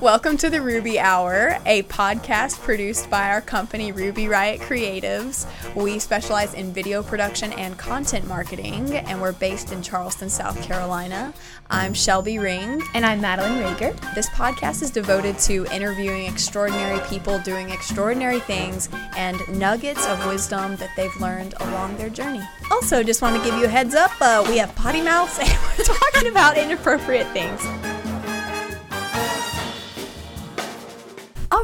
Welcome 0.00 0.36
to 0.36 0.48
the 0.48 0.62
Ruby 0.62 1.00
Hour, 1.00 1.58
a 1.66 1.82
podcast 1.82 2.60
produced 2.60 3.10
by 3.10 3.30
our 3.30 3.40
company 3.40 3.90
Ruby 3.90 4.28
Riot 4.28 4.60
Creatives. 4.60 5.44
We 5.74 5.98
specialize 5.98 6.54
in 6.54 6.72
video 6.72 7.02
production 7.02 7.52
and 7.54 7.76
content 7.76 8.28
marketing, 8.28 8.94
and 8.94 9.20
we're 9.20 9.32
based 9.32 9.72
in 9.72 9.82
Charleston, 9.82 10.30
South 10.30 10.62
Carolina. 10.62 11.34
I'm 11.68 11.94
Shelby 11.94 12.38
Ring. 12.38 12.80
And 12.94 13.04
I'm 13.04 13.20
Madeline 13.20 13.60
Rager. 13.60 14.14
This 14.14 14.28
podcast 14.28 14.82
is 14.82 14.92
devoted 14.92 15.36
to 15.40 15.66
interviewing 15.74 16.26
extraordinary 16.26 17.00
people 17.08 17.40
doing 17.40 17.70
extraordinary 17.70 18.38
things 18.38 18.88
and 19.16 19.36
nuggets 19.48 20.06
of 20.06 20.24
wisdom 20.28 20.76
that 20.76 20.90
they've 20.94 21.20
learned 21.20 21.54
along 21.58 21.96
their 21.96 22.08
journey. 22.08 22.42
Also, 22.70 23.02
just 23.02 23.20
want 23.20 23.34
to 23.34 23.42
give 23.42 23.58
you 23.58 23.64
a 23.64 23.68
heads 23.68 23.96
up 23.96 24.12
uh, 24.20 24.46
we 24.48 24.58
have 24.58 24.72
potty 24.76 25.02
mouths 25.02 25.36
and 25.42 25.58
we're 25.76 25.84
talking 25.84 26.28
about 26.28 26.56
inappropriate 26.56 27.26
things. 27.32 27.60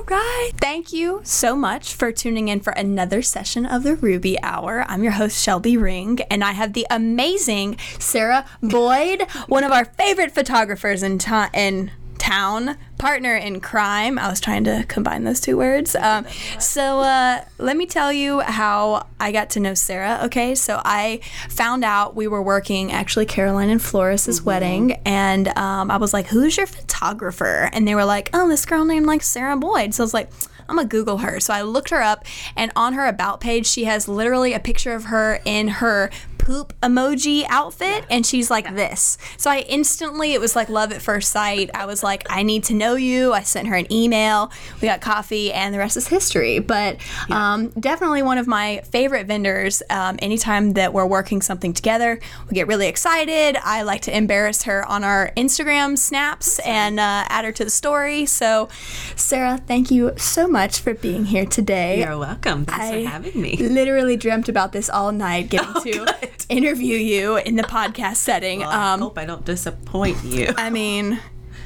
Right. 0.06 0.50
Thank 0.58 0.92
you 0.92 1.20
so 1.24 1.56
much 1.56 1.94
for 1.94 2.12
tuning 2.12 2.48
in 2.48 2.60
for 2.60 2.74
another 2.74 3.22
session 3.22 3.64
of 3.64 3.84
the 3.84 3.96
Ruby 3.96 4.40
Hour. 4.42 4.84
I'm 4.86 5.02
your 5.02 5.12
host, 5.12 5.42
Shelby 5.42 5.78
Ring, 5.78 6.20
and 6.30 6.44
I 6.44 6.52
have 6.52 6.74
the 6.74 6.86
amazing 6.90 7.78
Sara 7.98 8.44
Boyd, 8.62 9.22
one 9.48 9.64
of 9.64 9.72
our 9.72 9.86
favorite 9.86 10.32
photographers 10.32 11.02
in, 11.02 11.16
ta- 11.18 11.48
in 11.54 11.90
town, 12.24 12.78
partner 12.96 13.36
in 13.36 13.60
crime. 13.60 14.18
I 14.18 14.30
was 14.30 14.40
trying 14.40 14.64
to 14.64 14.86
combine 14.88 15.24
those 15.24 15.42
two 15.42 15.58
words. 15.58 15.94
Um, 15.94 16.24
so 16.58 17.00
uh, 17.00 17.44
let 17.58 17.76
me 17.76 17.84
tell 17.84 18.10
you 18.10 18.40
how 18.40 19.08
I 19.20 19.30
got 19.30 19.50
to 19.50 19.60
know 19.60 19.74
Sara. 19.74 20.20
Okay, 20.24 20.54
so 20.54 20.80
I 20.86 21.20
found 21.50 21.84
out 21.84 22.16
we 22.16 22.26
were 22.26 22.42
working 22.42 22.90
actually 22.92 23.26
Caroline 23.26 23.68
and 23.68 23.82
Floris's 23.82 24.40
wedding, 24.40 24.92
and 25.04 25.48
um, 25.48 25.90
I 25.90 25.98
was 25.98 26.14
like, 26.14 26.28
"Who's 26.28 26.56
your 26.56 26.66
photographer?" 26.66 27.68
And 27.74 27.86
they 27.86 27.94
were 27.94 28.06
like, 28.06 28.30
"Oh, 28.32 28.48
this 28.48 28.64
girl 28.64 28.86
named 28.86 29.04
like 29.04 29.22
Sara 29.22 29.56
Boyd." 29.56 29.94
So 29.94 30.02
I 30.02 30.04
was 30.04 30.14
like. 30.14 30.30
I'm 30.66 30.76
gonna 30.76 30.88
Google 30.88 31.18
her. 31.18 31.40
So 31.40 31.52
I 31.52 31.60
looked 31.60 31.90
her 31.90 32.00
up, 32.00 32.24
and 32.56 32.72
on 32.74 32.94
her 32.94 33.06
about 33.06 33.38
page, 33.38 33.66
she 33.66 33.84
has 33.84 34.08
literally 34.08 34.54
a 34.54 34.58
picture 34.58 34.94
of 34.94 35.04
her 35.04 35.40
in 35.44 35.68
her 35.68 36.08
poop 36.44 36.72
emoji 36.82 37.44
outfit, 37.48 38.04
and 38.10 38.24
she's 38.26 38.50
like 38.50 38.74
this. 38.74 39.16
So 39.38 39.50
I 39.50 39.60
instantly, 39.60 40.34
it 40.34 40.40
was 40.40 40.54
like 40.54 40.68
love 40.68 40.92
at 40.92 41.00
first 41.00 41.32
sight. 41.32 41.70
I 41.74 41.86
was 41.86 42.02
like, 42.02 42.26
I 42.28 42.42
need 42.42 42.64
to 42.64 42.74
know 42.74 42.94
you. 42.96 43.32
I 43.32 43.40
sent 43.42 43.68
her 43.68 43.74
an 43.76 43.90
email. 43.92 44.52
We 44.82 44.88
got 44.88 45.00
coffee, 45.00 45.52
and 45.52 45.74
the 45.74 45.78
rest 45.78 45.96
is 45.96 46.06
history. 46.08 46.58
But 46.58 46.98
um, 47.30 47.68
definitely 47.70 48.22
one 48.22 48.38
of 48.38 48.46
my 48.46 48.82
favorite 48.90 49.26
vendors. 49.26 49.82
Um, 49.88 50.16
anytime 50.20 50.74
that 50.74 50.92
we're 50.92 51.06
working 51.06 51.40
something 51.40 51.72
together, 51.72 52.20
we 52.48 52.54
get 52.54 52.66
really 52.66 52.88
excited. 52.88 53.56
I 53.62 53.82
like 53.82 54.02
to 54.02 54.16
embarrass 54.16 54.64
her 54.64 54.84
on 54.86 55.02
our 55.02 55.32
Instagram 55.36 55.96
snaps 55.96 56.58
and 56.60 57.00
uh, 57.00 57.24
add 57.28 57.44
her 57.46 57.52
to 57.52 57.64
the 57.64 57.70
story. 57.70 58.26
So, 58.26 58.68
Sara, 59.16 59.62
thank 59.66 59.90
you 59.90 60.12
so 60.18 60.46
much 60.46 60.80
for 60.80 60.92
being 60.94 61.24
here 61.24 61.46
today. 61.46 62.00
You're 62.00 62.18
welcome. 62.18 62.66
Thanks 62.66 62.84
I 62.84 63.02
for 63.04 63.08
having 63.08 63.40
me. 63.40 63.56
literally 63.56 64.16
dreamt 64.16 64.48
about 64.48 64.72
this 64.72 64.90
all 64.90 65.10
night, 65.10 65.48
getting 65.48 65.68
Oh, 65.74 65.82
to 65.82 65.90
good. 65.92 66.30
Interview 66.48 66.96
you 66.96 67.36
in 67.36 67.56
the 67.56 67.62
podcast 67.62 68.16
setting. 68.16 68.60
Well, 68.60 68.70
I 68.70 68.92
um, 68.92 69.00
hope 69.00 69.18
I 69.18 69.24
don't 69.24 69.44
disappoint 69.44 70.22
you. 70.24 70.48
I 70.56 70.70
mean, 70.70 71.20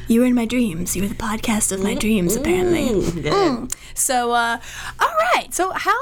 you 0.08 0.20
were 0.20 0.27
in 0.27 0.34
my 0.34 0.47
dreams. 0.47 0.97
You 0.97 1.02
were 1.02 1.08
the 1.08 1.14
podcast 1.14 1.72
of 1.72 1.83
my 1.83 1.94
dreams, 1.94 2.34
apparently. 2.34 2.89
Mm, 2.89 3.22
good. 3.22 3.77
So, 3.94 4.33
uh, 4.33 4.58
all 5.00 5.14
right. 5.34 5.52
So, 5.52 5.72
how 5.72 6.00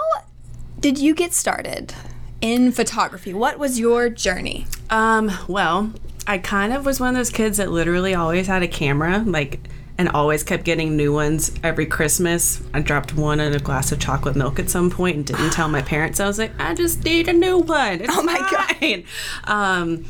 did 0.78 0.98
you 0.98 1.14
get 1.14 1.33
started 1.33 1.94
in 2.41 2.72
photography? 2.72 3.34
What 3.34 3.59
was 3.59 3.78
your 3.78 4.09
journey? 4.09 4.67
Um, 4.91 5.33
well, 5.48 5.92
I 6.27 6.39
kind 6.39 6.72
of 6.72 6.84
was 6.84 7.00
one 7.00 7.11
of 7.11 7.14
those 7.17 7.31
kids 7.31 7.56
that 7.59 7.70
literally 7.70 8.14
always 8.14 8.47
had 8.47 8.62
a 8.62 8.69
camera, 8.69 9.25
like, 9.27 9.61
and 9.98 10.11
always 10.11 10.42
kept 10.42 10.64
getting 10.64 10.94
new 10.97 11.12
ones 11.12 11.50
every 11.62 11.86
Christmas. 11.86 12.61
I 12.75 12.80
dropped 12.80 13.14
one 13.14 13.41
in 13.41 13.55
a 13.55 13.58
glass 13.58 13.92
of 13.92 13.98
chocolate 13.98 14.36
milk 14.36 14.58
at 14.58 14.69
some 14.69 14.91
point 14.91 15.16
and 15.16 15.25
didn't 15.25 15.50
tell 15.53 15.69
my 15.69 15.80
parents. 15.80 16.20
I 16.20 16.27
was 16.27 16.38
like, 16.38 16.53
I 16.61 16.75
just 16.75 17.03
need 17.05 17.28
a 17.28 17.33
new 17.33 17.58
one. 17.58 18.00
It's 18.03 18.14
Oh 18.16 18.22
my 18.22 18.36
God. 18.50 19.04
Um, 19.44 20.04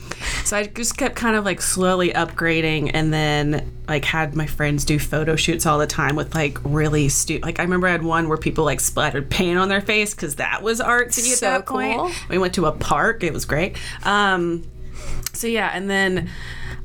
so 0.44 0.56
I 0.56 0.66
just 0.66 0.96
kept 0.98 1.14
kind 1.16 1.36
of 1.36 1.44
like 1.44 1.62
slowly 1.62 2.10
upgrading, 2.10 2.90
and 2.94 3.12
then 3.12 3.72
like 3.88 4.04
had 4.04 4.34
my 4.34 4.46
friends 4.46 4.84
do 4.84 4.98
photo 4.98 5.36
shoots 5.36 5.66
all 5.66 5.78
the 5.78 5.86
time 5.86 6.16
with 6.16 6.34
like 6.34 6.58
really 6.64 7.08
stupid. 7.08 7.44
Like 7.44 7.60
I 7.60 7.62
remember 7.62 7.86
I 7.86 7.92
had 7.92 8.02
one 8.02 8.28
where 8.28 8.38
people 8.38 8.64
like 8.64 8.80
splattered 8.80 9.30
paint 9.30 9.58
on 9.58 9.68
their 9.68 9.80
face 9.80 10.14
because 10.14 10.36
that 10.36 10.62
was 10.62 10.80
art 10.80 11.12
to 11.12 11.20
at 11.20 11.26
So 11.26 11.46
that 11.46 11.66
point. 11.66 11.96
cool. 11.98 12.10
We 12.28 12.38
went 12.38 12.54
to 12.54 12.66
a 12.66 12.72
park. 12.72 13.22
It 13.22 13.32
was 13.32 13.44
great. 13.44 13.76
Um, 14.04 14.64
so 15.32 15.46
yeah, 15.46 15.70
and 15.72 15.88
then 15.88 16.28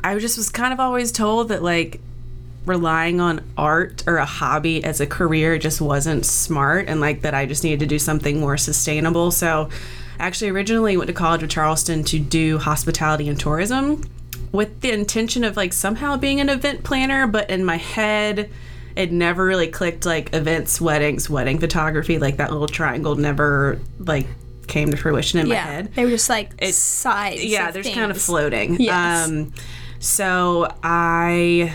I 0.04 0.18
just 0.20 0.38
was 0.38 0.50
kind 0.50 0.72
of 0.74 0.80
always 0.80 1.12
told 1.12 1.50
that 1.50 1.64
like 1.64 2.00
relying 2.66 3.20
on 3.20 3.42
art 3.58 4.04
or 4.06 4.18
a 4.18 4.26
hobby 4.26 4.84
as 4.84 5.00
a 5.02 5.08
career 5.08 5.58
just 5.58 5.82
wasn't 5.82 6.26
smart 6.26 6.88
and 6.88 7.00
like 7.02 7.22
that 7.22 7.34
I 7.34 7.46
just 7.46 7.64
needed 7.64 7.80
to 7.80 7.86
do 7.88 7.98
something 8.00 8.40
more 8.40 8.58
sustainable. 8.58 9.32
So 9.32 9.70
I 10.20 10.26
actually 10.28 10.52
originally 10.52 10.96
went 10.98 11.08
to 11.08 11.14
college 11.14 11.42
with 11.42 11.50
Charleston 11.50 12.04
to 12.06 12.20
do 12.20 12.60
hospitality 12.60 13.28
and 13.30 13.40
tourism 13.40 14.04
with 14.52 14.82
the 14.82 14.92
intention 14.92 15.44
of 15.44 15.58
like 15.58 15.74
somehow 15.74 16.18
being 16.18 16.40
an 16.40 16.50
event 16.50 16.84
planner, 16.84 17.26
but 17.26 17.50
in 17.50 17.66
my 17.66 17.78
head 17.78 18.50
it 18.96 19.12
never 19.12 19.46
really 19.46 19.68
clicked 19.70 20.06
like 20.06 20.34
events, 20.36 20.80
weddings, 20.82 21.30
wedding 21.30 21.58
photography, 21.60 22.20
like 22.20 22.38
that 22.38 22.52
little 22.52 22.68
triangle 22.68 23.16
never 23.16 23.80
like 24.00 24.28
came 24.68 24.92
to 24.92 24.98
fruition 24.98 25.40
in 25.40 25.48
my 25.50 25.56
head 25.56 25.94
They 25.96 26.04
were 26.04 26.12
just 26.12 26.30
like 26.30 26.54
sides. 26.66 27.44
yeah 27.44 27.72
they're 27.72 27.82
just 27.84 27.96
kind 27.96 28.12
of 28.12 28.22
floating 28.22 28.80
Yes. 28.80 29.28
um 29.30 29.52
so 30.00 30.74
i 30.84 31.74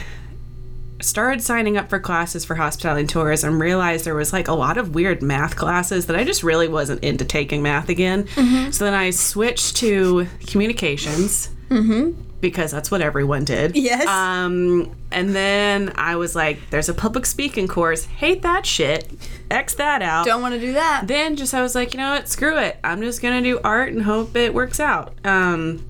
started 1.00 1.42
signing 1.42 1.76
up 1.76 1.88
for 1.90 1.98
classes 2.00 2.44
for 2.44 2.54
hospitality 2.54 3.00
and 3.00 3.10
tourism 3.10 3.60
realized 3.60 4.04
there 4.04 4.14
was 4.14 4.32
like 4.32 4.48
a 4.48 4.52
lot 4.54 4.78
of 4.78 4.94
weird 4.94 5.22
math 5.22 5.54
classes 5.56 6.06
that 6.06 6.16
i 6.16 6.24
just 6.24 6.42
really 6.42 6.68
wasn't 6.68 7.02
into 7.04 7.24
taking 7.24 7.62
math 7.62 7.88
again 7.88 8.24
Mm-hmm. 8.24 8.70
so 8.70 8.84
then 8.84 8.94
i 8.94 9.10
switched 9.10 9.76
to 9.76 10.26
communications 10.46 11.50
because 12.40 12.70
that's 12.70 12.90
what 12.90 13.00
everyone 13.02 13.44
did 13.44 13.72
Mm-hmm. 13.74 13.84
Yes. 13.84 14.06
um 14.08 14.94
and 15.12 15.34
then 15.34 15.92
i 15.96 16.16
was 16.16 16.34
like 16.34 16.58
there's 16.70 16.88
a 16.88 16.94
public 16.94 17.26
speaking 17.26 17.66
course 17.68 18.04
hate 18.04 18.42
that 18.42 18.64
shit 18.64 19.10
x 19.50 19.74
that 19.74 20.00
out 20.02 20.24
Don't 20.26 20.40
want 20.42 20.54
to 20.54 20.60
do 20.60 20.72
that. 20.74 21.06
then 21.06 21.36
just 21.36 21.52
I 21.54 21.62
was 21.62 21.74
like, 21.74 21.92
you 21.94 21.98
know 22.00 22.10
what, 22.10 22.28
screw 22.28 22.56
it. 22.58 22.78
I'm 22.82 23.00
just 23.02 23.20
gonna 23.22 23.42
do 23.42 23.60
art 23.62 23.92
and 23.92 24.02
hope 24.02 24.34
it 24.34 24.52
works 24.54 24.80
out. 24.80 25.14
Um, 25.24 25.84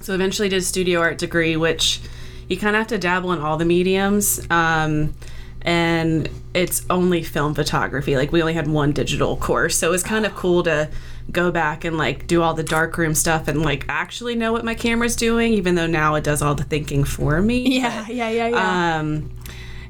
so 0.00 0.14
eventually 0.14 0.48
did 0.48 0.58
a 0.58 0.62
studio 0.62 1.00
art 1.00 1.18
degree, 1.18 1.56
which 1.56 2.00
you 2.48 2.56
kind 2.56 2.76
of 2.76 2.80
have 2.80 2.88
to 2.88 2.98
dabble 2.98 3.32
in 3.32 3.40
all 3.40 3.56
the 3.56 3.64
mediums. 3.64 4.40
Um, 4.50 5.14
and 5.62 6.28
it's 6.52 6.84
only 6.90 7.22
film 7.22 7.54
photography. 7.54 8.16
Like 8.16 8.32
we 8.32 8.42
only 8.42 8.52
had 8.52 8.68
one 8.68 8.92
digital 8.92 9.36
course, 9.36 9.76
so 9.76 9.88
it 9.88 9.90
was 9.90 10.02
kind 10.02 10.26
of 10.26 10.34
cool 10.34 10.62
to 10.64 10.90
go 11.32 11.50
back 11.50 11.84
and 11.84 11.96
like 11.96 12.26
do 12.26 12.42
all 12.42 12.52
the 12.52 12.62
darkroom 12.62 13.14
stuff 13.14 13.48
and 13.48 13.62
like 13.62 13.86
actually 13.88 14.34
know 14.34 14.52
what 14.52 14.64
my 14.64 14.74
camera's 14.74 15.16
doing, 15.16 15.54
even 15.54 15.74
though 15.74 15.86
now 15.86 16.14
it 16.16 16.24
does 16.24 16.42
all 16.42 16.54
the 16.54 16.64
thinking 16.64 17.04
for 17.04 17.40
me. 17.40 17.64
Yeah, 17.84 18.06
yeah, 18.08 18.28
yeah, 18.28 18.48
yeah. 18.48 18.98
Um, 18.98 19.30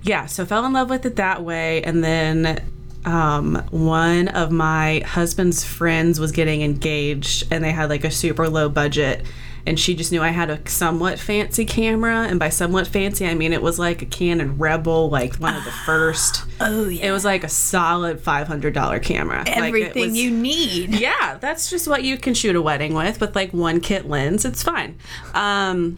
yeah, 0.03 0.27
so 0.27 0.47
fell 0.47 0.65
in 0.65 0.73
love 0.73 0.91
with 0.91 1.05
it 1.07 1.17
that 1.17 1.43
way, 1.43 1.83
and 1.83 2.05
then 2.05 2.63
um, 3.05 3.57
one 3.71 4.29
of 4.29 4.51
my 4.51 5.01
husband's 5.05 5.65
friends 5.65 6.21
was 6.21 6.33
getting 6.33 6.63
engaged, 6.63 7.47
and 7.51 7.65
they 7.65 7.73
had 7.73 7.91
like 7.91 8.05
a 8.05 8.11
super 8.11 8.49
low 8.49 8.69
budget. 8.69 9.25
And 9.67 9.81
she 9.81 9.95
just 9.95 10.13
knew 10.13 10.21
I 10.21 10.29
had 10.29 10.51
a 10.51 10.69
somewhat 10.69 11.19
fancy 11.19 11.65
camera, 11.65 12.27
and 12.29 12.39
by 12.39 12.51
somewhat 12.51 12.87
fancy, 12.87 13.27
I 13.27 13.35
mean 13.35 13.53
it 13.55 13.63
was 13.63 13.79
like 13.79 14.03
a 14.03 14.05
Canon 14.07 14.59
Rebel, 14.59 15.09
like 15.09 15.37
one 15.37 15.57
of 15.57 15.65
the 15.65 15.71
first. 15.71 16.45
oh 16.61 16.87
yeah. 16.89 17.07
It 17.07 17.11
was 17.13 17.25
like 17.25 17.45
a 17.45 17.49
solid 17.49 18.21
five 18.21 18.47
hundred 18.47 18.75
dollar 18.75 18.99
camera. 18.99 19.39
Like, 19.39 19.57
Everything 19.57 20.11
was- 20.11 20.19
you 20.19 20.31
need. 20.31 20.91
yeah, 20.95 21.39
that's 21.41 21.71
just 21.71 21.89
what 21.89 22.03
you 22.03 22.19
can 22.19 22.35
shoot 22.35 22.55
a 22.57 22.61
wedding 22.61 22.93
with, 22.93 23.21
with 23.23 23.35
like 23.35 23.53
one 23.55 23.81
kit 23.81 24.07
lens. 24.07 24.45
It's 24.45 24.63
fine. 24.63 24.99
Um, 25.33 25.97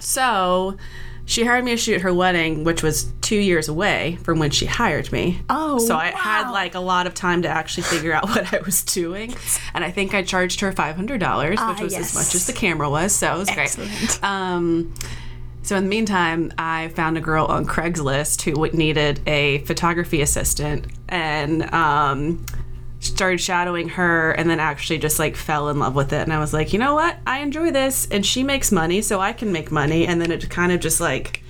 so 0.00 0.76
she 1.24 1.44
hired 1.44 1.64
me 1.64 1.70
to 1.72 1.76
shoot 1.76 2.00
her 2.02 2.12
wedding, 2.12 2.64
which 2.64 2.82
was 2.82 3.12
two 3.20 3.36
years 3.36 3.68
away 3.68 4.18
from 4.24 4.38
when 4.38 4.50
she 4.50 4.66
hired 4.66 5.10
me. 5.12 5.40
Oh, 5.48 5.78
so 5.78 5.96
I 5.96 6.06
had 6.08 6.50
like 6.50 6.74
a 6.74 6.80
lot 6.80 7.06
of 7.06 7.14
time 7.14 7.42
to 7.42 7.48
actually 7.48 7.84
figure 7.84 8.12
out 8.12 8.24
what 8.28 8.52
I 8.52 8.58
was 8.60 8.82
doing, 8.82 9.34
and 9.74 9.84
I 9.84 9.90
think 9.90 10.14
I 10.14 10.22
charged 10.22 10.60
her 10.60 10.72
five 10.72 10.96
hundred 10.96 11.20
dollars, 11.20 11.52
which 11.52 11.60
Ah, 11.60 11.78
was 11.80 11.92
yes. 11.92 12.10
as 12.10 12.14
much 12.14 12.34
as 12.34 12.46
the 12.46 12.52
camera 12.52 12.90
was. 12.90 13.14
So 13.14 13.34
it 13.34 13.38
was 13.38 13.48
Excellent. 13.48 13.90
great. 13.90 14.24
Um, 14.24 14.92
so 15.64 15.76
in 15.76 15.84
the 15.84 15.88
meantime, 15.90 16.52
I 16.58 16.88
found 16.88 17.16
a 17.16 17.20
girl 17.20 17.46
on 17.46 17.66
Craigslist 17.66 18.42
who 18.42 18.68
needed 18.76 19.20
a 19.28 19.58
photography 19.58 20.20
assistant, 20.20 20.86
and 21.08 21.62
um, 21.72 22.44
started 23.02 23.40
shadowing 23.40 23.90
her, 23.90 24.30
and 24.32 24.48
then 24.48 24.60
actually 24.60 24.98
just 24.98 25.18
like 25.18 25.36
fell 25.36 25.68
in 25.68 25.78
love 25.78 25.94
with 25.94 26.12
it. 26.12 26.22
And 26.22 26.32
I 26.32 26.38
was 26.38 26.52
like, 26.52 26.72
you 26.72 26.78
know 26.78 26.94
what? 26.94 27.18
I 27.26 27.40
enjoy 27.40 27.70
this, 27.70 28.06
and 28.10 28.24
she 28.24 28.42
makes 28.42 28.72
money, 28.72 29.02
so 29.02 29.20
I 29.20 29.32
can 29.32 29.52
make 29.52 29.70
money. 29.70 30.06
And 30.06 30.20
then 30.20 30.30
it 30.30 30.48
kind 30.48 30.72
of 30.72 30.80
just 30.80 31.00
like 31.00 31.42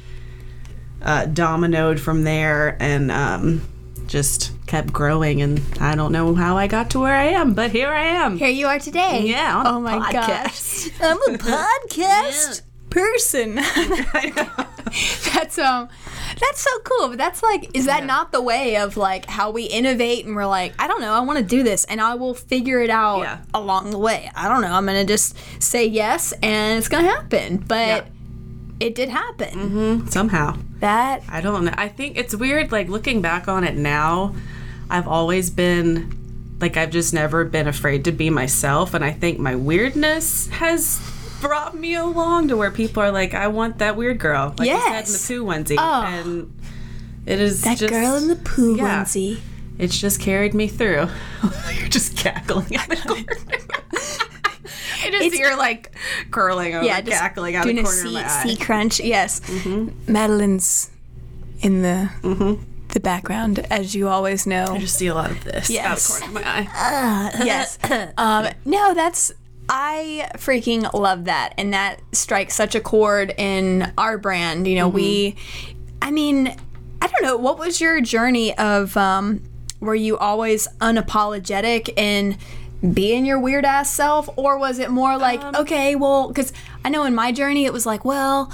uh, 1.03 1.27
dominoed 1.27 2.01
from 2.01 2.25
there, 2.25 2.77
and 2.81 3.11
um, 3.11 3.61
just 4.07 4.53
kept 4.67 4.93
growing. 4.93 5.43
And 5.43 5.61
I 5.81 5.95
don't 5.95 6.13
know 6.13 6.35
how 6.35 6.57
I 6.57 6.67
got 6.67 6.91
to 6.91 7.01
where 7.01 7.15
I 7.15 7.25
am, 7.25 7.55
but 7.55 7.71
here 7.71 7.91
I 7.91 8.05
am. 8.05 8.39
Here 8.39 8.49
you 8.49 8.67
are 8.67 8.79
today. 8.79 9.23
Yeah, 9.27 9.57
on 9.59 9.67
Oh 9.67 9.81
my 9.81 9.99
podcast. 9.99 10.91
gosh. 10.91 11.01
I'm 11.01 11.35
a 11.35 11.39
podcast 11.39 12.63
person. 12.93 13.55
That's 15.35 15.59
um 15.59 15.89
That's 16.41 16.61
so 16.61 16.71
cool. 16.85 17.09
But 17.09 17.19
that's 17.19 17.43
like, 17.43 17.71
is 17.77 17.87
that 17.87 18.01
Yeah. 18.01 18.07
not 18.07 18.33
the 18.33 18.43
way 18.43 18.77
of 18.77 18.97
like 18.97 19.27
how 19.27 19.51
we 19.51 19.65
innovate 19.65 20.25
and 20.27 20.35
we're 20.37 20.47
like, 20.47 20.73
I 20.79 20.87
don't 20.87 21.01
know, 21.01 21.13
I 21.13 21.21
want 21.21 21.39
to 21.39 21.45
do 21.45 21.63
this 21.63 21.85
and 21.87 22.01
I 22.01 22.15
will 22.15 22.35
figure 22.35 22.81
it 22.81 22.91
out 22.91 23.21
Yeah. 23.21 23.39
along 23.55 23.91
the 23.91 23.99
way. 23.99 24.31
I 24.35 24.49
don't 24.49 24.61
know. 24.63 24.73
I'm 24.73 24.85
going 24.87 25.05
to 25.07 25.11
just 25.13 25.37
say 25.63 25.87
yes 25.87 26.33
and 26.43 26.79
it's 26.79 26.89
going 26.89 27.05
to 27.05 27.11
happen. 27.11 27.59
But 27.59 27.87
Yeah. 27.87 28.05
it 28.81 28.95
did 28.95 29.09
happen. 29.09 30.09
Somehow. 30.11 30.57
That, 30.81 31.23
I 31.29 31.41
don't 31.41 31.65
know. 31.65 31.75
I 31.77 31.89
think 31.89 32.17
it's 32.19 32.35
weird, 32.35 32.73
like 32.73 32.89
looking 32.89 33.23
back 33.23 33.47
on 33.49 33.63
it 33.65 33.77
now, 33.77 34.35
I've 34.91 35.07
always 35.09 35.49
been 35.51 36.19
like 36.61 36.77
I've 36.77 36.91
just 36.91 37.13
never 37.15 37.45
been 37.45 37.67
afraid 37.67 38.05
to 38.05 38.13
be 38.13 38.31
myself 38.31 38.95
and 38.95 39.05
I 39.05 39.11
think 39.13 39.39
my 39.39 39.57
weirdness 39.57 40.49
has 40.49 41.01
brought 41.43 41.77
me 41.77 41.95
along 41.95 42.49
to 42.49 42.57
where 42.57 42.71
people 42.71 43.03
are 43.03 43.11
like, 43.13 43.35
I 43.35 43.49
want 43.49 43.79
that 43.79 43.97
weird 43.97 44.19
girl. 44.19 44.55
Like 44.59 44.67
Yes. 44.67 45.09
in 45.09 45.13
the 45.13 45.41
poo 45.43 45.47
onesie. 45.47 45.77
Oh. 45.79 46.03
And 46.07 46.59
it 47.27 47.41
is 47.41 47.63
that 47.65 47.77
just, 47.79 47.93
girl 47.93 48.15
in 48.17 48.29
the 48.29 48.37
poo 48.37 48.77
yeah. 48.77 49.03
onesie. 49.05 49.41
it's 49.79 49.99
just 49.99 50.21
carried 50.21 50.55
me 50.55 50.69
through. 50.69 51.09
You're 51.79 51.89
just 51.89 52.17
cackling 52.17 52.73
in 52.73 52.81
the 52.89 52.97
corner. 52.97 53.25
I 55.05 55.11
just 55.11 55.25
It's- 55.25 55.33
hear 55.33 55.57
like 55.57 55.93
curling 56.31 56.75
over, 56.77 56.85
Yeah, 56.87 57.01
just 57.01 57.21
cackling 57.21 57.57
out 57.57 57.65
doing 57.65 57.79
of 57.81 57.85
the 57.85 57.91
a 57.91 57.93
corner 57.93 58.07
of 58.09 58.13
my 58.15 58.25
eye. 58.25 58.43
sea 58.45 58.57
crunch. 58.57 59.01
Yes, 59.01 59.41
mm-hmm. 59.41 60.13
Madeline's 60.13 60.91
in 61.61 61.83
the 61.83 62.09
mm-hmm. 62.23 62.63
the 62.89 63.01
background, 63.01 63.67
as 63.71 63.95
you 63.97 64.07
always 64.09 64.47
know. 64.47 64.65
I 64.69 64.79
just 64.79 64.97
see 64.97 65.09
a 65.09 65.15
lot 65.15 65.31
of 65.33 65.43
this 65.45 65.69
Yes. 65.71 66.23
out 66.23 66.29
of 66.29 66.35
the 66.35 66.41
corner 66.41 66.41
of 66.41 66.45
my 66.45 66.69
eye. 66.71 67.33
Uh, 67.41 67.45
yes. 67.45 67.79
Um, 68.17 68.49
no, 68.65 68.95
that's 68.95 69.33
I 69.69 70.29
freaking 70.35 70.93
love 70.93 71.25
that, 71.25 71.55
and 71.57 71.73
that 71.73 72.01
strikes 72.13 72.55
such 72.55 72.75
a 72.75 72.81
chord 72.81 73.35
in 73.39 73.93
our 73.97 74.19
brand. 74.19 74.67
You 74.67 74.77
know, 74.77 74.89
we. 74.89 75.37
I 76.01 76.11
mean, 76.11 76.49
I 77.01 77.07
don't 77.07 77.23
know. 77.23 77.37
What 77.37 77.59
was 77.59 77.81
your 77.81 78.01
journey 78.01 78.57
of? 78.59 78.97
Um, 78.97 79.43
were 79.81 79.95
you 79.95 80.17
always 80.17 80.69
unapologetic 80.81 81.97
in 81.99 82.39
being 82.93 83.25
your 83.25 83.39
weird 83.39 83.65
ass 83.65 83.93
self, 83.93 84.29
or 84.37 84.59
was 84.59 84.79
it 84.79 84.91
more 84.91 85.17
like, 85.17 85.43
okay, 85.57 85.97
well, 85.97 86.29
because 86.29 86.53
I 86.85 86.89
know 86.89 87.05
in 87.05 87.15
my 87.15 87.33
journey 87.33 87.65
it 87.65 87.73
was 87.73 87.87
like, 87.87 88.05
well. 88.05 88.53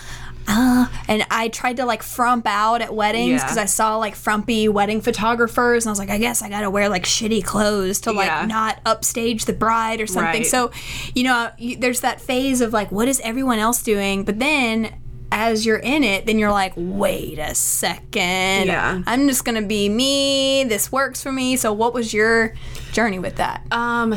Uh, 0.50 0.86
and 1.08 1.26
I 1.30 1.48
tried 1.48 1.76
to 1.76 1.84
like 1.84 2.02
frump 2.02 2.46
out 2.46 2.80
at 2.80 2.94
weddings 2.94 3.28
Yeah. 3.32 3.42
because 3.44 3.58
I 3.58 3.66
saw 3.66 3.96
like 3.98 4.14
frumpy 4.14 4.68
wedding 4.68 5.00
photographers, 5.02 5.84
and 5.84 5.90
I 5.90 5.92
was 5.92 5.98
like, 5.98 6.10
I 6.10 6.18
guess 6.18 6.42
I 6.42 6.48
gotta 6.48 6.70
wear 6.70 6.88
like 6.88 7.04
shitty 7.04 7.44
clothes 7.44 8.00
to 8.02 8.12
like 8.12 8.26
Yeah. 8.28 8.46
not 8.46 8.80
upstage 8.86 9.44
the 9.44 9.52
bride 9.52 10.00
or 10.00 10.06
something. 10.06 10.40
Right. 10.42 10.46
So, 10.46 10.70
you 11.14 11.24
know, 11.24 11.50
there's 11.78 12.00
that 12.00 12.20
phase 12.20 12.60
of 12.62 12.72
like, 12.72 12.90
what 12.90 13.08
is 13.08 13.20
everyone 13.20 13.58
else 13.58 13.82
doing? 13.82 14.24
But 14.24 14.38
then 14.38 14.94
as 15.30 15.66
you're 15.66 15.76
in 15.76 16.02
it, 16.02 16.24
then 16.24 16.38
you're 16.38 16.50
like, 16.50 16.72
wait 16.74 17.38
a 17.38 17.54
second. 17.54 18.66
Yeah. 18.68 19.02
I'm 19.06 19.28
just 19.28 19.44
gonna 19.44 19.60
be 19.62 19.88
me. 19.90 20.64
This 20.64 20.90
works 20.90 21.22
for 21.22 21.30
me. 21.30 21.56
So, 21.56 21.72
what 21.72 21.92
was 21.92 22.14
your 22.14 22.54
journey 22.92 23.18
with 23.18 23.36
that? 23.36 23.62
Um, 23.70 24.14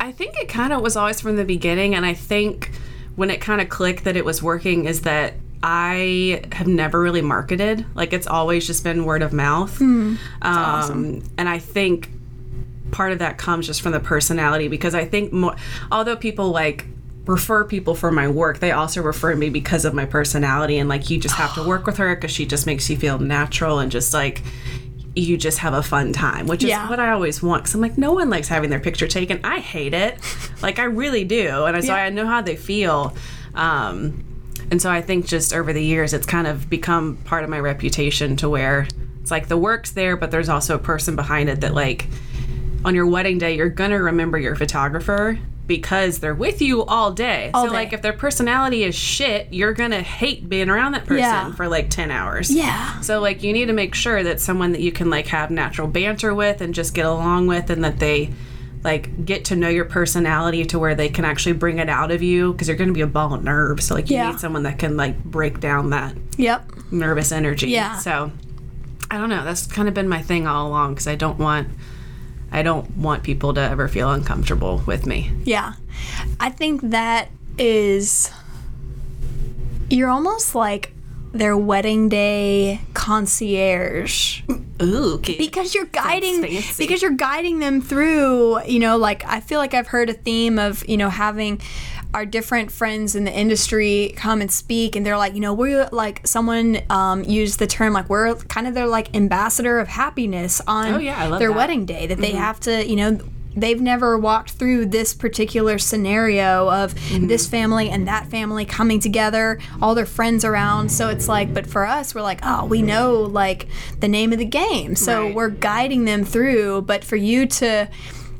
I 0.00 0.10
think 0.12 0.36
it 0.36 0.48
kind 0.48 0.72
of 0.72 0.82
was 0.82 0.96
always 0.96 1.20
from 1.20 1.36
the 1.36 1.44
beginning, 1.44 1.94
and 1.94 2.04
I 2.04 2.14
think 2.14 2.72
when 3.14 3.30
it 3.30 3.40
kind 3.40 3.60
of 3.60 3.68
clicked 3.68 4.02
that 4.04 4.16
it 4.16 4.24
was 4.24 4.42
working 4.42 4.86
is 4.86 5.02
that 5.02 5.34
I 5.62 6.42
have 6.52 6.66
never 6.66 7.00
really 7.00 7.22
marketed. 7.22 7.84
Like 7.94 8.12
it's 8.12 8.26
always 8.26 8.66
just 8.66 8.82
been 8.84 9.04
word 9.04 9.22
of 9.22 9.32
mouth. 9.32 9.80
um, 10.42 11.22
And 11.38 11.48
I 11.48 11.58
think 11.58 12.08
part 12.90 13.12
of 13.12 13.18
that 13.20 13.38
comes 13.38 13.66
just 13.66 13.82
from 13.82 13.92
the 13.92 14.00
personality 14.00 14.68
because 14.68 14.94
I 14.94 15.04
think 15.04 15.32
more, 15.32 15.54
although 15.92 16.16
people 16.16 16.50
like 16.50 16.86
refer 17.26 17.64
people 17.64 17.94
for 17.94 18.10
my 18.10 18.26
work, 18.26 18.58
they 18.58 18.72
also 18.72 19.02
refer 19.02 19.36
me 19.36 19.50
because 19.50 19.84
of 19.84 19.94
my 19.94 20.06
personality 20.06 20.78
and 20.78 20.88
like 20.88 21.10
you 21.10 21.18
just 21.20 21.34
have 21.36 21.54
to 21.54 21.62
work 21.62 21.86
with 21.86 21.98
her 21.98 22.14
because 22.14 22.30
she 22.30 22.46
just 22.46 22.66
makes 22.66 22.88
you 22.90 22.96
feel 22.96 23.18
natural 23.18 23.78
and 23.78 23.92
just 23.92 24.12
like 24.14 24.42
you 25.14 25.36
just 25.36 25.58
have 25.58 25.74
a 25.74 25.82
fun 25.82 26.12
time, 26.12 26.46
which 26.46 26.62
is 26.64 26.70
Yeah. 26.70 26.88
what 26.88 26.98
I 27.00 27.10
always 27.10 27.42
want. 27.42 27.64
Cause 27.64 27.74
I'm 27.74 27.80
like, 27.80 27.98
no 27.98 28.12
one 28.12 28.30
likes 28.30 28.48
having 28.48 28.70
their 28.70 28.80
picture 28.80 29.06
taken. 29.08 29.40
I 29.44 29.58
hate 29.60 29.92
it. 29.92 30.18
like 30.62 30.78
I 30.78 30.84
really 30.84 31.24
do. 31.24 31.64
And 31.66 31.84
so 31.84 31.92
Yeah. 31.94 32.04
I 32.04 32.10
know 32.10 32.26
how 32.26 32.40
they 32.40 32.56
feel. 32.56 33.14
Um, 33.54 34.24
and 34.70 34.80
so 34.80 34.90
I 34.90 35.00
think 35.02 35.26
just 35.26 35.52
over 35.52 35.72
the 35.72 35.82
years, 35.82 36.12
it's 36.12 36.26
kind 36.26 36.46
of 36.46 36.68
become 36.70 37.16
part 37.24 37.44
of 37.44 37.50
my 37.50 37.58
reputation 37.60 38.36
to 38.36 38.48
where 38.48 38.86
it's 39.20 39.30
like 39.30 39.48
the 39.48 39.56
work's 39.58 39.90
there, 39.92 40.16
but 40.16 40.30
there's 40.30 40.48
also 40.48 40.74
a 40.74 40.78
person 40.78 41.16
behind 41.16 41.48
it 41.48 41.60
that 41.62 41.74
like 41.74 42.06
on 42.84 42.94
your 42.94 43.06
wedding 43.06 43.38
day, 43.38 43.56
you're 43.56 43.68
gonna 43.68 44.00
remember 44.00 44.38
your 44.38 44.54
photographer 44.56 45.38
because 45.66 46.18
they're 46.18 46.34
with 46.34 46.60
you 46.60 46.84
all 46.84 47.12
day. 47.12 47.50
All 47.54 47.64
so 47.64 47.68
day. 47.70 47.74
like 47.76 47.92
if 47.92 48.02
their 48.02 48.12
personality 48.12 48.82
is 48.82 48.94
shit, 48.94 49.52
you're 49.52 49.72
gonna 49.72 50.02
hate 50.02 50.48
being 50.48 50.68
around 50.68 50.92
that 50.92 51.04
person 51.04 51.18
Yeah. 51.18 51.52
for 51.52 51.68
like 51.68 51.90
10 51.90 52.10
hours. 52.10 52.50
Yeah. 52.50 53.00
So 53.02 53.20
like 53.20 53.42
you 53.44 53.52
need 53.52 53.66
to 53.66 53.72
make 53.72 53.94
sure 53.94 54.22
that 54.24 54.40
someone 54.40 54.72
that 54.72 54.80
you 54.80 54.90
can 54.90 55.10
like 55.10 55.26
have 55.28 55.50
natural 55.50 55.86
banter 55.86 56.34
with 56.34 56.60
and 56.60 56.74
just 56.74 56.92
get 56.94 57.06
along 57.06 57.46
with 57.46 57.70
and 57.70 57.84
that 57.84 57.98
they 58.00 58.30
like 58.82 59.24
get 59.26 59.44
to 59.46 59.56
know 59.56 59.68
your 59.68 59.84
personality 59.84 60.64
to 60.64 60.78
where 60.78 60.94
they 60.94 61.08
can 61.08 61.24
actually 61.24 61.52
bring 61.52 61.78
it 61.78 61.88
out 61.88 62.10
of 62.10 62.22
you 62.22 62.52
because 62.52 62.66
you're 62.68 62.76
going 62.76 62.88
to 62.88 62.94
be 62.94 63.02
a 63.02 63.06
ball 63.06 63.34
of 63.34 63.44
nerves. 63.44 63.86
So 63.86 63.94
like 63.94 64.08
you 64.10 64.16
Yeah. 64.16 64.30
need 64.30 64.40
someone 64.40 64.62
that 64.62 64.78
can 64.78 64.96
like 64.96 65.22
break 65.22 65.60
down 65.60 65.90
that 65.90 66.14
Yep. 66.38 66.72
nervous 66.90 67.30
energy. 67.32 67.68
Yeah. 67.68 67.98
So 67.98 68.32
I 69.10 69.18
don't 69.18 69.28
know. 69.28 69.44
That's 69.44 69.66
kind 69.66 69.86
of 69.88 69.92
been 69.94 70.08
my 70.08 70.22
thing 70.22 70.46
all 70.46 70.66
along 70.68 70.94
because 70.94 71.06
I 71.08 71.14
don't 71.14 71.38
want 71.38 71.68
I 72.52 72.62
don't 72.62 72.96
want 72.96 73.22
people 73.22 73.54
to 73.54 73.60
ever 73.60 73.86
feel 73.86 74.10
uncomfortable 74.10 74.82
with 74.86 75.06
me. 75.06 75.30
Yeah. 75.44 75.74
I 76.40 76.50
think 76.50 76.80
that 76.90 77.28
is 77.58 78.30
you're 79.88 80.08
almost 80.08 80.54
like 80.54 80.92
their 81.32 81.56
wedding 81.56 82.08
day 82.08 82.80
concierge 82.94 84.40
Ooh, 84.82 85.14
okay. 85.14 85.36
because 85.38 85.74
you're 85.74 85.84
guiding 85.86 86.40
because 86.42 87.02
you're 87.02 87.10
guiding 87.12 87.58
them 87.60 87.80
through 87.80 88.62
you 88.64 88.78
know 88.80 88.96
like 88.96 89.24
i 89.26 89.38
feel 89.40 89.58
like 89.58 89.72
i've 89.74 89.86
heard 89.88 90.10
a 90.10 90.12
theme 90.12 90.58
of 90.58 90.86
you 90.88 90.96
know 90.96 91.08
having 91.08 91.60
our 92.12 92.26
different 92.26 92.72
friends 92.72 93.14
in 93.14 93.22
the 93.24 93.32
industry 93.32 94.12
come 94.16 94.40
and 94.40 94.50
speak 94.50 94.96
and 94.96 95.06
they're 95.06 95.16
like 95.16 95.34
you 95.34 95.40
know 95.40 95.54
we're 95.54 95.88
like 95.92 96.26
someone 96.26 96.78
um, 96.90 97.22
used 97.22 97.60
the 97.60 97.66
term 97.68 97.92
like 97.92 98.08
we're 98.08 98.34
kind 98.34 98.66
of 98.66 98.74
their 98.74 98.88
like 98.88 99.14
ambassador 99.14 99.78
of 99.78 99.86
happiness 99.86 100.60
on 100.66 100.94
Oh, 100.94 100.98
yeah, 100.98 101.28
their 101.28 101.38
that. 101.38 101.44
Mm-hmm. 101.44 101.56
wedding 101.56 101.84
day 101.86 102.06
that 102.08 102.18
they 102.18 102.32
have 102.32 102.58
to 102.60 102.84
you 102.88 102.96
know 102.96 103.18
they've 103.56 103.80
never 103.80 104.16
walked 104.18 104.50
through 104.52 104.86
this 104.86 105.12
particular 105.14 105.78
scenario 105.78 106.70
of 106.70 106.94
Mm-hmm. 106.94 107.26
this 107.26 107.46
family 107.48 107.90
and 107.90 108.06
that 108.08 108.26
family 108.28 108.64
coming 108.64 109.00
together 109.00 109.58
all 109.82 109.94
their 109.94 110.06
friends 110.06 110.44
around 110.44 110.90
so 110.90 111.08
it's 111.08 111.28
like 111.28 111.52
but 111.52 111.66
for 111.66 111.84
us 111.86 112.14
we're 112.14 112.22
like 112.22 112.40
oh 112.42 112.64
we 112.66 112.82
know 112.82 113.14
like 113.22 113.66
the 114.00 114.08
name 114.08 114.32
of 114.32 114.38
the 114.38 114.44
game 114.44 114.94
so 114.94 115.24
Right. 115.24 115.34
we're 115.34 115.48
guiding 115.50 116.04
them 116.04 116.24
through 116.24 116.82
but 116.82 117.04
for 117.04 117.16
you 117.16 117.46
to 117.46 117.88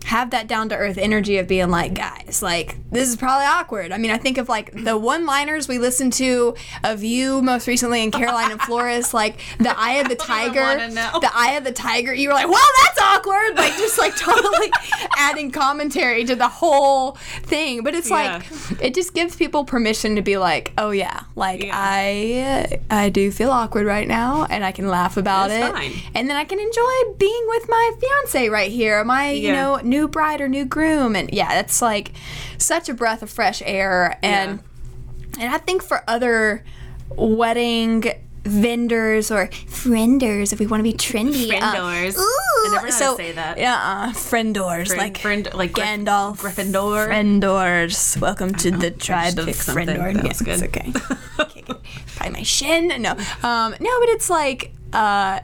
have 0.04 0.30
that 0.30 0.46
down 0.48 0.68
to 0.70 0.76
earth 0.76 0.98
energy 0.98 1.36
of 1.38 1.46
being 1.46 1.68
like 1.70 1.94
guys 1.94 2.40
like 2.42 2.76
this 2.90 3.08
is 3.08 3.16
probably 3.16 3.46
awkward. 3.46 3.92
I 3.92 3.98
mean 3.98 4.10
i 4.10 4.16
think 4.16 4.38
of 4.38 4.48
like 4.48 4.72
the 4.72 4.96
one 4.98 5.26
liners 5.26 5.68
we 5.68 5.78
listened 5.78 6.12
to 6.14 6.54
of 6.82 7.04
you 7.04 7.42
most 7.42 7.68
recently 7.68 8.02
in 8.02 8.10
caroline 8.10 8.50
and 8.50 8.60
flores 8.60 9.12
like 9.22 9.38
the 9.58 9.78
eye 9.78 9.94
of 9.96 10.08
the 10.08 10.14
tiger 10.30 10.60
the 10.88 11.30
eye 11.34 11.52
of 11.56 11.64
the 11.64 11.72
tiger 11.72 12.12
you 12.14 12.28
were 12.28 12.34
like 12.34 12.48
well 12.48 12.64
that's 12.82 13.00
awkward 13.02 13.56
like 13.56 13.72
just 13.76 13.98
like 13.98 14.16
totally 14.16 14.70
adding 15.16 15.50
commentary 15.50 16.24
to 16.24 16.34
the 16.34 16.48
whole 16.48 17.12
thing. 17.42 17.82
But 17.82 17.94
it's 17.94 18.10
like 18.10 18.42
it 18.80 18.94
just 18.94 19.14
gives 19.14 19.36
people 19.36 19.64
permission 19.64 20.16
to 20.16 20.22
be 20.22 20.38
like 20.38 20.72
oh 20.78 20.90
yeah 20.90 21.20
like 21.36 21.62
Yeah. 21.64 21.72
i 21.74 22.80
i 22.90 23.08
do 23.10 23.30
feel 23.30 23.50
awkward 23.50 23.86
right 23.86 24.08
now 24.08 24.46
and 24.48 24.64
i 24.64 24.72
can 24.72 24.88
laugh 24.88 25.16
about 25.16 25.48
That's 25.50 25.70
it 25.70 25.72
fine. 25.92 25.92
and 26.14 26.28
then 26.28 26.36
i 26.36 26.44
can 26.44 26.58
enjoy 26.58 27.14
being 27.18 27.44
with 27.48 27.68
my 27.68 27.92
fiance 28.00 28.48
right 28.48 28.70
here 28.72 29.04
my 29.04 29.30
you 29.30 29.52
know 29.52 29.76
new 29.90 30.08
bride 30.08 30.40
or 30.40 30.48
new 30.48 30.64
groom 30.64 31.14
and 31.16 31.28
yeah 31.32 31.48
that's 31.48 31.82
like 31.82 32.12
such 32.58 32.88
a 32.88 32.94
breath 32.94 33.22
of 33.22 33.28
fresh 33.30 33.60
air 33.66 34.18
and 34.22 34.60
and 35.38 35.52
I 35.54 35.58
think 35.58 35.82
for 35.82 36.02
other 36.08 36.64
wedding 37.16 38.04
vendors 38.44 39.30
or 39.30 39.46
frienders, 39.48 40.52
if 40.52 40.58
we 40.58 40.66
want 40.66 40.80
to 40.80 40.84
be 40.84 40.94
trendy, 40.96 41.52
uh, 41.52 41.70
Friendors. 41.72 42.18
ooh, 42.18 42.22
I 42.22 42.70
never 42.72 42.86
know 42.86 42.90
so, 42.90 43.16
say 43.16 43.32
that. 43.32 43.58
Yeah, 43.58 43.74
uh, 43.76 44.12
friendors, 44.12 44.88
Friend- 44.88 44.98
like 45.02 45.18
friend- 45.18 45.48
like 45.54 45.72
Gandalf, 45.72 46.38
Gryffindor? 46.38 47.04
friendors. 47.06 48.16
Welcome 48.20 48.54
to 48.56 48.70
the 48.70 48.90
tribe 48.90 49.38
of 49.38 49.46
kicked 49.46 49.58
something. 49.58 49.86
friendor. 49.86 50.12
That 50.14 50.24
Yeah, 50.24 50.32
good. 50.44 50.62
It's 50.62 50.62
okay. 50.62 50.92
It. 51.60 51.66
Probably 52.16 52.32
my 52.32 52.42
shin. 52.42 52.88
No, 53.02 53.12
um, 53.42 53.74
no, 53.78 53.90
but 54.00 54.08
it's 54.08 54.28
like. 54.30 54.72
Uh, 54.92 55.40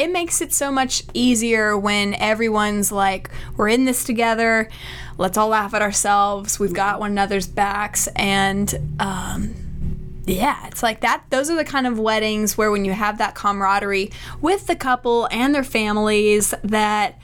it 0.00 0.10
makes 0.10 0.40
it 0.40 0.50
so 0.54 0.72
much 0.72 1.02
easier 1.12 1.76
when 1.76 2.14
everyone's 2.14 2.90
like, 2.90 3.28
we're 3.58 3.68
in 3.68 3.84
this 3.84 4.02
together. 4.02 4.70
Let's 5.18 5.36
all 5.36 5.48
laugh 5.48 5.74
at 5.74 5.82
ourselves. 5.82 6.58
We've 6.58 6.72
got 6.72 7.00
one 7.00 7.10
another's 7.10 7.46
backs. 7.46 8.08
And 8.16 8.96
um, 8.98 9.54
yeah, 10.24 10.66
it's 10.68 10.82
like 10.82 11.02
that. 11.02 11.24
Those 11.28 11.50
are 11.50 11.56
the 11.56 11.66
kind 11.66 11.86
of 11.86 11.98
weddings 11.98 12.56
where 12.56 12.70
when 12.70 12.86
you 12.86 12.92
have 12.92 13.18
that 13.18 13.34
camaraderie 13.34 14.10
with 14.40 14.66
the 14.68 14.74
couple 14.74 15.28
and 15.30 15.54
their 15.54 15.64
families, 15.64 16.54
that 16.64 17.18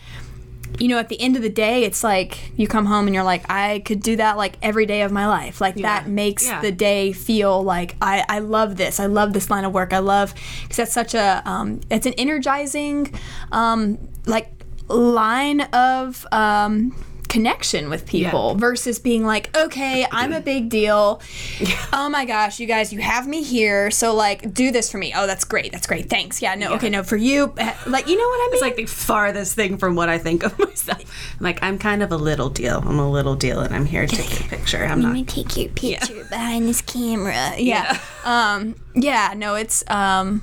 you 0.78 0.88
know, 0.88 0.99
at 0.99 1.09
the 1.09 1.21
end 1.21 1.37
of 1.37 1.42
the 1.42 1.49
day, 1.50 1.85
it's 1.85 2.02
like 2.04 2.52
you 2.56 2.66
come 2.68 2.87
home 2.87 3.06
and 3.06 3.14
you're 3.14 3.25
like, 3.25 3.45
I 3.50 3.80
could 3.85 4.00
do 4.02 4.16
that 4.16 4.37
like 4.37 4.56
every 4.62 4.87
day 4.87 5.02
of 5.02 5.12
my 5.12 5.26
life. 5.26 5.61
Like 5.61 5.76
that 5.76 6.09
makes 6.09 6.47
Yeah. 6.47 6.61
the 6.61 6.73
day 6.73 7.12
feel 7.12 7.62
like 7.62 7.97
I, 8.00 8.25
I 8.28 8.38
love 8.40 8.76
this. 8.76 9.00
I 9.00 9.06
love 9.06 9.33
this 9.33 9.50
line 9.50 9.64
of 9.64 9.73
work. 9.73 9.92
I 9.92 9.99
love 9.99 10.35
because 10.62 10.76
that's 10.76 10.92
such 10.92 11.14
a 11.14 11.42
um, 11.45 11.80
it's 11.90 12.06
an 12.06 12.12
energizing 12.14 13.12
um, 13.52 13.99
like 14.26 14.50
line 14.88 15.62
of 15.62 16.26
um, 16.33 16.95
connection 17.37 17.90
with 17.90 18.07
people 18.07 18.55
versus 18.55 18.99
being 18.99 19.23
like, 19.23 19.55
okay, 19.55 20.07
I'm 20.11 20.33
a 20.33 20.40
big 20.40 20.71
deal. 20.71 21.21
Oh 21.93 22.09
my 22.09 22.25
gosh, 22.25 22.61
you 22.61 22.66
guys, 22.66 22.93
you 22.93 23.00
have 23.00 23.26
me 23.26 23.43
here, 23.43 23.90
so 23.90 24.14
like, 24.14 24.52
do 24.52 24.71
this 24.71 24.90
for 24.90 24.99
me. 24.99 25.12
Oh, 25.16 25.26
that's 25.26 25.45
great. 25.45 25.73
That's 25.73 25.87
great. 25.87 26.11
Thanks. 26.11 26.43
Yeah. 26.43 26.55
No. 26.55 26.75
Okay. 26.75 26.90
No. 26.90 27.02
For 27.02 27.16
you, 27.16 27.47
like, 27.87 28.07
you 28.09 28.16
know 28.16 28.28
what 28.28 28.40
I 28.40 28.47
mean? 28.47 28.52
It's 28.55 28.62
like 28.62 28.76
the 28.76 28.87
farthest 28.87 29.55
thing 29.55 29.78
from 29.78 29.95
what 29.95 30.09
I 30.09 30.19
think 30.19 30.43
of 30.43 30.59
myself. 30.66 31.02
Like 31.40 31.62
I'm 31.62 31.78
kind 31.78 32.02
of 32.02 32.12
a 32.12 32.16
little 32.16 32.50
deal. 32.50 32.83
I'm 32.85 32.99
a 32.99 33.11
little 33.11 33.35
deal, 33.37 33.61
and 33.61 33.75
I'm 33.75 33.87
here 33.87 34.07
to 34.07 34.16
take 34.16 34.40
a 34.40 34.45
picture. 34.45 34.85
I'm 34.85 35.00
not. 35.00 35.12
me 35.12 35.25
take 35.25 35.57
your 35.57 35.69
picture 35.71 36.25
behind 36.25 36.69
this 36.69 36.83
camera. 36.83 37.52
Yeah. 37.57 37.99
Um, 38.25 38.76
yeah, 38.95 39.33
no, 39.37 39.55
it's 39.55 39.85
um 39.90 40.43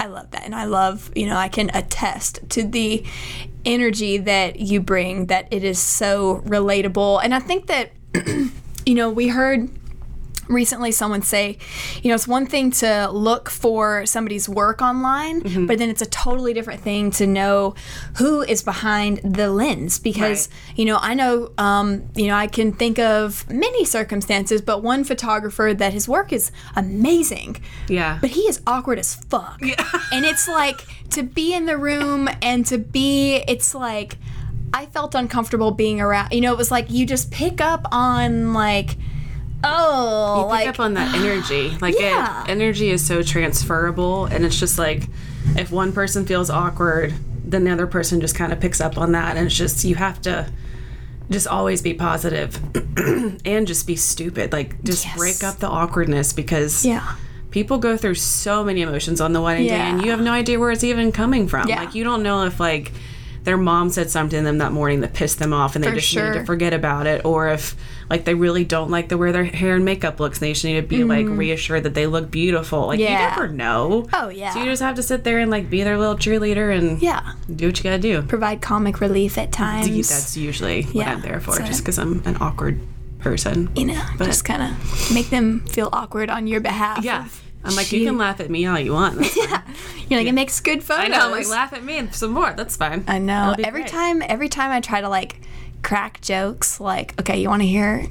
I 0.00 0.06
love 0.06 0.30
that. 0.30 0.44
And 0.44 0.54
I 0.54 0.64
love, 0.64 1.12
you 1.14 1.26
know, 1.26 1.36
I 1.36 1.48
can 1.48 1.70
attest 1.74 2.40
to 2.50 2.64
the 2.64 3.04
energy 3.66 4.16
that 4.16 4.58
you 4.58 4.80
bring 4.80 5.26
that 5.26 5.46
it 5.50 5.62
is 5.62 5.78
so 5.78 6.42
relatable. 6.46 7.20
And 7.22 7.34
I 7.34 7.38
think 7.38 7.66
that 7.66 7.92
you 8.86 8.94
know, 8.94 9.10
we 9.10 9.28
heard 9.28 9.68
recently 10.50 10.92
someone 10.92 11.22
say, 11.22 11.56
you 12.02 12.08
know, 12.08 12.14
it's 12.14 12.28
one 12.28 12.44
thing 12.46 12.70
to 12.72 13.08
look 13.10 13.48
for 13.48 14.04
somebody's 14.06 14.48
work 14.48 14.82
online, 14.82 15.40
Mm-hmm. 15.42 15.66
but 15.66 15.78
then 15.78 15.88
it's 15.88 16.02
a 16.02 16.06
totally 16.06 16.52
different 16.52 16.80
thing 16.82 17.10
to 17.12 17.26
know 17.26 17.74
who 18.18 18.42
is 18.42 18.62
behind 18.62 19.18
the 19.24 19.48
lens 19.50 19.98
because, 19.98 20.48
Right. 20.68 20.78
you 20.78 20.84
know, 20.84 20.98
I 21.00 21.14
know, 21.14 21.52
um, 21.56 22.02
you 22.14 22.26
know, 22.26 22.34
I 22.34 22.46
can 22.48 22.72
think 22.72 22.98
of 22.98 23.48
many 23.50 23.84
circumstances, 23.84 24.60
but 24.60 24.82
one 24.82 25.04
photographer 25.04 25.72
that 25.72 25.92
his 25.92 26.08
work 26.08 26.32
is 26.32 26.50
amazing, 26.76 27.56
Yeah. 27.88 28.18
but 28.20 28.30
he 28.30 28.40
is 28.42 28.60
awkward 28.66 28.98
as 28.98 29.14
fuck. 29.14 29.58
Yeah. 29.62 29.76
and 30.12 30.24
it's 30.24 30.48
like 30.48 30.80
to 31.10 31.22
be 31.22 31.54
in 31.54 31.66
the 31.66 31.76
room 31.78 32.28
and 32.42 32.66
to 32.66 32.78
be, 32.78 33.36
it's 33.48 33.74
like, 33.74 34.16
I 34.72 34.86
felt 34.86 35.14
uncomfortable 35.14 35.70
being 35.72 36.00
around. 36.00 36.30
You 36.32 36.40
know, 36.40 36.52
it 36.52 36.58
was 36.58 36.70
like 36.70 36.90
you 36.90 37.04
just 37.06 37.30
pick 37.30 37.60
up 37.60 37.86
on 37.92 38.52
like, 38.52 38.96
oh, 39.64 40.42
pick 40.44 40.50
like 40.50 40.68
up 40.68 40.80
on 40.80 40.94
that 40.94 41.14
energy. 41.14 41.76
Like 41.80 41.94
Yeah. 41.98 42.44
it, 42.44 42.50
energy 42.50 42.90
is 42.90 43.04
so 43.04 43.22
transferable, 43.22 44.26
and 44.26 44.44
it's 44.44 44.58
just 44.58 44.78
like 44.78 45.08
if 45.56 45.70
one 45.70 45.92
person 45.92 46.24
feels 46.26 46.50
awkward, 46.50 47.14
then 47.44 47.64
the 47.64 47.70
other 47.70 47.86
person 47.86 48.20
just 48.20 48.34
kind 48.34 48.52
of 48.52 48.60
picks 48.60 48.80
up 48.80 48.96
on 48.98 49.12
that, 49.12 49.36
and 49.36 49.46
it's 49.46 49.56
just 49.56 49.84
you 49.84 49.94
have 49.96 50.20
to 50.22 50.50
just 51.30 51.46
always 51.46 51.80
be 51.80 51.94
positive 51.94 52.58
and 53.44 53.66
just 53.66 53.86
be 53.86 53.96
stupid. 53.96 54.52
Like 54.52 54.82
just 54.82 55.04
Yes. 55.04 55.16
break 55.16 55.44
up 55.44 55.58
the 55.58 55.68
awkwardness 55.68 56.32
because 56.32 56.84
yeah, 56.84 57.14
people 57.50 57.78
go 57.78 57.96
through 57.96 58.14
so 58.16 58.64
many 58.64 58.82
emotions 58.82 59.20
on 59.20 59.32
the 59.32 59.40
wedding 59.40 59.66
day, 59.66 59.74
and 59.74 60.02
you 60.04 60.10
have 60.10 60.20
no 60.20 60.32
idea 60.32 60.58
where 60.58 60.70
it's 60.70 60.84
even 60.84 61.12
coming 61.12 61.48
from. 61.48 61.68
Yeah. 61.68 61.80
Like 61.80 61.94
you 61.94 62.04
don't 62.04 62.22
know 62.22 62.44
if 62.46 62.58
like 62.60 62.92
their 63.44 63.56
mom 63.56 63.88
said 63.90 64.10
something 64.10 64.38
to 64.40 64.44
them 64.44 64.58
that 64.58 64.70
morning 64.72 65.00
that 65.00 65.14
pissed 65.14 65.38
them 65.38 65.52
off 65.52 65.74
and 65.74 65.82
they 65.82 65.88
For 65.88 65.94
just 65.94 66.14
need 66.14 66.20
sure. 66.20 66.32
to 66.34 66.44
forget 66.44 66.74
about 66.74 67.06
it 67.06 67.24
or 67.24 67.48
if 67.48 67.74
like 68.10 68.24
they 68.26 68.34
really 68.34 68.64
don't 68.64 68.90
like 68.90 69.08
the 69.08 69.16
way 69.16 69.32
their 69.32 69.44
hair 69.44 69.76
and 69.76 69.84
makeup 69.84 70.20
looks 70.20 70.38
and 70.38 70.46
they 70.48 70.52
just 70.52 70.64
need 70.64 70.74
to 70.80 70.82
be 70.86 71.04
like 71.04 71.26
reassured 71.26 71.84
that 71.84 71.94
they 71.94 72.06
look 72.06 72.30
beautiful 72.30 72.86
like 72.88 73.00
Mm-hmm. 73.00 73.12
Yeah. 73.12 73.34
you 73.34 73.40
never 73.40 73.48
know 73.52 74.06
Oh, 74.12 74.28
yeah. 74.28 74.52
so 74.52 74.58
you 74.60 74.66
just 74.66 74.82
have 74.82 74.96
to 74.96 75.02
sit 75.02 75.24
there 75.24 75.38
and 75.38 75.50
like 75.50 75.70
be 75.70 75.82
their 75.84 75.96
little 75.96 76.16
cheerleader 76.16 76.76
and 76.76 77.00
yeah. 77.00 77.32
do 77.54 77.66
what 77.68 77.78
you 77.78 77.82
gotta 77.84 77.98
do 77.98 78.20
Provide 78.22 78.60
comic 78.60 79.00
relief 79.00 79.38
at 79.38 79.52
times. 79.52 79.86
that's 80.08 80.36
usually 80.36 80.82
what 80.82 80.94
Yeah, 80.94 81.12
i'm 81.14 81.22
there 81.22 81.40
for 81.40 81.52
so- 81.54 81.64
just 81.64 81.80
because 81.82 81.98
i'm 81.98 82.22
an 82.26 82.36
awkward 82.40 82.78
person 83.20 83.70
you 83.76 83.86
know, 83.86 84.02
But- 84.18 84.26
just 84.26 84.44
kind 84.44 84.62
of 84.62 85.12
make 85.14 85.30
them 85.30 85.60
feel 85.60 85.88
awkward 85.92 86.28
on 86.30 86.46
your 86.46 86.60
behalf. 86.60 87.04
yeah 87.04 87.24
of- 87.26 87.42
i'm 87.64 87.76
like 87.76 87.92
you 87.92 88.04
can 88.06 88.16
laugh 88.18 88.40
at 88.40 88.50
me 88.50 88.66
all 88.66 88.78
you 88.78 88.92
want 88.92 89.24
fine. 89.26 89.62
You're 90.08 90.20
like, 90.20 90.26
it 90.28 90.32
makes 90.32 90.60
good 90.60 90.82
photos. 90.82 91.04
i 91.04 91.08
know 91.08 91.30
like 91.30 91.48
laugh 91.48 91.72
at 91.72 91.84
me 91.84 91.98
and 91.98 92.14
some 92.14 92.30
more 92.32 92.52
that's 92.54 92.76
fine 92.76 93.04
I 93.06 93.18
know. 93.18 93.54
Every 93.62 93.82
great. 93.82 93.90
time, 93.92 94.22
every 94.26 94.48
time 94.48 94.70
I 94.70 94.80
try 94.80 95.00
to 95.00 95.08
like 95.08 95.40
crack 95.82 96.20
jokes, 96.20 96.80
like, 96.80 97.18
okay, 97.20 97.40
you 97.40 97.48
want 97.48 97.62
to 97.62 97.68
hear? 97.68 98.06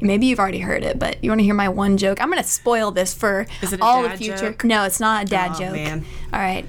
Maybe 0.00 0.26
you've 0.26 0.40
already 0.40 0.58
heard 0.58 0.82
it, 0.82 0.98
but 0.98 1.22
you 1.22 1.30
want 1.30 1.38
to 1.40 1.44
hear 1.44 1.54
my 1.54 1.68
one 1.68 1.96
joke? 1.96 2.20
I'm 2.20 2.28
gonna 2.30 2.42
spoil 2.42 2.90
this 2.90 3.12
for 3.14 3.46
Is 3.60 3.72
it 3.72 3.80
all 3.80 4.02
the 4.02 4.16
future. 4.16 4.50
joke? 4.50 4.64
No, 4.64 4.84
it's 4.84 4.98
not 4.98 5.22
a 5.24 5.26
dad 5.26 5.52
Oh, 5.54 5.58
joke. 5.60 5.72
man. 5.74 6.04
All 6.32 6.40
right. 6.40 6.64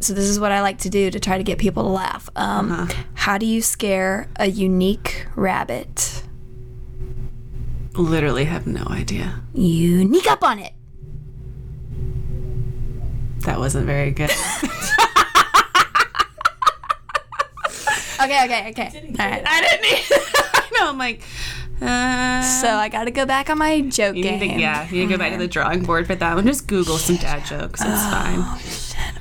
So 0.00 0.14
this 0.14 0.24
is 0.28 0.40
what 0.40 0.50
I 0.52 0.62
like 0.62 0.78
to 0.78 0.88
do 0.90 1.10
to 1.10 1.20
try 1.20 1.36
to 1.36 1.44
get 1.44 1.58
people 1.58 1.82
to 1.82 1.88
laugh. 1.90 2.28
Um, 2.36 2.72
Uh-huh. 2.72 3.02
How 3.14 3.38
do 3.38 3.44
you 3.46 3.60
scare 3.60 4.28
a 4.36 4.46
unique 4.46 5.26
rabbit? 5.36 6.22
literally 7.94 8.44
have 8.46 8.66
no 8.66 8.84
idea 8.88 9.42
Unique 9.52 10.26
up 10.30 10.42
on 10.42 10.58
it. 10.58 10.72
That 13.42 13.58
wasn't 13.58 13.84
very 13.86 14.10
good 14.10 14.30
Okay, 18.22 18.44
okay, 18.44 18.70
okay. 18.70 19.14
All 19.18 19.30
right. 19.30 19.42
i 19.44 19.60
didn't 19.62 19.84
either 20.12 20.22
i 20.54 20.68
know 20.78 20.88
i'm 20.90 20.98
like 20.98 21.22
uh, 21.80 22.42
So 22.42 22.68
I 22.68 22.88
got 22.88 23.04
to 23.06 23.10
go 23.10 23.26
back 23.26 23.50
on 23.50 23.58
my 23.58 23.80
joke 23.80 24.14
You 24.14 24.22
game. 24.22 24.38
need 24.38 24.54
to, 24.54 24.60
yeah, 24.60 24.86
you 24.88 25.00
need 25.00 25.06
to 25.08 25.14
go 25.14 25.18
back 25.18 25.32
to 25.32 25.38
the 25.38 25.48
drawing 25.48 25.82
board 25.82 26.06
for 26.06 26.14
that 26.14 26.36
one. 26.36 26.46
Just 26.46 26.68
Google 26.68 26.96
some 26.96 27.16
dad 27.16 27.44
jokes. 27.44 27.80
It's 27.80 27.90
Oh, 27.90 28.60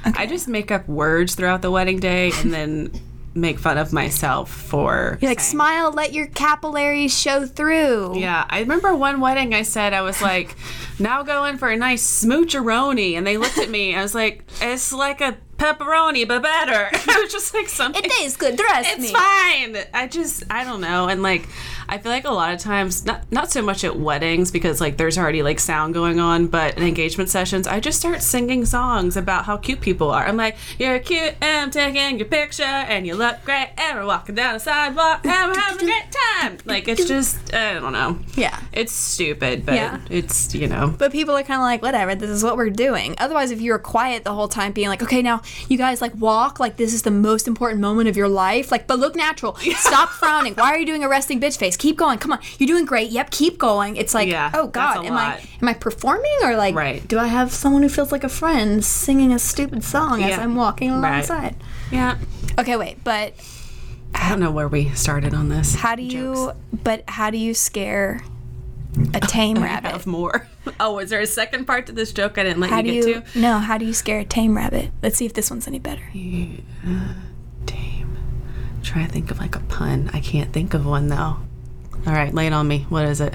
fine. 0.03 0.13
I 0.15 0.27
just 0.27 0.47
make 0.47 0.69
up 0.69 0.87
words 0.87 1.33
throughout 1.33 1.63
the 1.63 1.71
wedding 1.71 1.99
day 1.99 2.31
and 2.43 2.53
then 2.53 2.91
make 3.33 3.59
fun 3.59 3.77
of 3.77 3.93
myself 3.93 4.51
for. 4.51 5.17
You're 5.21 5.31
like, 5.31 5.39
saying- 5.39 5.51
smile, 5.51 5.91
let 5.91 6.13
your 6.13 6.27
capillaries 6.27 7.17
show 7.17 7.45
through. 7.45 8.19
Yeah, 8.19 8.45
I 8.49 8.59
remember 8.59 8.95
one 8.95 9.21
wedding 9.21 9.53
I 9.53 9.61
said, 9.61 9.93
I 9.93 10.01
was 10.01 10.21
like, 10.21 10.55
now 10.99 11.23
go 11.23 11.45
in 11.45 11.57
for 11.57 11.69
a 11.69 11.77
nice 11.77 12.23
smoocheroni. 12.23 13.13
And 13.13 13.25
they 13.25 13.37
looked 13.37 13.57
at 13.57 13.69
me. 13.69 13.95
I 13.95 14.01
was 14.01 14.13
like, 14.13 14.43
it's 14.61 14.91
like 14.91 15.21
a 15.21 15.37
pepperoni, 15.57 16.27
but 16.27 16.41
better. 16.41 16.89
I 17.11 17.21
was 17.21 17.31
just 17.31 17.53
like, 17.53 17.69
something. 17.69 18.03
It 18.03 18.11
tastes 18.11 18.37
good. 18.37 18.57
Trust 18.57 18.89
it's 18.89 19.01
me. 19.01 19.13
fine. 19.13 19.77
I 19.93 20.07
just 20.11 20.43
I 20.49 20.63
don't 20.63 20.81
know, 20.81 21.07
and 21.07 21.21
like 21.21 21.47
I 21.91 21.97
feel 21.97 22.11
like 22.11 22.23
a 22.25 22.31
lot 22.31 22.53
of 22.53 22.59
times, 22.59 23.05
not 23.05 23.29
not 23.31 23.51
so 23.51 23.61
much 23.61 23.83
at 23.83 23.99
weddings 23.99 24.49
because 24.49 24.79
like 24.79 24.95
there's 24.95 25.17
already 25.17 25.43
like 25.43 25.59
sound 25.59 25.93
going 25.93 26.19
on, 26.21 26.47
but 26.47 26.77
in 26.77 26.83
engagement 26.83 27.29
sessions, 27.29 27.67
I 27.67 27.81
just 27.81 27.99
start 27.99 28.21
singing 28.21 28.65
songs 28.65 29.17
about 29.17 29.43
how 29.45 29.57
cute 29.57 29.81
people 29.81 30.09
are. 30.09 30.25
I'm 30.25 30.37
like, 30.37 30.55
you're 30.79 30.97
cute, 30.99 31.35
and 31.41 31.63
I'm 31.63 31.69
taking 31.71 32.17
your 32.17 32.27
picture, 32.29 32.63
and 32.63 33.05
you 33.05 33.15
look 33.15 33.43
great, 33.43 33.71
and 33.77 33.99
we're 33.99 34.05
walking 34.05 34.35
down 34.35 34.53
the 34.53 34.59
sidewalk, 34.61 35.25
and 35.25 35.51
we're 35.51 35.59
having 35.59 35.81
a 35.81 35.91
great 35.91 36.15
time. 36.39 36.57
Like 36.65 36.87
it's 36.87 37.05
just 37.05 37.53
I 37.53 37.73
don't 37.73 37.91
know. 37.93 38.19
Yeah. 38.35 38.57
It's 38.71 38.93
stupid, 38.93 39.65
but 39.65 39.75
Yeah. 39.75 39.99
it's 40.09 40.55
you 40.55 40.67
know. 40.69 40.95
But 40.97 41.11
people 41.11 41.35
are 41.35 41.43
kind 41.43 41.59
of 41.59 41.65
like, 41.65 41.81
whatever, 41.81 42.15
this 42.15 42.29
is 42.29 42.41
what 42.41 42.55
we're 42.55 42.69
doing. 42.69 43.15
Otherwise, 43.17 43.51
if 43.51 43.59
you 43.59 43.73
were 43.73 43.79
quiet 43.79 44.23
the 44.23 44.33
whole 44.33 44.47
time, 44.47 44.71
being 44.71 44.87
like, 44.87 45.03
okay, 45.03 45.21
now 45.21 45.41
you 45.67 45.77
guys 45.77 46.01
like 46.01 46.15
walk, 46.15 46.57
like 46.57 46.77
this 46.77 46.93
is 46.93 47.01
the 47.01 47.11
most 47.11 47.49
important 47.49 47.81
moment 47.81 48.07
of 48.07 48.15
your 48.15 48.29
life, 48.29 48.71
like, 48.71 48.87
but 48.87 48.97
look 48.97 49.13
natural. 49.15 49.55
Stop 49.75 50.09
frowning. 50.09 50.53
Why 50.55 50.71
are 50.71 50.79
you 50.79 50.85
doing 50.85 51.03
a 51.03 51.09
resting 51.09 51.41
bitch 51.41 51.57
face? 51.57 51.75
Keep 51.81 51.97
going. 51.97 52.19
Come 52.19 52.31
on. 52.33 52.39
You're 52.59 52.67
doing 52.67 52.85
great. 52.85 53.09
Yep, 53.09 53.31
keep 53.31 53.57
going. 53.57 53.95
It's 53.95 54.13
like, 54.13 54.27
Yeah, 54.29 54.51
oh 54.53 54.67
God, 54.67 55.03
am 55.03 55.15
lot. 55.15 55.37
I 55.39 55.49
am 55.63 55.67
I 55.67 55.73
performing 55.73 56.31
or 56.43 56.55
like 56.55 56.75
Right. 56.75 57.05
do 57.07 57.17
I 57.17 57.25
have 57.25 57.51
someone 57.51 57.81
who 57.81 57.89
feels 57.89 58.11
like 58.11 58.23
a 58.23 58.29
friend 58.29 58.85
singing 58.85 59.33
a 59.33 59.39
stupid 59.39 59.83
song 59.83 60.21
as 60.21 60.37
I'm 60.37 60.53
walking 60.55 60.91
Right. 60.91 61.09
alongside? 61.25 61.55
Yeah, 61.91 62.17
Okay, 62.59 62.75
wait, 62.75 63.03
but 63.03 63.33
I 64.13 64.29
don't 64.29 64.39
know 64.39 64.51
where 64.51 64.67
we 64.67 64.89
started 64.89 65.33
on 65.33 65.49
this. 65.49 65.73
how 65.73 65.95
do 65.95 66.03
you 66.03 66.35
Jokes. 66.35 66.57
but 66.83 67.03
how 67.09 67.31
do 67.31 67.37
you 67.39 67.55
scare 67.55 68.21
a 69.15 69.19
tame 69.19 69.57
I 69.63 69.63
rabbit? 69.63 69.91
have 69.91 70.05
more. 70.05 70.47
Oh, 70.79 70.99
is 70.99 71.09
there 71.09 71.21
a 71.21 71.25
second 71.25 71.65
part 71.65 71.87
to 71.87 71.91
this 71.93 72.13
joke 72.13 72.37
I 72.37 72.43
didn't 72.43 72.59
let 72.59 72.69
How 72.69 72.77
you 72.77 72.83
do 72.83 72.93
get 72.93 73.07
you 73.07 73.21
to? 73.33 73.39
no? 73.39 73.57
How 73.57 73.79
do 73.79 73.85
you 73.85 73.93
scare 73.95 74.19
a 74.19 74.23
tame 74.25 74.55
rabbit? 74.55 74.91
Let's 75.01 75.17
see 75.17 75.25
if 75.25 75.33
this 75.33 75.49
one's 75.49 75.67
any 75.67 75.79
better. 75.79 76.03
Uh, 76.13 77.13
tame. 77.65 78.15
Try 78.83 79.05
to 79.07 79.11
think 79.11 79.31
of 79.31 79.39
like 79.39 79.55
a 79.55 79.59
pun. 79.61 80.11
I 80.13 80.19
can't 80.19 80.53
think 80.53 80.75
of 80.75 80.85
one 80.85 81.07
though. 81.07 81.37
All 82.07 82.13
right, 82.13 82.33
lay 82.33 82.47
it 82.47 82.53
on 82.53 82.67
me. 82.67 82.85
What 82.89 83.05
is 83.05 83.21
it? 83.21 83.33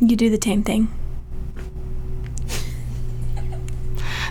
You 0.00 0.16
do 0.16 0.30
the 0.30 0.38
tame 0.38 0.62
thing. 0.62 0.88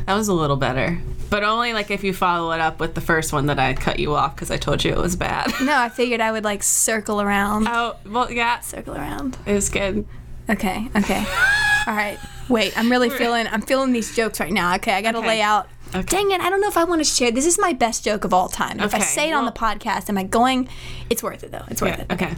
That 0.05 0.15
was 0.15 0.27
a 0.27 0.33
little 0.33 0.55
better, 0.55 0.99
but 1.29 1.43
only 1.43 1.73
like 1.73 1.91
if 1.91 2.03
you 2.03 2.13
follow 2.13 2.51
it 2.51 2.59
up 2.59 2.79
with 2.79 2.95
the 2.95 3.01
first 3.01 3.31
one 3.31 3.45
that 3.45 3.59
I 3.59 3.75
cut 3.75 3.99
you 3.99 4.15
off 4.15 4.35
because 4.35 4.49
I 4.49 4.57
told 4.57 4.83
you 4.83 4.91
it 4.91 4.97
was 4.97 5.15
bad. 5.15 5.51
No, 5.61 5.77
I 5.77 5.89
figured 5.89 6.19
I 6.19 6.31
would 6.31 6.43
like 6.43 6.63
circle 6.63 7.21
around. 7.21 7.67
oh, 7.69 7.95
well, 8.07 8.31
yeah, 8.31 8.59
Circle 8.61 8.95
around. 8.95 9.38
it 9.45 9.53
was 9.53 9.69
good. 9.69 10.07
Okay. 10.49 10.89
Okay. 10.95 11.19
All 11.85 11.93
right. 11.95 12.17
Wait, 12.47 12.75
I'm 12.75 12.89
really 12.89 13.11
feeling. 13.11 13.45
I'm 13.45 13.61
feeling 13.61 13.93
these 13.93 14.15
jokes 14.15 14.39
right 14.39 14.51
now. 14.51 14.73
Okay, 14.77 14.93
I 14.93 15.03
got 15.03 15.11
to 15.11 15.19
Okay. 15.19 15.27
lay 15.27 15.41
out. 15.43 15.67
Okay. 15.93 16.01
Dang 16.01 16.31
it! 16.31 16.41
I 16.41 16.49
don't 16.49 16.61
know 16.61 16.67
if 16.69 16.77
I 16.77 16.83
want 16.85 17.01
to 17.01 17.05
share. 17.05 17.29
This 17.31 17.45
is 17.45 17.59
my 17.59 17.73
best 17.73 18.03
joke 18.03 18.23
of 18.23 18.33
all 18.33 18.47
time. 18.49 18.79
If 18.79 18.95
I 18.95 18.99
say 18.99 19.29
it 19.29 19.33
on 19.33 19.45
the 19.45 19.51
podcast, 19.51 20.09
am 20.09 20.17
I 20.17 20.23
going? 20.23 20.67
It's 21.11 21.21
worth 21.21 21.43
it 21.43 21.51
though. 21.51 21.65
It's 21.67 21.81
worth 21.83 21.97
Yeah, 21.97 22.05
it. 22.09 22.11
okay. 22.13 22.33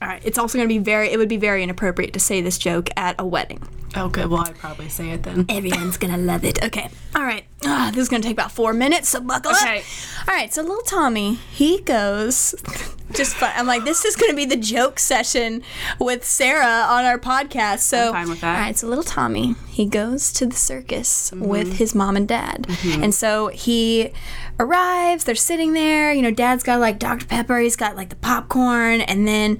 All 0.00 0.08
right. 0.08 0.22
It's 0.24 0.38
also 0.38 0.58
going 0.58 0.68
to 0.68 0.72
be 0.74 0.78
very. 0.78 1.10
It 1.10 1.16
would 1.18 1.28
be 1.28 1.36
very 1.38 1.62
inappropriate 1.62 2.12
to 2.12 2.20
say 2.20 2.40
this 2.40 2.56
joke 2.58 2.88
at 2.96 3.16
a 3.18 3.26
wedding. 3.26 3.62
Oh, 3.96 4.08
good. 4.08 4.26
Well, 4.28 4.42
I'd 4.46 4.56
probably 4.58 4.88
say 4.88 5.10
it 5.10 5.22
then. 5.22 5.46
Everyone's 5.48 5.96
gonna 5.96 6.18
love 6.18 6.44
it. 6.44 6.62
Okay. 6.62 6.90
All 7.16 7.22
right. 7.22 7.44
Ah, 7.64 7.90
this 7.92 8.02
is 8.02 8.08
gonna 8.10 8.22
take 8.22 8.34
about 8.34 8.52
four 8.52 8.74
minutes, 8.74 9.08
so 9.08 9.20
buckle 9.20 9.52
Okay. 9.52 9.78
up. 9.78 9.84
All 10.28 10.34
right. 10.34 10.52
So 10.52 10.60
little 10.60 10.82
Tommy, 10.82 11.34
he 11.34 11.80
goes. 11.80 12.54
Just 13.14 13.36
fun. 13.36 13.50
I'm 13.56 13.66
like, 13.66 13.84
this 13.84 14.04
is 14.04 14.16
going 14.16 14.30
to 14.30 14.36
be 14.36 14.44
the 14.44 14.56
joke 14.56 14.98
session 14.98 15.62
with 15.98 16.24
Sara 16.24 16.86
on 16.88 17.04
our 17.04 17.18
podcast. 17.18 17.80
So, 17.80 18.08
I'm 18.08 18.12
fine 18.12 18.28
with 18.28 18.40
that. 18.42 18.54
All 18.56 18.60
right, 18.62 18.76
so 18.76 18.86
little 18.86 19.04
Tommy, 19.04 19.54
he 19.70 19.86
goes 19.86 20.32
to 20.34 20.46
the 20.46 20.56
circus 20.56 21.30
Mm-hmm. 21.30 21.44
with 21.46 21.76
his 21.78 21.94
mom 21.94 22.16
and 22.16 22.26
dad, 22.28 22.66
and 22.84 23.14
so 23.14 23.48
he 23.48 24.12
arrives. 24.60 25.24
They're 25.24 25.34
sitting 25.34 25.72
there. 25.72 26.12
You 26.12 26.22
know, 26.22 26.30
Dad's 26.30 26.62
got 26.62 26.80
like 26.80 26.98
Dr 26.98 27.26
Pepper. 27.26 27.58
He's 27.58 27.76
got 27.76 27.96
like 27.96 28.08
the 28.08 28.16
popcorn, 28.16 29.00
and 29.02 29.26
then, 29.26 29.58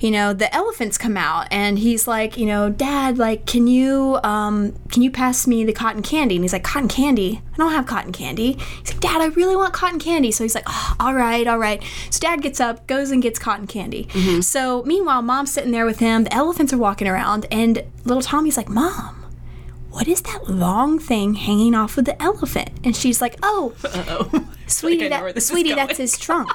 you 0.00 0.10
know, 0.10 0.32
the 0.32 0.52
elephants 0.54 0.96
come 0.98 1.16
out, 1.16 1.46
and 1.50 1.78
he's 1.78 2.06
like, 2.08 2.36
you 2.36 2.46
know, 2.46 2.70
Dad, 2.70 3.18
like, 3.18 3.46
can 3.46 3.66
you, 3.66 4.18
um, 4.24 4.74
can 4.90 5.02
you 5.02 5.10
pass 5.10 5.46
me 5.46 5.64
the 5.64 5.72
cotton 5.72 6.02
candy? 6.02 6.36
And 6.36 6.44
he's 6.44 6.52
like, 6.52 6.64
cotton 6.64 6.88
candy? 6.88 7.42
I 7.54 7.56
don't 7.56 7.72
have 7.72 7.86
cotton 7.86 8.12
candy. 8.12 8.52
He's 8.52 8.92
like, 8.92 9.00
Dad, 9.00 9.20
I 9.20 9.26
really 9.26 9.56
want 9.56 9.72
cotton 9.74 9.98
candy. 9.98 10.30
So 10.32 10.44
he's 10.44 10.54
like, 10.54 10.64
oh, 10.66 10.94
all 11.00 11.14
right, 11.14 11.46
all 11.46 11.58
right. 11.58 11.82
So 12.10 12.20
Dad 12.20 12.40
gets 12.42 12.60
up, 12.60 12.86
goes 12.88 13.10
and 13.10 13.22
gets 13.22 13.38
cotton 13.38 13.66
candy. 13.66 14.06
Mm-hmm. 14.06 14.40
So 14.40 14.82
meanwhile, 14.82 15.22
Mom's 15.22 15.52
sitting 15.52 15.70
there 15.70 15.86
with 15.86 16.00
him. 16.00 16.24
The 16.24 16.34
elephants 16.34 16.72
are 16.72 16.78
walking 16.78 17.06
around, 17.06 17.46
and 17.52 17.84
little 18.04 18.22
Tommy's 18.22 18.56
like, 18.56 18.68
Mom 18.68 19.18
what 19.90 20.06
is 20.06 20.20
that 20.22 20.48
long 20.48 20.98
thing 20.98 21.34
hanging 21.34 21.74
off 21.74 21.98
of 21.98 22.04
the 22.04 22.20
elephant? 22.22 22.70
And 22.84 22.94
she's 22.94 23.20
like, 23.20 23.36
oh, 23.42 23.74
sweetie, 24.66 25.06
I 25.06 25.08
know 25.08 25.22
where 25.22 25.32
that, 25.32 25.40
sweetie, 25.40 25.74
that's 25.74 25.98
his 25.98 26.16
trunk. 26.20 26.50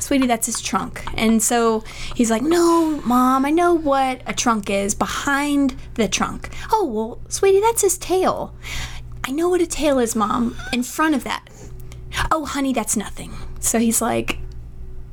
Sweetie, 0.00 0.26
that's 0.26 0.46
his 0.46 0.60
trunk. 0.60 1.02
And 1.16 1.42
so 1.42 1.82
he's 2.14 2.30
like, 2.30 2.42
no, 2.42 3.00
mom, 3.04 3.46
I 3.46 3.50
know 3.50 3.74
what 3.74 4.22
a 4.26 4.34
trunk 4.34 4.68
is 4.68 4.94
behind 4.94 5.74
the 5.94 6.08
trunk. 6.08 6.50
Oh, 6.72 6.84
well, 6.84 7.20
sweetie, 7.28 7.60
that's 7.60 7.82
his 7.82 7.96
tail. 7.96 8.54
I 9.24 9.30
know 9.30 9.48
what 9.48 9.60
a 9.60 9.66
tail 9.66 9.98
is, 9.98 10.14
mom, 10.14 10.56
in 10.72 10.82
front 10.82 11.14
of 11.14 11.24
that. 11.24 11.48
Oh, 12.30 12.44
honey, 12.44 12.72
that's 12.72 12.96
nothing. 12.96 13.32
So 13.60 13.78
he's 13.78 14.02
like, 14.02 14.38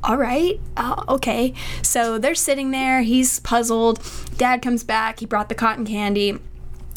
all 0.04 0.18
right, 0.18 0.60
uh, 0.78 1.04
okay. 1.10 1.54
So 1.84 2.18
they're 2.18 2.36
sitting 2.36 2.72
there. 2.72 3.02
He's 3.02 3.40
puzzled. 3.40 4.02
Dad 4.38 4.62
comes 4.62 4.84
back. 4.84 5.20
He 5.20 5.26
brought 5.26 5.50
the 5.50 5.56
cotton 5.56 5.86
candy. 5.86 6.40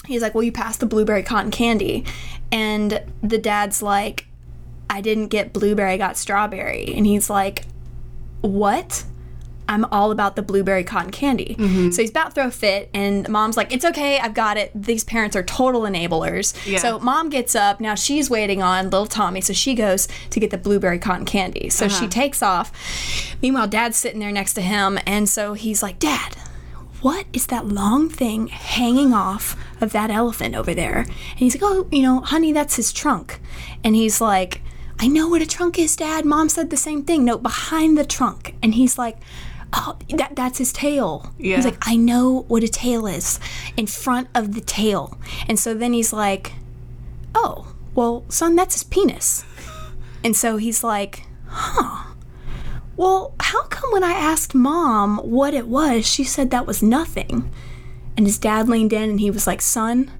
He's 0.07 0.23
like, 0.23 0.35
Well, 0.35 0.43
you 0.43 0.53
passed 0.53 0.81
the 0.81 0.87
blueberry 0.87 1.23
cotton 1.23 1.51
candy. 1.51 2.05
And 2.51 3.03
the 3.23 3.39
dad's 3.39 3.83
like, 3.83 4.27
I 4.89 5.01
didn't 5.01 5.29
get 5.29 5.53
blueberry, 5.53 5.93
I 5.93 5.97
got 5.97 6.17
strawberry. 6.17 6.95
And 6.95 7.07
he's 7.07 7.29
like, 7.29 7.65
What? 8.41 9.05
I'm 9.69 9.85
all 9.87 10.11
about 10.11 10.37
the 10.37 10.43
blueberry 10.43 10.85
cotton 10.85 11.11
candy. 11.11 11.57
Mm-hmm. 11.59 11.91
So 11.91 12.03
he's 12.03 12.11
about 12.11 12.27
to 12.27 12.31
throw 12.33 12.47
a 12.47 12.51
fit, 12.51 12.91
and 12.93 13.29
mom's 13.29 13.57
like, 13.57 13.73
It's 13.73 13.85
okay, 13.85 14.19
I've 14.19 14.35
got 14.35 14.57
it. 14.57 14.71
These 14.75 15.05
parents 15.05 15.37
are 15.37 15.43
total 15.43 15.83
enablers. 15.83 16.55
Yeah. 16.67 16.79
So 16.79 16.99
mom 16.99 17.31
gets 17.31 17.55
up. 17.55 17.81
Now 17.81 17.95
she's 17.95 18.29
waiting 18.29 18.63
on 18.63 18.85
little 18.85 19.07
Tommy, 19.07 19.41
so 19.41 19.53
she 19.53 19.75
goes 19.75 20.09
to 20.31 20.41
get 20.41 20.51
the 20.51 20.59
blueberry 20.59 20.99
cotton 20.99 21.25
candy. 21.25 21.71
So 21.71 21.89
she 21.89 21.97
uh-huh. 21.97 22.09
takes 22.09 22.43
off. 22.43 22.73
Meanwhile, 23.43 23.69
dad's 23.69 23.97
sitting 23.97 24.21
there 24.21 24.33
next 24.33 24.55
to 24.55 24.61
him, 24.61 24.99
and 25.07 25.29
so 25.29 25.55
he's 25.55 25.83
like, 25.83 25.99
Dad, 25.99 26.37
what 27.05 27.27
is 27.35 27.49
that 27.49 27.67
long 27.67 28.09
thing 28.09 28.47
hanging 28.47 29.13
off 29.13 29.57
of 29.83 29.93
that 29.93 30.11
elephant 30.11 30.55
over 30.55 30.73
there? 30.73 31.01
And 31.01 31.39
he's 31.39 31.55
like, 31.55 31.63
oh, 31.63 31.87
you 31.93 32.03
know, 32.03 32.21
honey, 32.21 32.51
that's 32.51 32.77
his 32.77 32.95
trunk. 32.95 33.41
And 33.85 33.95
he's 33.95 34.23
like, 34.23 34.63
I 34.99 35.09
know 35.09 35.29
what 35.29 35.43
a 35.43 35.47
trunk 35.47 35.79
is, 35.79 35.97
Dad. 35.97 36.25
Mom 36.25 36.49
said 36.49 36.71
the 36.71 36.79
same 36.79 37.05
thing. 37.05 37.25
No, 37.25 37.37
behind 37.37 37.99
the 37.99 38.07
trunk. 38.07 38.55
And 38.63 38.73
he's 38.75 38.97
like, 38.97 39.19
oh, 39.75 39.99
that, 40.11 40.37
that's 40.37 40.59
his 40.59 40.73
tail. 40.73 41.33
Yeah. 41.39 41.57
He's 41.57 41.65
like, 41.65 41.79
I 41.83 41.97
know 41.97 42.45
what 42.49 42.63
a 42.63 42.69
tail 42.69 43.07
is 43.07 43.41
in 43.77 43.87
front 43.87 44.29
of 44.35 44.55
the 44.55 44.61
tail. 44.61 45.19
And 45.49 45.59
so 45.59 45.75
then 45.75 45.93
he's 45.93 46.13
like, 46.13 46.53
oh, 47.35 47.75
well, 47.95 48.25
son, 48.29 48.57
that's 48.57 48.75
his 48.75 48.85
penis. 48.85 49.45
And 50.25 50.35
so 50.35 50.57
he's 50.57 50.83
like, 50.83 51.27
huh. 51.49 52.15
Well, 52.97 53.35
how 53.39 53.65
come 53.65 53.93
when 53.93 54.03
I 54.03 54.13
asked 54.13 54.55
mom 54.55 55.19
what 55.19 55.53
it 55.53 55.69
was, 55.69 56.07
she 56.07 56.25
said 56.25 56.51
that 56.51 56.67
was 56.67 56.83
nothing? 56.83 57.53
And 58.17 58.25
his 58.25 58.39
dad 58.39 58.67
leaned 58.67 58.95
in 58.95 59.11
and 59.11 59.21
he 59.21 59.31
was 59.31 59.47
like, 59.47 59.61
Son, 59.61 60.11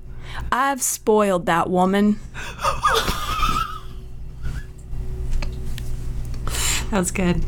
I've 0.53 0.83
spoiled 0.83 1.47
that 1.47 1.71
woman. 1.71 2.19
That's 6.91 7.11
good. 7.11 7.43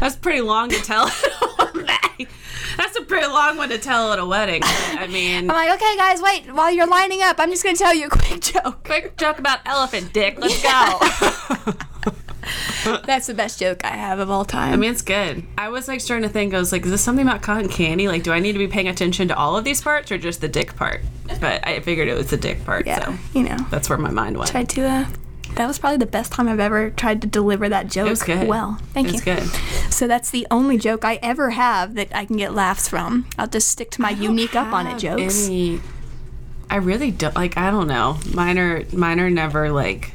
That's 0.00 0.16
pretty 0.16 0.40
long 0.40 0.68
to 0.70 0.76
tell. 0.82 1.06
That's 2.76 2.96
a 2.96 3.02
pretty 3.02 3.26
long 3.26 3.56
one 3.56 3.70
to 3.70 3.78
tell 3.78 4.12
at 4.12 4.18
a 4.20 4.24
wedding. 4.26 4.60
I 4.64 5.08
mean, 5.08 5.50
I'm 5.50 5.56
like, 5.56 5.70
okay, 5.80 5.96
guys, 5.96 6.20
wait. 6.22 6.52
While 6.52 6.70
you're 6.70 6.86
lining 6.86 7.22
up, 7.22 7.36
I'm 7.40 7.50
just 7.50 7.64
going 7.64 7.74
to 7.74 7.82
tell 7.82 7.94
you 7.94 8.06
a 8.06 8.10
quick 8.10 8.40
joke. 8.40 8.84
quick 8.84 9.16
joke 9.16 9.38
about 9.38 9.60
elephant 9.66 10.12
dick. 10.12 10.38
Let's 10.38 10.62
go. 10.62 11.74
That's 13.04 13.26
the 13.26 13.34
best 13.34 13.58
joke 13.58 13.84
I 13.84 13.88
have 13.96 14.20
of 14.20 14.30
all 14.30 14.44
time. 14.44 14.72
I 14.72 14.76
mean, 14.76 14.90
it's 14.92 15.02
good. 15.02 15.44
I 15.58 15.68
was 15.68 15.88
like 15.88 16.00
starting 16.00 16.26
to 16.26 16.32
think, 16.32 16.54
I 16.54 16.58
was 16.58 16.70
like, 16.72 16.84
is 16.84 16.90
this 16.90 17.02
something 17.02 17.26
about 17.26 17.42
cotton 17.42 17.68
candy? 17.68 18.06
Like, 18.08 18.22
do 18.22 18.30
I 18.32 18.38
need 18.38 18.52
to 18.52 18.58
be 18.58 18.68
paying 18.68 18.88
attention 18.88 19.28
to 19.28 19.36
all 19.36 19.56
of 19.56 19.64
these 19.64 19.82
parts 19.82 20.10
or 20.12 20.18
just 20.18 20.40
the 20.40 20.48
dick 20.48 20.74
part? 20.76 21.00
But 21.40 21.66
I 21.66 21.80
figured 21.80 22.08
it 22.08 22.14
was 22.14 22.30
the 22.30 22.36
dick 22.36 22.64
part. 22.64 22.86
yeah, 22.86 23.04
So 23.04 23.14
you 23.34 23.42
know, 23.48 23.56
that's 23.70 23.88
where 23.90 23.98
my 23.98 24.10
mind 24.10 24.38
went. 24.38 24.50
tried 24.50 24.68
to. 24.70 24.82
Uh, 24.88 25.06
that 25.58 25.66
was 25.66 25.78
probably 25.78 25.98
the 25.98 26.06
best 26.06 26.32
time 26.32 26.48
I've 26.48 26.60
ever 26.60 26.90
tried 26.90 27.20
to 27.22 27.26
deliver 27.26 27.68
that 27.68 27.88
joke. 27.88 28.06
It 28.06 28.10
was 28.10 28.22
good. 28.22 28.46
Well, 28.46 28.78
thank 28.92 29.12
you. 29.12 29.20
good. 29.20 29.42
So 29.90 30.06
that's 30.06 30.30
the 30.30 30.46
only 30.52 30.78
joke 30.78 31.04
I 31.04 31.18
ever 31.20 31.50
have 31.50 31.94
that 31.96 32.14
I 32.14 32.24
can 32.26 32.36
get 32.36 32.54
laughs 32.54 32.88
from. 32.88 33.26
I'll 33.36 33.48
just 33.48 33.68
stick 33.68 33.90
to 33.92 34.00
my 34.00 34.10
unique 34.10 34.54
up 34.54 34.72
on 34.72 34.86
it 34.86 34.98
jokes. 34.98 35.46
Any, 35.46 35.80
I 36.70 36.76
really 36.76 37.10
don't 37.10 37.34
like. 37.34 37.56
I 37.56 37.72
don't 37.72 37.88
know. 37.88 38.18
Mine 38.32 38.56
are 38.56 38.84
mine 38.92 39.18
are 39.18 39.30
never 39.30 39.72
like 39.72 40.12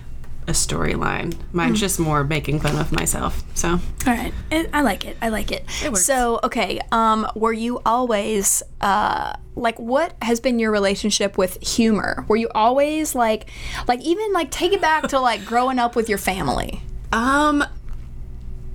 a 0.48 0.52
storyline. 0.52 1.36
Mine's 1.52 1.80
just 1.80 2.00
more 2.00 2.24
making 2.24 2.60
fun 2.60 2.76
of 2.78 2.92
myself. 2.92 3.44
So 3.56 3.70
All 3.70 3.80
right, 4.06 4.34
I 4.52 4.68
I 4.74 4.82
like 4.82 5.06
it. 5.06 5.18
I 5.22 5.30
like 5.30 5.52
it. 5.52 5.66
works. 5.84 6.06
So, 6.06 6.40
okay, 6.44 6.80
um, 6.92 7.28
were 7.36 7.54
you 7.54 7.82
always 7.86 8.64
uh, 8.82 9.34
like, 9.56 9.80
what 9.80 10.16
has 10.22 10.40
been 10.40 10.60
your 10.60 10.72
relationship 10.72 11.38
with 11.38 11.62
humor? 11.66 12.26
Were 12.28 12.36
you 12.36 12.50
always 12.54 13.16
like, 13.16 13.50
like 13.88 14.02
even 14.02 14.34
like 14.34 14.52
take 14.52 14.74
it 14.74 14.82
back 14.82 15.08
to 15.10 15.20
like 15.20 15.46
growing 15.46 15.80
up 15.80 15.96
with 15.96 16.10
your 16.10 16.18
family? 16.18 16.82
Um, 17.12 17.64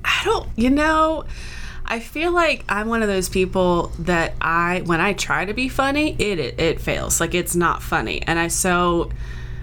I 0.05 0.23
don't, 0.25 0.49
you 0.57 0.71
know, 0.71 1.25
I 1.85 2.01
feel 2.01 2.33
like 2.33 2.65
I'm 2.69 2.89
one 2.89 3.03
of 3.03 3.09
those 3.09 3.29
people 3.29 3.93
that 4.01 4.35
I, 4.41 4.83
when 4.85 5.01
I 5.01 5.13
try 5.15 5.45
to 5.45 5.55
be 5.55 5.69
funny, 5.69 6.15
it 6.19 6.39
it, 6.39 6.61
it 6.61 6.81
fails. 6.81 7.21
Like 7.21 7.35
it's 7.35 7.57
not 7.57 7.83
funny, 7.83 8.23
and 8.23 8.39
I 8.39 8.49
so. 8.49 9.11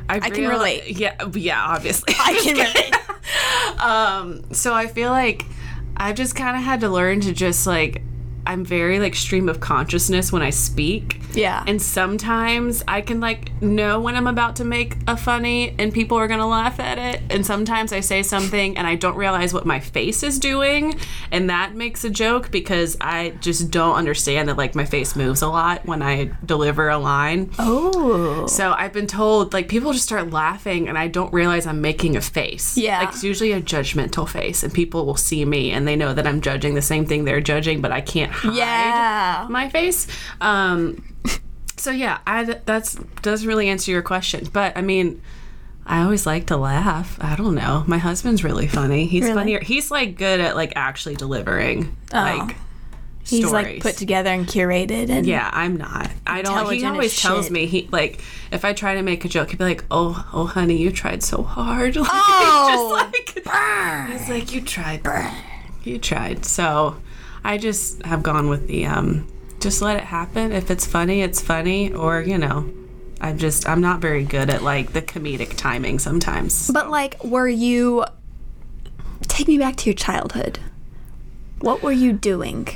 I, 0.08 0.20
can 0.20 0.44
reali- 0.44 0.50
relate. 0.50 0.98
Yeah, 0.98 1.30
yeah, 1.34 1.64
obviously. 1.64 2.14
I 2.20 2.34
can 2.34 2.58
relate. 2.58 3.80
um, 3.82 4.54
so 4.54 4.74
I 4.74 4.88
feel 4.88 5.12
like 5.12 5.46
I've 5.98 6.16
just 6.16 6.36
kind 6.36 6.56
of 6.56 6.64
had 6.64 6.82
to 6.82 6.90
learn 6.90 7.22
to 7.22 7.34
just 7.34 7.66
like 7.66 8.02
I'm 8.48 8.64
very 8.66 9.00
like 9.00 9.16
stream 9.16 9.50
of 9.50 9.60
consciousness 9.60 10.32
when 10.32 10.42
I 10.42 10.50
speak. 10.50 11.20
Yeah. 11.34 11.64
And 11.68 11.82
sometimes 11.82 12.84
I 12.88 13.02
can 13.02 13.20
like 13.20 13.62
know 13.62 14.00
when 14.00 14.16
I'm 14.16 14.28
about 14.28 14.56
to 14.58 14.66
make 14.66 14.96
a 15.08 15.18
funny 15.18 15.76
and 15.78 15.94
people 15.94 16.18
are 16.18 16.28
gonna 16.28 16.48
laugh 16.48 16.80
at 16.80 16.98
it. 16.98 17.22
And 17.30 17.46
sometimes 17.46 17.92
I 17.92 18.00
say 18.00 18.24
something 18.24 18.78
and 18.78 18.88
I 18.88 18.96
don't 18.96 19.18
realize 19.18 19.54
what 19.54 19.66
my 19.66 19.80
face 19.80 20.24
is 20.24 20.40
doing, 20.40 21.00
and 21.32 21.50
that 21.50 21.76
makes 21.76 22.04
a 22.04 22.10
joke 22.10 22.52
because 22.52 22.96
I 23.02 23.30
just 23.42 23.72
don't 23.72 23.96
understand 23.96 24.50
that 24.50 24.58
like 24.58 24.76
my 24.76 24.86
face 24.86 25.16
moves 25.16 25.42
a 25.42 25.48
lot 25.48 25.86
when 25.86 26.02
I 26.02 26.32
deliver 26.46 26.90
a 26.90 26.98
line. 26.98 27.52
Oh, 27.60 28.46
So 28.48 28.74
I've 28.74 28.94
been 28.94 29.08
told 29.08 29.54
like 29.54 29.68
people 29.68 29.92
just 29.94 30.06
start 30.06 30.30
laughing 30.32 30.88
and 30.88 30.98
I 30.98 31.08
don't 31.08 31.34
realize 31.34 31.66
I'm 31.68 31.82
making 31.82 32.16
a 32.16 32.22
face. 32.22 32.78
Yeah. 32.78 33.00
Like 33.00 33.10
it's 33.10 33.24
usually 33.24 33.52
a 33.52 33.62
judgmental 33.62 34.28
face 34.28 34.64
and 34.64 34.74
people 34.74 35.06
will 35.06 35.18
see 35.18 35.44
me 35.46 35.72
and 35.72 35.88
they 35.88 35.96
know 35.96 36.14
that 36.14 36.28
I'm 36.28 36.42
judging 36.42 36.76
the 36.76 36.82
same 36.82 37.06
thing 37.06 37.26
they're 37.26 37.42
judging, 37.42 37.82
but 37.82 37.92
I 37.92 38.02
can't 38.02 38.32
hide 38.36 38.54
yeah. 38.56 39.48
my 39.50 39.70
face. 39.70 40.08
Um 40.42 41.04
so 41.78 41.92
yeah, 41.92 42.20
I 42.26 42.44
that's 42.66 42.96
doesn't 43.22 43.48
really 43.48 43.70
answer 43.70 43.92
your 43.92 44.02
question, 44.02 44.48
but 44.52 44.78
I 44.78 44.82
mean 44.82 45.22
I 45.88 46.02
always 46.02 46.26
like 46.26 46.48
to 46.48 46.58
laugh. 46.58 47.18
I 47.22 47.36
don't 47.36 47.54
know. 47.54 47.84
My 47.86 48.00
husband's 48.00 48.44
really 48.44 48.68
funny. 48.68 49.06
He's 49.06 49.22
Really? 49.24 49.36
funnier. 49.36 49.60
He's 49.60 49.92
like 49.92 50.18
good 50.18 50.40
at 50.40 50.56
like 50.56 50.74
actually 50.76 51.16
delivering 51.16 51.96
like 52.12 52.56
He's 53.28 53.52
like 53.52 53.82
put 53.82 53.98
together 53.98 54.30
and 54.30 54.46
curated, 54.46 55.10
and 55.10 55.26
Yeah, 55.26 55.50
I'm 55.52 55.78
not. 55.78 56.12
I 56.28 56.44
don't. 56.44 56.72
He 56.72 56.86
always 56.86 57.20
tells 57.20 57.46
shit. 57.46 57.52
me 57.52 57.66
he 57.66 57.90
like 57.92 58.22
if 58.52 58.64
I 58.64 58.74
try 58.74 58.94
to 58.96 59.02
make 59.02 59.26
a 59.26 59.28
joke, 59.28 59.50
he'd 59.50 59.58
be 59.58 59.64
like, 59.64 59.84
"Oh, 59.90 60.28
oh, 60.32 60.46
honey, 60.46 60.78
you 60.78 60.92
tried 60.92 61.24
so 61.24 61.42
hard." 61.42 61.96
Like, 62.06 62.08
Oh, 62.12 63.10
just 63.36 63.46
like 63.48 64.10
he's 64.12 64.30
like, 64.30 64.54
"You 64.54 64.62
tried, 64.62 65.02
you 65.84 65.98
tried." 65.98 66.46
So 66.46 66.98
I 67.46 67.60
just 67.60 68.02
have 68.02 68.24
gone 68.24 68.50
with 68.50 68.68
the 68.68 68.88
um, 68.88 69.28
just 69.60 69.82
let 69.82 69.98
it 69.98 70.04
happen. 70.04 70.52
If 70.52 70.72
it's 70.72 70.86
funny, 70.86 71.22
it's 71.22 71.40
funny, 71.40 71.94
or 71.94 72.20
you 72.22 72.40
know, 72.40 72.68
I'm 73.22 73.38
just 73.38 73.70
I'm 73.70 73.82
not 73.82 74.02
very 74.02 74.24
good 74.24 74.50
at 74.50 74.64
like 74.64 74.94
the 74.94 75.02
comedic 75.02 75.56
timing 75.56 76.00
sometimes. 76.00 76.72
But 76.72 76.90
like, 76.90 77.24
were 77.24 77.48
you? 77.48 78.04
Take 79.22 79.48
me 79.48 79.60
back 79.60 79.76
to 79.78 79.86
your 79.86 79.96
childhood. 79.96 80.60
What 81.66 81.82
were 81.82 81.92
you 81.92 82.14
doing? 82.14 82.68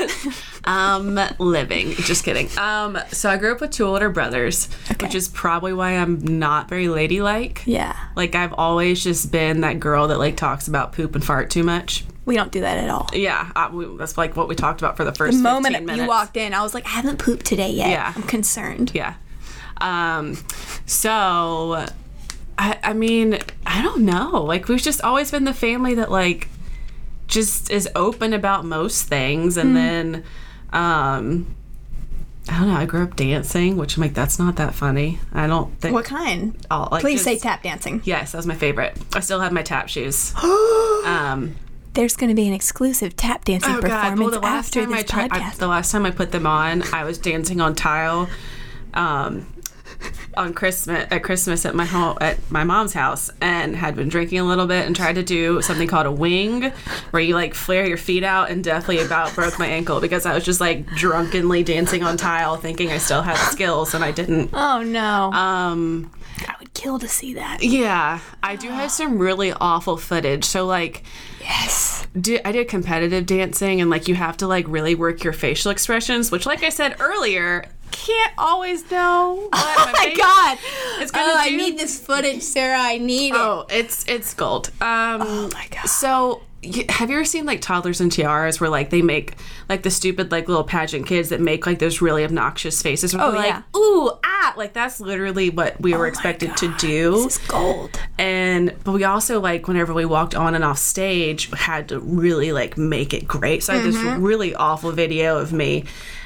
um, 0.64 1.20
living. 1.38 1.90
Just 1.90 2.24
kidding. 2.24 2.48
Um, 2.56 2.98
so 3.10 3.28
I 3.28 3.36
grew 3.36 3.52
up 3.52 3.60
with 3.60 3.72
two 3.72 3.84
older 3.84 4.08
brothers, 4.08 4.72
which 5.00 5.14
is 5.14 5.28
probably 5.28 5.74
why 5.74 5.90
I'm 5.98 6.18
not 6.38 6.66
very 6.66 6.88
ladylike. 6.88 7.62
Yeah. 7.66 7.94
Like 8.16 8.34
I've 8.34 8.54
always 8.54 9.04
just 9.04 9.30
been 9.30 9.60
that 9.60 9.80
girl 9.80 10.08
that 10.08 10.18
like 10.18 10.38
talks 10.38 10.66
about 10.66 10.94
poop 10.94 11.14
and 11.14 11.22
fart 11.22 11.50
too 11.50 11.62
much. 11.62 12.06
We 12.24 12.34
don't 12.34 12.50
do 12.50 12.62
that 12.62 12.78
at 12.78 12.88
all. 12.88 13.10
Yeah, 13.12 13.52
I, 13.54 13.68
we, 13.68 13.98
that's 13.98 14.16
like 14.16 14.34
what 14.34 14.48
we 14.48 14.54
talked 14.54 14.80
about 14.80 14.96
for 14.96 15.04
the 15.04 15.12
first 15.12 15.36
The 15.36 15.42
moment 15.42 15.74
15 15.74 15.84
minutes. 15.84 16.02
you 16.02 16.08
walked 16.08 16.38
in, 16.38 16.54
I 16.54 16.62
was 16.62 16.72
like, 16.72 16.86
I 16.86 16.90
haven't 16.90 17.18
pooped 17.18 17.44
today 17.44 17.70
yet. 17.70 17.90
Yeah. 17.90 18.14
I'm 18.16 18.22
concerned. 18.22 18.92
Yeah. 18.94 19.16
Um, 19.76 20.38
so, 20.86 21.86
I, 22.56 22.78
I 22.82 22.94
mean, 22.94 23.40
I 23.66 23.82
don't 23.82 24.06
know. 24.06 24.42
Like, 24.42 24.68
we've 24.68 24.80
just 24.80 25.02
always 25.02 25.30
been 25.30 25.44
the 25.44 25.52
family 25.52 25.94
that, 25.96 26.10
like, 26.10 26.48
just 27.32 27.70
is 27.70 27.88
open 27.96 28.32
about 28.32 28.64
most 28.64 29.08
things. 29.08 29.56
And 29.56 29.74
then, 29.74 30.24
um, 30.72 31.54
I 32.48 32.58
don't 32.58 32.68
know. 32.68 32.74
I 32.74 32.84
grew 32.86 33.02
up 33.02 33.16
dancing, 33.16 33.76
which 33.76 33.96
I'm 33.96 34.02
like, 34.02 34.14
that's 34.14 34.38
not 34.38 34.56
that 34.56 34.74
funny. 34.74 35.18
I 35.32 35.46
don't 35.46 35.76
think. 35.80 35.94
What 35.94 36.04
kind? 36.04 36.54
I'll, 36.70 36.88
like, 36.92 37.00
Please 37.00 37.22
say 37.24 37.38
tap 37.38 37.62
dancing. 37.62 38.02
Yes, 38.04 38.32
that 38.32 38.38
was 38.38 38.46
my 38.46 38.54
favorite. 38.54 38.96
I 39.14 39.20
still 39.20 39.40
have 39.40 39.52
my 39.52 39.62
tap 39.62 39.88
shoes. 39.88 40.34
um, 40.42 41.56
There's 41.94 42.16
going 42.16 42.28
to 42.28 42.34
be 42.34 42.46
an 42.46 42.52
exclusive 42.52 43.16
tap 43.16 43.44
dancing 43.46 43.76
Oh 43.76 43.80
performance 43.80 44.20
Well, 44.20 44.30
the 44.30 44.40
last 44.40 44.66
after 44.66 44.80
time 44.82 44.90
this 44.90 45.00
I 45.00 45.02
tried, 45.02 45.32
I, 45.32 45.40
podcast. 45.40 45.56
the 45.56 45.68
last 45.68 45.90
time 45.90 46.04
I 46.04 46.10
put 46.10 46.32
them 46.32 46.46
on, 46.46 46.82
I 46.92 47.04
was 47.04 47.16
dancing 47.16 47.60
on 47.60 47.74
tile, 47.74 48.28
um, 48.92 49.46
on 50.36 50.54
Christmas 50.54 51.06
at 51.10 51.22
Christmas 51.22 51.64
at 51.64 51.74
my 51.74 51.84
home 51.84 52.16
at 52.20 52.38
my 52.50 52.64
mom's 52.64 52.92
house, 52.92 53.30
and 53.40 53.76
had 53.76 53.96
been 53.96 54.08
drinking 54.08 54.38
a 54.38 54.44
little 54.44 54.66
bit 54.66 54.86
and 54.86 54.94
tried 54.96 55.14
to 55.14 55.22
do 55.22 55.62
something 55.62 55.88
called 55.88 56.06
a 56.06 56.12
wing, 56.12 56.72
where 57.10 57.22
you 57.22 57.34
like 57.34 57.54
flare 57.54 57.86
your 57.86 57.96
feet 57.96 58.24
out, 58.24 58.50
and 58.50 58.64
definitely 58.64 59.04
about 59.04 59.34
broke 59.34 59.58
my 59.58 59.66
ankle 59.66 60.00
because 60.00 60.26
I 60.26 60.34
was 60.34 60.44
just 60.44 60.60
like 60.60 60.86
drunkenly 60.88 61.62
dancing 61.62 62.02
on 62.02 62.16
tile, 62.16 62.56
thinking 62.56 62.90
I 62.90 62.98
still 62.98 63.22
had 63.22 63.36
skills, 63.50 63.94
and 63.94 64.04
I 64.04 64.10
didn't. 64.12 64.50
oh 64.52 64.82
no! 64.82 65.32
Um, 65.32 66.10
I 66.48 66.54
would 66.58 66.72
kill 66.74 66.98
to 66.98 67.08
see 67.08 67.34
that. 67.34 67.62
yeah, 67.62 68.20
I 68.42 68.56
do 68.56 68.68
have 68.68 68.90
some 68.90 69.18
really 69.18 69.52
awful 69.52 69.96
footage. 69.96 70.44
So 70.44 70.66
like. 70.66 71.02
Yes. 71.40 72.06
do, 72.18 72.38
I 72.44 72.52
did 72.52 72.68
competitive 72.68 73.26
dancing 73.26 73.80
and 73.80 73.90
like 73.90 74.06
you 74.06 74.14
have 74.14 74.36
to 74.36 74.46
like 74.46 74.64
really 74.68 74.94
work 74.94 75.24
your 75.24 75.32
facial 75.32 75.72
expressions, 75.72 76.30
which 76.30 76.46
like 76.46 76.62
I 76.62 76.68
said 76.68 76.94
earlier, 77.00 77.64
can't 77.92 78.32
always 78.38 78.90
know. 78.90 79.48
What 79.50 79.52
Oh 79.54 79.92
my 79.92 80.14
god! 80.16 80.58
is 81.02 81.10
gonna 81.10 81.32
Oh, 81.32 81.36
I 81.38 81.50
need 81.50 81.78
this 81.78 81.98
footage, 82.00 82.42
Sara. 82.42 82.78
I 82.78 82.98
need 82.98 83.34
it. 83.34 83.40
Oh, 83.40 83.66
it's 83.68 84.04
it's 84.08 84.34
gold. 84.34 84.68
Um, 84.80 85.22
Oh 85.22 85.50
my 85.52 85.66
God. 85.70 85.86
So. 85.86 86.42
Have 86.90 87.10
you 87.10 87.16
ever 87.16 87.24
seen 87.24 87.44
like 87.44 87.60
toddlers 87.60 88.00
and 88.00 88.10
tiaras 88.12 88.60
where 88.60 88.70
like 88.70 88.90
they 88.90 89.02
make 89.02 89.34
like 89.68 89.82
the 89.82 89.90
stupid 89.90 90.30
like 90.30 90.46
little 90.48 90.62
pageant 90.64 91.06
kids 91.06 91.30
that 91.30 91.40
make 91.40 91.66
like 91.66 91.80
those 91.80 92.00
really 92.00 92.24
obnoxious 92.24 92.80
faces 92.82 93.14
Oh, 93.14 93.32
they're 93.32 93.44
yeah. 93.46 93.62
ooh 93.76 94.12
ah 94.24 94.54
like 94.56 94.72
that's 94.72 95.00
literally 95.00 95.50
what 95.50 95.80
we 95.80 95.94
were 95.94 96.06
expected 96.06 96.56
to 96.58 96.72
do. 96.78 97.24
This 97.24 97.38
is 97.40 97.46
gold. 97.48 97.98
and 98.18 98.74
but 98.84 98.92
we 98.92 99.02
also 99.04 99.40
like 99.40 99.66
whenever 99.66 99.92
we 99.92 100.04
walked 100.04 100.34
on 100.34 100.54
and 100.54 100.62
off 100.62 100.78
stage 100.78 101.50
had 101.50 101.88
to 101.88 101.98
really 102.00 102.52
like 102.52 102.78
make 102.78 103.12
it 103.12 103.26
great. 103.26 103.62
So 103.64 103.72
i 103.72 103.76
had 103.76 103.84
this 103.84 103.96
really 103.96 104.54
awful 104.54 104.92
video 104.92 105.38
of 105.38 105.52
me. 105.52 105.84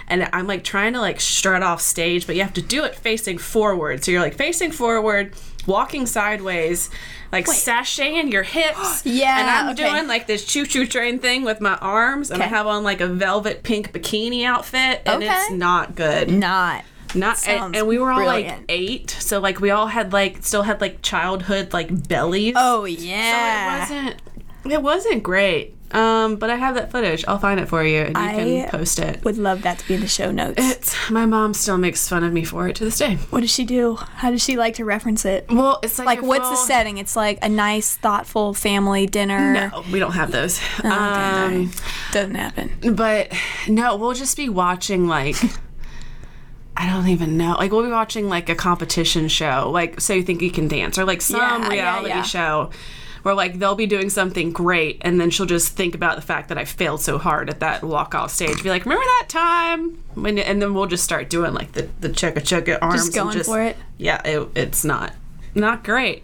And 0.09 0.29
i'm 0.33 0.47
like 0.47 0.63
trying 0.65 0.93
to 0.93 1.01
like 1.01 1.21
strut 1.21 1.63
off 1.63 1.81
stage 1.81 2.27
but 2.27 2.37
you 2.37 2.43
have 2.43 2.53
to 2.55 2.63
do 2.63 2.85
it 2.85 2.95
facing 2.95 3.39
forward. 3.39 4.05
So 4.05 4.11
you're 4.11 4.21
like 4.21 4.35
facing 4.35 4.71
forward 4.71 5.33
walking 5.67 6.07
sideways 6.07 6.91
like 7.33 7.47
sashaying 7.47 8.33
your 8.33 8.43
hips. 8.43 9.03
Yeah, 9.17 9.41
and 9.41 9.51
i'm 9.51 9.69
okay. 9.75 9.91
doing 9.91 10.07
like 10.09 10.27
this 10.27 10.45
choo-choo 10.45 10.87
train 10.87 11.19
thing 11.19 11.45
with 11.45 11.61
my 11.61 11.77
arms 11.77 12.31
and 12.31 12.43
i 12.43 12.47
have 12.47 12.67
on 12.67 12.83
like 12.83 13.01
a 13.01 13.07
velvet 13.07 13.63
pink 13.63 13.93
bikini 13.93 14.45
outfit 14.45 15.03
and 15.07 15.23
it's 15.23 15.51
not 15.51 15.95
good. 15.95 16.31
Not. 16.31 16.85
not 17.15 17.47
and, 17.49 17.77
and 17.77 17.87
we 17.87 17.99
were 17.99 18.11
all 18.11 18.19
brilliant. 18.19 18.59
like 18.59 18.65
eight 18.69 19.11
so 19.11 19.39
like 19.41 19.61
we 19.61 19.71
all 19.71 19.87
had 19.87 20.13
like 20.13 20.43
still 20.43 20.63
had 20.63 20.81
like 20.81 21.03
childhood 21.03 21.73
like 21.73 22.09
bellies. 22.09 22.55
Oh 22.57 22.85
yeah, 22.85 23.85
so 23.87 23.95
it 23.95 23.99
wasn't 23.99 24.23
it 24.73 24.83
wasn't 24.83 25.23
great 25.23 25.75
um 25.93 26.35
but 26.37 26.51
i 26.51 26.57
have 26.57 26.75
that 26.75 26.91
footage 26.91 27.25
i'll 27.29 27.39
find 27.39 27.61
it 27.61 27.69
for 27.69 27.85
you 27.85 27.99
and 28.01 28.17
you 28.17 28.23
I 28.23 28.33
can 28.35 28.69
post 28.71 28.99
it 28.99 29.23
Would 29.25 29.39
love 29.39 29.63
that 29.63 29.79
to 29.79 29.87
be 29.89 29.95
in 29.95 30.01
the 30.01 30.09
show 30.09 30.33
notes. 30.33 30.55
it's 30.59 31.11
my 31.11 31.27
mom 31.27 31.55
still 31.55 31.79
makes 31.79 32.09
fun 32.09 32.25
of 32.25 32.33
me 32.33 32.43
for 32.45 32.67
it 32.69 32.75
to 32.77 32.85
this 32.85 32.99
day 32.99 33.15
what 33.31 33.41
does 33.41 33.51
she 33.53 33.65
do? 33.65 33.95
How 33.95 34.31
does 34.33 34.43
she 34.43 34.57
like 34.57 34.75
to 34.75 34.85
reference 34.85 35.25
it? 35.25 35.47
well 35.49 35.79
it's 35.85 35.99
like 35.99 36.07
Like, 36.07 36.23
what's 36.23 36.49
the 36.51 36.57
setting? 36.57 36.99
It's 36.99 37.15
like 37.15 37.39
a 37.43 37.49
nice, 37.49 37.95
thoughtful 37.97 38.53
family 38.53 39.07
dinner. 39.07 39.53
no 39.71 39.85
we 39.93 39.99
don't 40.01 40.13
have 40.13 40.33
those 40.33 40.61
Oh, 40.83 40.89
um 40.91 41.71
doesn't 42.13 42.35
happen. 42.35 42.95
but 42.95 43.33
no 43.69 43.95
we'll 43.97 44.15
just 44.15 44.37
be 44.37 44.49
watching 44.49 45.07
like 45.07 45.37
I 46.79 46.91
don't 46.91 47.09
even 47.09 47.39
know. 47.39 47.53
Like 47.55 47.73
we'll 47.73 47.85
be 47.85 47.91
watching 47.91 48.29
like 48.29 48.51
a 48.51 48.55
competition 48.55 49.29
show, 49.29 49.71
like 49.73 49.99
So 49.99 50.13
You 50.13 50.23
Think 50.23 50.43
You 50.43 50.51
Can 50.51 50.69
Dance, 50.69 50.99
or 50.99 51.07
like 51.07 51.23
some 51.23 51.41
Yeah, 51.41 51.59
yeah, 51.63 51.69
reality 51.71 52.09
yeah. 52.11 52.23
show 52.23 52.71
where 53.27 53.35
like 53.35 53.59
they'll 53.59 53.75
be 53.75 53.87
doing 53.87 54.09
something 54.09 54.53
great 54.53 54.99
and 55.01 55.21
then 55.21 55.31
she'll 55.31 55.47
just 55.47 55.73
think 55.73 55.97
about 55.97 56.15
the 56.15 56.23
fact 56.23 56.49
that 56.49 56.57
I 56.57 56.65
failed 56.65 57.01
so 57.01 57.19
hard 57.19 57.51
at 57.51 57.59
that 57.59 57.83
walk 57.83 58.15
off 58.15 58.31
stage. 58.31 58.63
Be 58.63 58.69
like, 58.69 58.85
remember 58.85 59.03
that 59.05 59.27
time? 59.29 60.01
When, 60.15 60.39
and 60.39 60.63
then 60.63 60.75
we'll 60.75 60.87
just 60.87 61.03
start 61.03 61.29
doing 61.29 61.53
like 61.53 61.73
the 61.73 61.89
the 61.99 62.09
chugga 62.09 62.37
chugga 62.37 62.79
arms. 62.81 63.07
and 63.07 63.13
going 63.15 63.43
for 63.43 63.61
it? 63.61 63.77
Yeah, 63.99 64.23
it, 64.25 64.49
it's 64.55 64.85
not 64.85 65.13
not 65.57 65.83
great. 65.83 66.23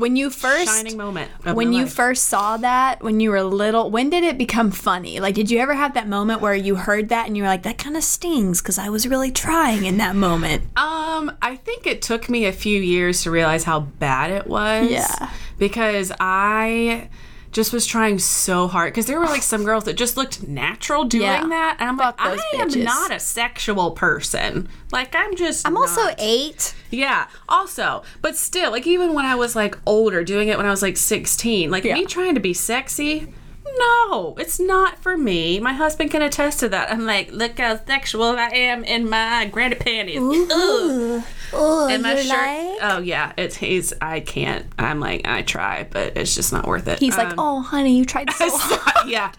When 0.00 0.16
you 0.16 0.30
first 0.30 0.66
Shining 0.74 0.96
moment. 0.96 1.30
when 1.44 1.72
you 1.72 1.82
life. 1.84 1.92
first 1.92 2.24
saw 2.24 2.56
that 2.56 3.02
when 3.02 3.20
you 3.20 3.30
were 3.30 3.42
little 3.42 3.90
when 3.90 4.10
did 4.10 4.24
it 4.24 4.36
become 4.38 4.70
funny 4.70 5.20
like 5.20 5.34
did 5.34 5.50
you 5.50 5.58
ever 5.58 5.74
have 5.74 5.94
that 5.94 6.08
moment 6.08 6.40
where 6.40 6.54
you 6.54 6.74
heard 6.76 7.10
that 7.10 7.26
and 7.26 7.36
you 7.36 7.42
were 7.42 7.48
like 7.48 7.62
that 7.64 7.78
kind 7.78 7.96
of 7.96 8.02
stings 8.02 8.60
because 8.62 8.78
i 8.78 8.88
was 8.88 9.06
really 9.06 9.30
trying 9.30 9.84
in 9.84 9.98
that 9.98 10.16
moment 10.16 10.62
Um, 10.76 11.30
I 11.42 11.56
think 11.56 11.86
it 11.86 12.00
took 12.02 12.28
me 12.28 12.46
a 12.46 12.52
few 12.52 12.80
years 12.80 13.22
to 13.24 13.30
realize 13.30 13.64
how 13.64 13.80
bad 13.80 14.30
it 14.30 14.46
was. 14.46 14.90
Yeah. 14.90 15.30
Because 15.58 16.10
I 16.18 17.08
just 17.52 17.72
was 17.72 17.84
trying 17.86 18.18
so 18.18 18.68
hard 18.68 18.92
because 18.92 19.06
there 19.06 19.18
were 19.18 19.26
like 19.26 19.42
some 19.42 19.64
girls 19.64 19.84
that 19.84 19.94
just 19.94 20.16
looked 20.16 20.46
natural 20.46 21.04
doing 21.04 21.22
Yeah. 21.24 21.46
that, 21.48 21.76
and 21.80 21.88
I'm 21.88 21.98
Fuck 21.98 22.20
like, 22.20 22.36
those 22.36 22.40
I 22.52 22.62
am 22.62 22.84
not 22.84 23.10
a 23.12 23.18
sexual 23.18 23.90
person. 23.92 24.68
Like 24.92 25.14
I'm 25.14 25.34
just. 25.36 25.66
i'm 25.66 25.76
also 25.76 26.02
eight 26.18 26.74
Yeah. 26.90 27.26
Also, 27.48 28.02
but 28.22 28.36
still, 28.36 28.70
like 28.70 28.86
even 28.86 29.14
when 29.14 29.24
I 29.24 29.34
was 29.34 29.56
like 29.56 29.76
older, 29.86 30.22
doing 30.24 30.48
it 30.48 30.56
when 30.56 30.66
I 30.66 30.70
was 30.70 30.82
like 30.82 30.96
16, 30.96 31.70
like 31.70 31.84
Yeah. 31.84 31.94
me 31.94 32.04
trying 32.06 32.34
to 32.34 32.40
be 32.40 32.54
sexy. 32.54 33.32
No, 33.78 34.34
it's 34.38 34.58
not 34.58 34.98
for 34.98 35.16
me. 35.16 35.60
My 35.60 35.72
husband 35.72 36.10
can 36.10 36.22
attest 36.22 36.60
to 36.60 36.68
that. 36.70 36.90
I'm 36.90 37.04
like, 37.06 37.30
look 37.30 37.58
how 37.58 37.76
sexual 37.84 38.24
I 38.24 38.48
am 38.48 38.84
in 38.84 39.08
my 39.08 39.46
granny 39.46 39.74
panties. 39.76 40.18
Ugh. 40.18 41.22
oh 41.52 41.88
And 41.90 42.02
my 42.02 42.16
shirt. 42.16 42.78
Oh 42.82 42.98
yeah, 43.02 43.32
it's 43.36 43.56
he's. 43.56 43.92
I 44.00 44.20
can't. 44.20 44.66
I'm 44.78 44.98
like 45.00 45.26
I 45.26 45.42
try, 45.42 45.86
but 45.90 46.16
it's 46.16 46.34
just 46.34 46.52
not 46.52 46.66
worth 46.66 46.88
it. 46.88 46.98
he's 46.98 47.16
like 47.16 47.28
Um, 47.28 47.34
oh 47.38 47.60
honey 47.62 47.96
you 47.96 48.04
tried 48.04 48.30
so 48.32 48.48
hard 48.50 49.08
yeah, 49.08 49.32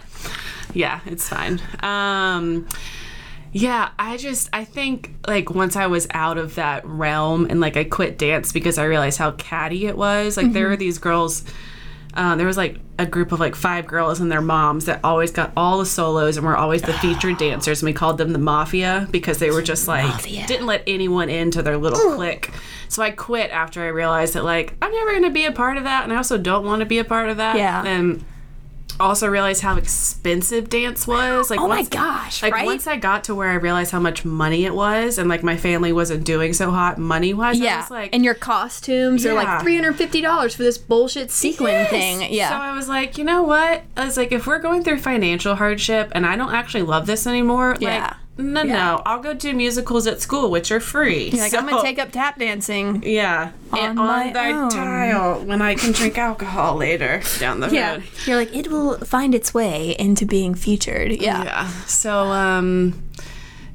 yeah, 0.74 1.00
it's 1.06 1.28
fine. 1.28 1.60
Um, 1.82 2.68
yeah, 3.54 3.90
I 4.00 4.18
just 4.18 4.50
I 4.54 4.64
think 4.66 5.14
like 5.28 5.50
once 5.50 5.76
I 5.76 5.88
was 5.88 6.08
out 6.12 6.38
of 6.38 6.56
that 6.56 6.86
realm 6.86 7.48
and 7.50 7.60
like 7.60 7.76
I 7.76 7.84
quit 7.84 8.18
dance 8.18 8.52
because 8.52 8.78
I 8.78 8.86
realized 8.86 9.18
how 9.18 9.32
catty 9.32 9.88
it 9.88 9.98
was. 9.98 10.38
Like 10.38 10.54
there 10.54 10.68
were 10.70 10.78
these 10.78 11.00
girls. 11.00 11.44
Uh, 12.14 12.36
there 12.36 12.48
was 12.48 12.58
like 12.58 12.78
a 13.00 13.06
group 13.06 13.32
of 13.32 13.40
like 13.40 13.56
five 13.56 13.88
girls 13.88 14.20
and 14.20 14.32
their 14.32 14.42
moms 14.42 14.86
that 14.86 15.00
always 15.04 15.32
got 15.32 15.52
all 15.56 15.78
the 15.80 15.86
solos 15.86 16.38
and 16.38 16.46
were 16.46 16.58
always 16.58 16.82
the 16.82 16.94
featured 16.94 17.38
dancers 17.38 17.82
and 17.82 17.88
we 17.88 17.94
called 17.94 18.18
them 18.18 18.32
the 18.34 18.40
mafia 18.40 19.08
because 19.12 19.40
they 19.40 19.50
were 19.50 19.62
just 19.62 19.88
like 19.88 20.06
Mafia. 20.06 20.46
didn't 20.46 20.66
let 20.68 20.84
anyone 20.86 21.30
into 21.30 21.62
their 21.64 21.78
little 21.78 22.16
clique 22.16 22.52
so 22.90 23.02
i 23.02 23.10
quit 23.10 23.50
after 23.52 23.82
i 23.82 23.88
realized 23.88 24.34
that 24.36 24.44
like 24.44 24.76
i'm 24.82 24.92
never 24.92 25.12
going 25.12 25.24
to 25.24 25.30
be 25.32 25.46
a 25.46 25.52
part 25.52 25.78
of 25.78 25.84
that 25.86 26.04
and 26.04 26.14
i 26.14 26.16
also 26.18 26.38
don't 26.38 26.66
want 26.66 26.82
to 26.82 26.86
be 26.86 27.00
a 27.00 27.04
part 27.04 27.30
of 27.30 27.38
that 27.38 27.56
Yeah. 27.56 27.84
and 27.86 28.24
also 29.00 29.28
realized 29.28 29.62
how 29.62 29.78
expensive 29.78 30.70
dance 30.70 31.08
was. 31.08 31.50
Like 31.50 31.60
Oh 31.60 31.68
my 31.68 31.78
once, 31.78 31.90
gosh, 31.90 32.44
Like 32.44 32.54
right? 32.54 32.66
once 32.66 32.88
I 32.88 32.98
got 32.98 33.24
to 33.26 33.36
where 33.36 33.50
I 33.50 33.56
realized 33.56 33.92
how 33.92 34.00
much 34.00 34.24
money 34.26 34.66
it 34.66 34.74
was, 34.76 35.18
and 35.18 35.30
like 35.30 35.44
my 35.44 35.58
family 35.58 35.92
wasn't 35.94 36.24
doing 36.24 36.54
so 36.54 36.72
hot 36.72 36.98
money 36.98 37.34
wise. 37.34 37.60
I 37.60 37.64
yeah 37.64 37.82
was 37.82 37.92
like, 37.92 38.14
and 38.14 38.24
your 38.24 38.34
costumes 38.36 39.26
are 39.26 39.34
like 39.34 39.48
$350 39.64 40.56
for 40.56 40.64
this 40.64 40.78
bullshit 40.78 41.32
sequin 41.32 41.68
Yes. 41.72 41.90
thing 41.90 42.34
Yeah. 42.34 42.50
So 42.50 42.56
I 42.56 42.74
was 42.76 42.88
like, 42.90 43.18
you 43.18 43.24
know 43.24 43.44
what? 43.44 43.84
I 43.98 44.06
was 44.06 44.18
like, 44.18 44.32
if 44.32 44.46
we're 44.48 44.60
going 44.60 44.84
through 44.84 45.00
financial 45.00 45.56
hardship 45.56 46.12
and 46.14 46.26
I 46.26 46.36
don't 46.36 46.54
actually 46.54 46.84
love 46.84 47.06
this 47.08 47.26
anymore, 47.28 47.76
Yeah. 47.80 48.04
like, 48.04 48.14
no, 48.38 48.64
Yeah. 48.64 48.74
no, 48.74 49.02
I'll 49.06 49.20
go 49.22 49.34
do 49.34 49.54
musicals 49.54 50.08
at 50.08 50.22
school, 50.22 50.50
which 50.50 50.72
are 50.72 50.80
free. 50.80 51.30
You're 51.30 51.42
like 51.42 51.54
i'm 51.54 51.68
gonna 51.68 51.82
take 51.82 52.00
up 52.00 52.12
tap 52.12 52.40
dancing 52.40 53.04
yeah, 53.06 53.52
and 53.78 54.00
on 54.00 54.00
on 54.00 54.08
my 54.08 54.34
the 54.34 54.40
own. 54.56 54.70
tile 54.70 55.42
when 55.46 55.62
I 55.62 55.76
can 55.76 55.92
drink 55.92 56.18
alcohol 56.18 56.76
later 56.78 57.22
down 57.40 57.60
the 57.60 57.70
yeah 57.70 57.94
road. 57.96 58.04
you're 58.26 58.38
like 58.38 58.56
it 58.56 58.70
will 58.70 58.98
find 59.00 59.36
its 59.36 59.54
way 59.54 59.96
into 60.00 60.26
being 60.26 60.56
featured 60.56 61.12
yeah 61.12 61.44
Yeah. 61.44 61.68
So 61.86 62.32
um 62.32 63.04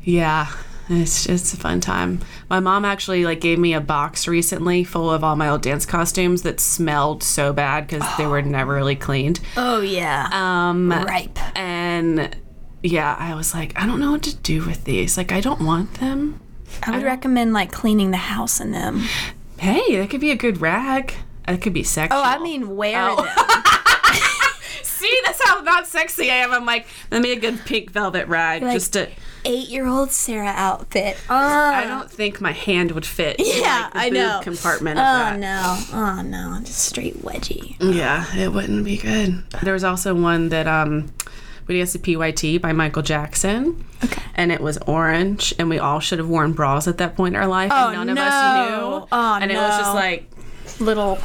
yeah, 0.02 0.46
it's 0.88 1.26
it's 1.26 1.52
a 1.52 1.56
fun 1.56 1.80
time. 1.80 2.20
My 2.48 2.60
mom 2.60 2.84
actually 2.84 3.24
like 3.24 3.40
gave 3.40 3.58
me 3.58 3.74
a 3.74 3.80
box 3.80 4.26
recently 4.28 4.84
full 4.84 5.10
of 5.10 5.22
all 5.24 5.34
my 5.36 5.48
old 5.48 5.62
dance 5.62 5.84
costumes 5.84 6.42
that 6.42 6.60
smelled 6.60 7.22
so 7.22 7.52
bad 7.52 7.88
cuz 7.88 8.02
they 8.18 8.26
were 8.26 8.40
never 8.42 8.74
really 8.74 8.96
cleaned. 8.96 9.40
oh 9.56 9.80
yeah 9.80 10.28
Um 10.32 10.90
ripe 10.92 11.38
and 11.58 12.34
yeah, 12.88 13.16
I 13.18 13.34
was 13.34 13.54
like, 13.54 13.72
I 13.80 13.86
don't 13.86 14.00
know 14.00 14.12
what 14.12 14.22
to 14.24 14.34
do 14.36 14.64
with 14.64 14.84
these. 14.84 15.16
Like, 15.16 15.32
I 15.32 15.40
don't 15.40 15.60
want 15.62 15.94
them. 15.94 16.40
I 16.82 16.90
would 16.92 17.02
recommend 17.04 17.52
like 17.52 17.72
cleaning 17.72 18.10
the 18.10 18.16
house 18.16 18.60
in 18.60 18.70
them. 18.72 19.04
Hey, 19.58 19.96
that 19.96 20.10
could 20.10 20.20
be 20.20 20.30
a 20.30 20.36
good 20.36 20.60
rag. 20.60 21.14
That 21.46 21.62
could 21.62 21.72
be 21.72 21.82
sexual. 21.82 22.18
Oh, 22.20 22.22
I 22.24 22.38
mean, 22.38 22.76
wear 22.76 22.96
Oh. 23.10 23.16
them. 23.22 23.26
see, 24.82 25.20
that's 25.24 25.40
how 25.48 25.60
not 25.60 25.86
sexy 25.86 26.30
I 26.30 26.36
am. 26.36 26.52
I'm 26.52 26.66
like, 26.66 26.86
let 27.10 27.22
me 27.22 27.32
a 27.32 27.36
good 27.36 27.60
pink 27.64 27.90
velvet 27.90 28.26
rag 28.28 28.62
Like- 28.62 28.74
just 28.74 28.92
to. 28.94 29.08
Eight-year-old 29.48 30.10
Sara 30.10 30.48
outfit. 30.56 31.16
Uh, 31.30 31.34
I 31.34 31.84
don't 31.86 32.10
think 32.10 32.40
my 32.40 32.50
hand 32.50 32.90
would 32.90 33.06
fit. 33.06 33.38
in, 33.38 33.46
Yeah, 33.46 33.82
like, 33.82 33.92
the 33.92 33.98
I 34.00 34.08
know. 34.08 34.40
Compartment 34.42 34.98
Oh 34.98 35.02
of 35.02 35.06
that. 35.06 35.38
no! 35.38 35.78
Oh 35.92 36.20
no! 36.22 36.58
Just 36.64 36.80
straight 36.80 37.22
wedgie. 37.22 37.76
Yeah, 37.78 38.26
it 38.36 38.52
wouldn't 38.52 38.84
be 38.84 38.96
good. 38.96 39.44
There 39.62 39.72
was 39.72 39.84
also 39.84 40.16
one 40.16 40.48
that 40.48 40.66
um 40.66 41.12
we 41.66 41.76
danced 41.76 41.92
to 41.92 41.98
PYT 41.98 42.60
by 42.62 42.72
Michael 42.72 43.02
Jackson. 43.02 43.84
Okay. 44.04 44.22
And 44.34 44.52
it 44.52 44.60
was 44.60 44.78
orange 44.86 45.54
and 45.58 45.68
we 45.70 45.78
all 45.78 46.00
should 46.00 46.18
have 46.18 46.28
worn 46.28 46.52
bras 46.52 46.86
at 46.86 46.98
that 46.98 47.16
point 47.16 47.34
in 47.34 47.40
our 47.40 47.48
life 47.48 47.72
Oh, 47.74 47.88
and 47.88 47.94
none 47.96 48.08
of 48.10 48.14
no. 48.16 48.22
us 48.22 48.32
knew. 49.02 49.08
Oh, 49.12 49.38
and 49.40 49.50
it 49.50 49.56
was 49.56 49.78
just 49.78 49.94
like 49.94 50.30
Little. 50.80 51.18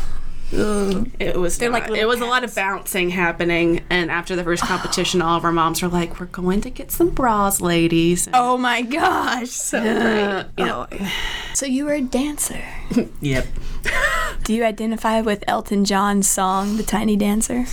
it 0.54 1.38
was 1.40 1.58
They're 1.58 1.70
like 1.70 1.88
not- 1.88 1.98
it 1.98 2.06
was 2.08 2.20
a 2.22 2.26
lot 2.26 2.44
of 2.44 2.54
bouncing 2.54 3.10
happening 3.12 3.82
and 3.90 4.12
after 4.12 4.36
the 4.36 4.44
first 4.44 4.64
competition 4.74 5.22
all 5.22 5.38
of 5.38 5.46
our 5.46 5.52
moms 5.52 5.82
were 5.82 5.88
like 5.88 6.20
we're 6.20 6.26
going 6.26 6.60
to 6.62 6.70
get 6.70 6.92
some 6.92 7.10
bras 7.10 7.62
ladies 7.62 8.28
And- 8.28 8.36
Oh 8.38 8.58
my 8.58 8.82
gosh! 8.82 9.50
So 9.50 9.80
great. 9.82 10.46
yeah. 10.58 10.86
Oh. 10.92 11.12
So 11.54 11.66
you 11.66 11.86
were 11.86 11.94
a 11.94 12.02
dancer. 12.02 12.62
yep 13.22 13.48
Do 14.44 14.54
you 14.54 14.64
identify 14.66 15.22
with 15.22 15.44
Elton 15.48 15.86
John's 15.86 16.28
song 16.28 16.78
"The 16.78 16.84
Tiny 16.84 17.16
Dancer"? 17.16 17.66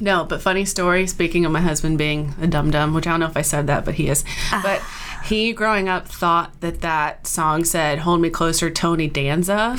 No, 0.00 0.24
but 0.24 0.42
funny 0.42 0.64
story. 0.64 1.06
Speaking 1.06 1.44
of 1.44 1.52
my 1.52 1.60
husband 1.60 1.98
being 1.98 2.34
a 2.40 2.46
dum 2.46 2.70
dum, 2.70 2.94
which 2.94 3.06
I 3.06 3.10
don't 3.10 3.20
know 3.20 3.26
if 3.26 3.36
I 3.36 3.42
said 3.42 3.66
that, 3.66 3.84
but 3.84 3.94
he 3.94 4.08
is. 4.08 4.24
Ah. 4.52 4.60
But 4.62 4.82
he, 5.26 5.52
growing 5.52 5.88
up, 5.88 6.08
thought 6.08 6.60
that 6.60 6.80
that 6.82 7.26
song 7.26 7.64
said 7.64 8.00
"Hold 8.00 8.20
Me 8.20 8.30
Closer," 8.30 8.70
Tony 8.70 9.08
Danza. 9.08 9.76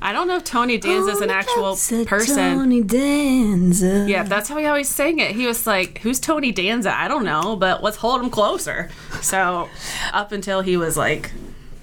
I 0.00 0.12
don't 0.12 0.28
know 0.28 0.36
if 0.36 0.44
Tony 0.44 0.78
Danza 0.78 1.10
is 1.10 1.20
an 1.20 1.30
actual 1.30 1.76
person. 2.04 2.58
Tony 2.58 2.82
Danza. 2.82 4.06
Yeah, 4.08 4.22
that's 4.22 4.48
how 4.48 4.56
he 4.58 4.66
always 4.66 4.88
sang 4.88 5.18
it. 5.18 5.32
He 5.34 5.46
was 5.46 5.66
like, 5.66 5.98
"Who's 5.98 6.20
Tony 6.20 6.52
Danza? 6.52 6.94
I 6.94 7.08
don't 7.08 7.24
know, 7.24 7.56
but 7.56 7.82
let's 7.82 7.96
hold 7.96 8.20
him 8.20 8.30
closer." 8.30 8.90
So, 9.22 9.68
up 10.12 10.32
until 10.32 10.60
he 10.60 10.76
was 10.76 10.96
like, 10.96 11.32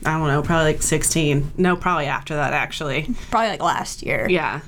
I 0.05 0.17
don't 0.17 0.27
know, 0.27 0.41
probably 0.41 0.73
like 0.73 0.81
sixteen. 0.81 1.51
No, 1.57 1.75
probably 1.75 2.05
after 2.05 2.35
that, 2.35 2.53
actually. 2.53 3.13
Probably 3.31 3.49
like 3.49 3.61
last 3.61 4.03
year. 4.03 4.27
Yeah. 4.29 4.61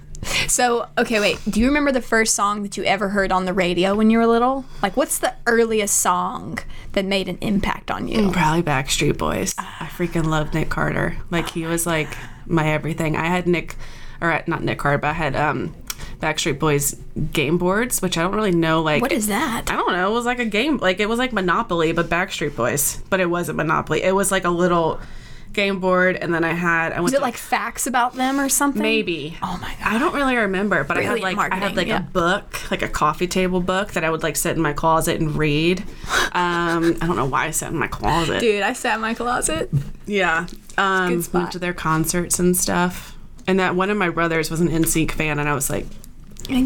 So, 0.48 0.88
okay, 0.98 1.20
wait. 1.20 1.40
Do 1.50 1.60
you 1.60 1.68
remember 1.68 1.92
the 1.92 2.02
first 2.02 2.36
song 2.36 2.64
that 2.64 2.78
you 2.78 2.84
ever 2.84 3.10
heard 3.10 3.32
on 3.32 3.46
the 3.46 3.54
radio 3.54 3.96
when 3.96 4.10
you 4.10 4.18
were 4.18 4.28
little? 4.28 4.66
Like, 4.82 4.98
what's 4.98 5.20
the 5.20 5.34
earliest 5.48 5.98
song 5.98 6.60
that 6.94 7.06
made 7.06 7.28
an 7.30 7.38
impact 7.42 7.92
on 7.92 8.08
you? 8.08 8.32
Probably 8.32 8.64
Backstreet 8.64 9.18
Boys. 9.18 9.54
I 9.58 9.88
freaking 9.88 10.26
love 10.26 10.54
Nick 10.54 10.70
Carter. 10.70 11.18
Like 11.30 11.50
he 11.50 11.66
was 11.66 11.86
like 11.86 12.10
my 12.46 12.68
everything. 12.70 13.16
I 13.16 13.26
had 13.26 13.48
Nick, 13.48 13.76
or 14.22 14.32
uh, 14.32 14.42
not 14.48 14.64
Nick 14.64 14.80
Carter, 14.80 14.98
but 14.98 15.10
I 15.10 15.14
had 15.14 15.36
um, 15.36 15.76
Backstreet 16.20 16.60
Boys 16.60 16.96
game 17.32 17.58
boards, 17.58 18.02
which 18.02 18.18
I 18.18 18.22
don't 18.24 18.36
really 18.36 18.52
know. 18.52 18.82
Like 18.82 19.02
What 19.02 19.12
is 19.12 19.28
that? 19.28 19.70
I 19.72 19.76
don't 19.76 19.94
know. 19.94 20.12
It 20.12 20.14
was 20.14 20.26
like 20.26 20.40
a 20.40 20.46
game. 20.46 20.78
Like 20.78 21.00
it 21.00 21.10
was 21.10 21.20
like 21.20 21.34
Monopoly, 21.34 21.92
but 21.92 22.10
Backstreet 22.10 22.56
Boys. 22.56 23.02
But 23.10 23.20
it 23.20 23.30
wasn't 23.30 23.58
Monopoly. 23.58 24.04
It 24.04 24.14
was 24.16 24.32
like 24.32 24.46
a 24.46 24.50
little 24.50 25.00
game 25.56 25.80
board, 25.80 26.16
and 26.18 26.34
then 26.34 26.44
I 26.44 26.54
had. 26.54 26.92
I 26.92 26.98
went 27.00 27.08
Is 27.08 27.14
it 27.14 27.18
to- 27.18 27.24
like 27.24 27.38
facts 27.38 27.88
about 27.88 28.14
them 28.14 28.40
or 28.40 28.50
something? 28.50 28.82
Maybe. 28.82 29.38
Oh 29.42 29.58
my 29.62 29.74
god. 29.80 29.96
I 29.96 29.98
don't 29.98 30.14
really 30.14 30.36
remember, 30.36 30.84
but 30.84 30.98
I 30.98 31.02
had 31.02 31.12
Brilliant 31.14 31.38
like 31.38 31.52
I 31.52 31.56
had 31.56 31.76
like 31.76 31.88
yeah. 31.88 31.98
a 31.98 32.02
book, 32.02 32.70
like 32.70 32.82
a 32.82 32.88
coffee 32.88 33.28
table 33.28 33.62
book 33.62 33.94
that 33.94 34.04
I 34.04 34.10
would 34.10 34.22
like 34.22 34.36
sit 34.36 34.56
in 34.56 34.62
my 34.62 34.74
closet 34.74 35.20
and 35.20 35.36
read. 35.36 35.84
Um, 36.36 36.98
I 37.02 37.08
don't 37.08 37.16
know 37.16 37.26
why 37.26 37.46
I 37.46 37.52
sat 37.52 37.72
in 37.72 37.78
my 37.78 37.88
closet. 37.88 38.42
Dude, 38.42 38.62
I 38.62 38.74
sat 38.74 38.96
in 38.96 39.02
my 39.02 39.14
closet. 39.14 39.70
Yeah. 40.06 40.48
Um, 40.78 41.14
good 41.14 41.24
spot. 41.24 41.42
went 41.42 41.52
to 41.54 41.60
their 41.60 41.74
concerts 41.74 42.40
and 42.40 42.58
stuff. 42.58 43.18
And 43.48 43.58
that 43.60 43.74
one 43.76 43.90
of 43.90 43.96
my 43.96 44.10
brothers 44.10 44.52
was 44.52 44.60
an 44.60 44.68
NSYNC 44.68 45.12
fan, 45.12 45.40
and 45.40 45.48
I 45.48 45.54
was 45.54 45.70
like, 45.70 45.86
And 45.86 46.05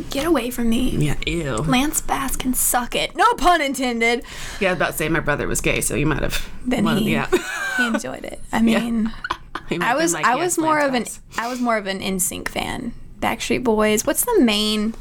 get 0.10 0.26
away 0.26 0.50
from 0.50 0.70
me. 0.70 0.90
yeah, 0.98 1.16
ew. 1.26 1.56
Lance 1.56 2.02
Bass 2.02 2.36
can 2.36 2.54
suck 2.54 2.96
it. 2.96 3.16
No 3.16 3.34
pun 3.34 3.62
intended. 3.62 4.24
Yeah, 4.60 4.70
I 4.70 4.72
was 4.74 4.78
about 4.78 4.92
to 4.92 4.98
say 4.98 5.10
my 5.10 5.20
brother 5.20 5.48
was 5.48 5.62
gay, 5.62 5.82
so 5.82 5.96
you 5.96 6.06
might 6.06 6.22
have. 6.22 6.50
Then 6.66 6.86
well, 6.86 6.96
he, 6.98 7.12
yeah. 7.14 7.30
he 7.78 7.88
enjoyed 7.88 8.26
it. 8.26 8.42
I 8.52 8.62
mean, 8.62 9.12
might 9.70 9.82
I 9.82 9.96
was 9.96 10.14
like, 10.14 10.26
I 10.26 10.36
yes, 10.36 10.44
was 10.44 10.58
more 10.58 10.80
of 10.80 10.94
an 10.94 11.06
Lance 11.06 11.22
I 11.38 11.48
was 11.48 11.60
more 11.60 11.78
of 11.78 11.88
an 11.88 12.00
NSYNC 12.00 12.48
fan. 12.48 12.94
Backstreet 13.20 13.64
Boys. 13.64 14.06
What's 14.06 14.26
the 14.26 14.40
main? 14.42 14.94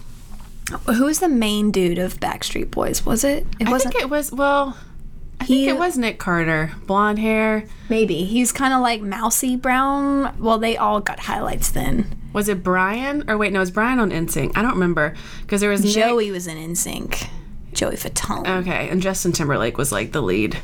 Who's 0.86 1.20
the 1.20 1.28
main 1.28 1.70
dude 1.70 1.98
of 1.98 2.20
Backstreet 2.20 2.70
Boys? 2.70 3.06
Was 3.06 3.24
it? 3.24 3.46
It 3.58 3.68
I 3.68 3.70
wasn't. 3.70 3.94
think 3.94 4.04
it 4.04 4.10
was, 4.10 4.32
well, 4.32 4.76
I 5.40 5.44
He- 5.44 5.66
think 5.66 5.76
it 5.76 5.78
was 5.78 5.96
Nick 5.96 6.18
Carter. 6.18 6.72
Blonde 6.86 7.18
hair. 7.18 7.64
maybe 7.88 8.24
he's 8.24 8.52
kind 8.52 8.74
of 8.74 8.80
like 8.80 9.00
mousy 9.02 9.56
brown. 9.56 10.34
Well, 10.38 10.58
they 10.58 10.76
all 10.76 11.00
got 11.00 11.20
highlights 11.20 11.70
then. 11.70 12.06
Was 12.32 12.48
it 12.48 12.62
Brian? 12.62 13.24
Or 13.30 13.38
wait, 13.38 13.52
no, 13.52 13.60
it 13.60 13.62
was 13.62 13.70
Brian 13.70 13.98
on 14.00 14.10
NSYNC. 14.10 14.52
I 14.56 14.62
don't 14.62 14.74
remember. 14.74 15.14
Because 15.42 15.60
there 15.60 15.70
was 15.70 15.82
Nick- 15.84 15.94
Joey 15.94 16.30
was 16.30 16.46
in 16.46 16.58
NSYNC. 16.58 17.28
Joey 17.72 17.96
Fatone. 17.96 18.60
Okay, 18.60 18.88
and 18.88 19.00
Justin 19.00 19.32
Timberlake 19.32 19.78
was 19.78 19.92
like 19.92 20.12
the 20.12 20.20
lead. 20.22 20.58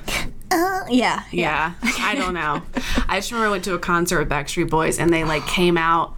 Uh, 0.51 0.81
yeah, 0.89 1.23
Yeah, 1.33 1.73
I 1.83 2.15
don't 2.17 2.35
know. 2.35 2.63
I 3.09 3.19
just 3.19 3.31
remember 3.31 3.49
I 3.49 3.51
went 3.53 3.65
to 3.65 3.75
a 3.75 3.79
concert 3.79 4.19
with 4.19 4.29
Backstreet 4.29 4.69
Boys, 4.71 4.99
and 4.99 5.13
they 5.13 5.25
like 5.25 5.47
came 5.47 5.77
out 5.79 6.17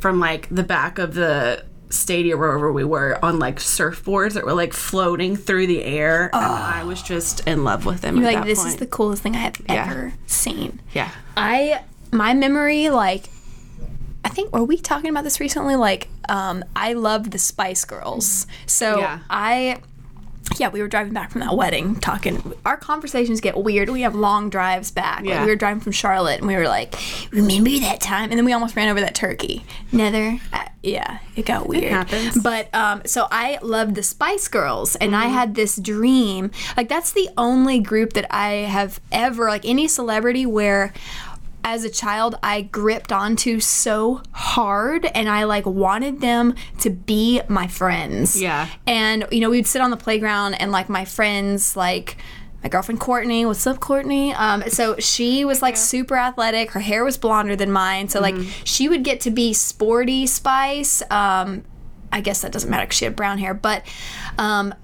from 0.00 0.18
like 0.20 0.48
the 0.50 0.62
back 0.64 0.98
of 0.98 1.14
the 1.14 1.64
stadium 1.92 2.38
wherever 2.40 2.72
we 2.72 2.84
were 2.84 3.18
on 3.24 3.38
like 3.38 3.56
surfboards 3.58 4.32
that 4.34 4.44
were 4.44 4.54
like 4.54 4.72
floating 4.72 5.36
through 5.36 5.66
the 5.66 5.84
air, 5.84 6.30
and 6.32 6.44
I 6.44 6.84
was 6.84 7.02
just 7.02 7.46
in 7.46 7.64
love 7.64 7.84
with 7.86 8.00
them. 8.00 8.16
You're 8.16 8.32
like 8.32 8.44
this 8.44 8.58
point. 8.60 8.68
is 8.70 8.76
the 8.76 8.86
coolest 8.86 9.22
thing 9.22 9.34
I 9.36 9.40
have 9.40 9.60
Yeah. 9.68 9.86
ever 9.90 10.12
seen. 10.26 10.80
yeah. 10.92 11.10
I 11.36 11.82
my 12.10 12.34
memory 12.34 12.90
like 12.90 13.28
I 14.24 14.28
think 14.28 14.52
were 14.52 14.64
we 14.64 14.76
talking 14.78 15.10
about 15.10 15.24
this 15.24 15.40
recently? 15.40 15.74
Like, 15.74 16.08
um, 16.28 16.62
I 16.76 16.92
loved 16.92 17.32
the 17.32 17.38
Spice 17.38 17.84
Girls. 17.84 18.46
So 18.66 19.00
Yeah. 19.00 19.18
I 19.28 19.78
yeah, 20.58 20.68
we 20.68 20.80
were 20.82 20.88
driving 20.88 21.12
back 21.12 21.30
from 21.30 21.40
that 21.40 21.56
wedding 21.56 21.96
talking. 21.96 22.52
Our 22.66 22.76
conversations 22.76 23.40
get 23.40 23.56
weird. 23.56 23.88
We 23.88 24.02
have 24.02 24.14
long 24.14 24.50
drives 24.50 24.90
back. 24.90 25.20
Like, 25.20 25.28
Yeah. 25.28 25.44
we 25.44 25.50
were 25.50 25.56
driving 25.56 25.80
from 25.80 25.92
Charlotte 25.92 26.38
and 26.38 26.46
we 26.46 26.56
were 26.56 26.68
like, 26.68 26.94
remember 27.30 27.70
that 27.80 28.00
time? 28.00 28.30
And 28.30 28.38
then 28.38 28.44
we 28.44 28.52
almost 28.52 28.74
ran 28.76 28.88
over 28.88 29.00
that 29.00 29.14
turkey. 29.14 29.64
Nether. 29.92 30.38
Uh, 30.52 30.64
yeah, 30.82 31.18
it 31.36 31.46
got 31.46 31.68
weird. 31.68 31.84
It 31.84 31.92
happens. 31.92 32.42
But 32.42 32.74
um, 32.74 33.02
so 33.06 33.28
I 33.30 33.58
loved 33.62 33.94
the 33.94 34.02
Spice 34.02 34.48
Girls 34.48 34.96
and 34.96 35.12
Mm-hmm. 35.12 35.22
I 35.22 35.26
had 35.28 35.54
this 35.54 35.76
dream. 35.76 36.50
Like, 36.76 36.88
that's 36.88 37.12
the 37.12 37.28
only 37.38 37.78
group 37.78 38.14
that 38.14 38.26
I 38.34 38.52
have 38.66 39.00
ever, 39.12 39.48
like, 39.48 39.64
any 39.64 39.86
celebrity 39.88 40.44
where 40.46 40.92
as 41.64 41.84
a 41.84 41.90
child 41.90 42.38
I 42.42 42.62
gripped 42.62 43.12
onto 43.12 43.60
so 43.60 44.22
hard 44.32 45.06
and 45.06 45.28
I 45.28 45.44
like 45.44 45.66
wanted 45.66 46.20
them 46.20 46.54
to 46.80 46.90
be 46.90 47.40
my 47.48 47.66
friends. 47.66 48.40
Yeah. 48.40 48.68
And 48.86 49.26
you 49.30 49.40
know, 49.40 49.50
we'd 49.50 49.66
sit 49.66 49.80
on 49.80 49.90
the 49.90 49.96
playground 49.96 50.54
and 50.54 50.72
like 50.72 50.88
my 50.88 51.04
friends 51.04 51.76
like 51.76 52.16
my 52.62 52.68
girlfriend 52.68 53.00
Courtney, 53.00 53.44
what's 53.44 53.66
up, 53.66 53.80
Courtney? 53.80 54.32
Um, 54.34 54.62
so 54.68 54.96
she 54.98 55.44
was 55.44 55.62
like 55.62 55.76
super 55.76 56.16
athletic. 56.16 56.70
Her 56.70 56.80
hair 56.80 57.04
was 57.04 57.18
blonder 57.18 57.56
than 57.56 57.72
mine. 57.72 58.08
So 58.08 58.20
like 58.20 58.36
she 58.64 58.88
would 58.88 59.02
get 59.02 59.20
to 59.20 59.30
be 59.30 59.52
sporty 59.52 60.26
Spice. 60.26 61.02
Um, 61.10 61.64
I 62.12 62.20
guess 62.20 62.42
that 62.42 62.52
doesn't 62.52 62.70
matter 62.70 62.84
because 62.84 62.98
she 62.98 63.04
had 63.06 63.16
brown 63.16 63.38
hair, 63.38 63.54
but 63.54 63.84
um, 64.38 64.74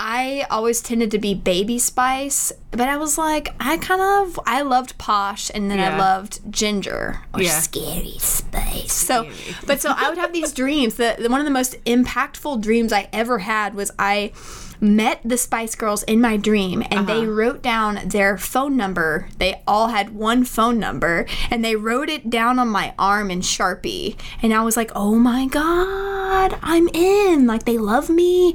I 0.00 0.46
always 0.50 0.80
tended 0.80 1.10
to 1.10 1.18
be 1.18 1.34
baby 1.34 1.78
spice, 1.78 2.52
but 2.70 2.82
I 2.88 2.96
was 2.96 3.18
like, 3.18 3.48
I 3.58 3.78
kind 3.78 4.00
of, 4.00 4.38
I 4.46 4.62
loved 4.62 4.96
posh 4.98 5.50
and 5.52 5.68
then 5.70 5.80
I 5.80 5.96
loved 5.98 6.40
ginger 6.52 7.22
or 7.34 7.42
Yeah. 7.42 7.58
scary 7.58 8.16
spice. 8.20 8.92
So, 8.92 9.28
but 9.66 9.80
so 9.80 9.92
I 9.96 10.08
would 10.08 10.18
have 10.18 10.32
these 10.32 10.52
dreams. 10.62 10.94
The 10.94 11.16
one 11.28 11.40
of 11.40 11.46
the 11.46 11.50
most 11.52 11.82
impactful 11.84 12.60
dreams 12.62 12.92
I 12.92 13.08
ever 13.12 13.38
had 13.40 13.74
was 13.74 13.90
I 13.98 14.32
met 14.80 15.20
the 15.24 15.36
Spice 15.36 15.74
Girls 15.74 16.02
in 16.04 16.20
my 16.20 16.36
dream 16.36 16.82
and 16.90 17.06
they 17.06 17.22
uh-huh. 17.22 17.30
wrote 17.30 17.62
down 17.62 18.08
their 18.08 18.38
phone 18.38 18.76
number. 18.76 19.28
They 19.38 19.62
all 19.66 19.88
had 19.88 20.14
one 20.14 20.44
phone 20.44 20.78
number 20.78 21.26
and 21.50 21.64
they 21.64 21.76
wrote 21.76 22.08
it 22.08 22.30
down 22.30 22.58
on 22.58 22.68
my 22.68 22.94
arm 22.98 23.30
in 23.30 23.40
Sharpie. 23.40 24.16
And 24.42 24.52
I 24.54 24.62
was 24.62 24.76
like, 24.76 24.90
oh 24.94 25.16
my 25.16 25.46
God, 25.46 26.58
I'm 26.62 26.88
in. 26.88 27.46
Like, 27.46 27.64
they 27.64 27.78
love 27.78 28.08
me. 28.08 28.54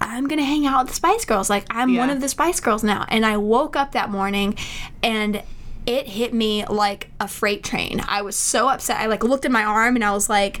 I'm 0.00 0.26
going 0.26 0.38
to 0.38 0.44
hang 0.44 0.66
out 0.66 0.84
with 0.84 0.88
the 0.88 0.96
Spice 0.96 1.24
Girls. 1.24 1.50
Like, 1.50 1.66
I'm 1.70 1.96
one 1.96 2.10
of 2.10 2.20
the 2.20 2.28
Spice 2.28 2.60
Girls 2.60 2.82
now. 2.82 3.06
And 3.08 3.24
I 3.24 3.36
woke 3.36 3.76
up 3.76 3.92
that 3.92 4.10
morning 4.10 4.56
and 5.02 5.42
it 5.86 6.06
hit 6.06 6.32
me 6.32 6.64
like 6.66 7.10
a 7.18 7.26
freight 7.26 7.64
train. 7.64 8.02
I 8.06 8.22
was 8.22 8.36
so 8.36 8.68
upset. 8.68 9.00
I 9.00 9.06
like 9.06 9.24
looked 9.24 9.44
at 9.44 9.50
my 9.50 9.64
arm 9.64 9.96
and 9.96 10.04
I 10.04 10.12
was 10.12 10.28
like, 10.28 10.60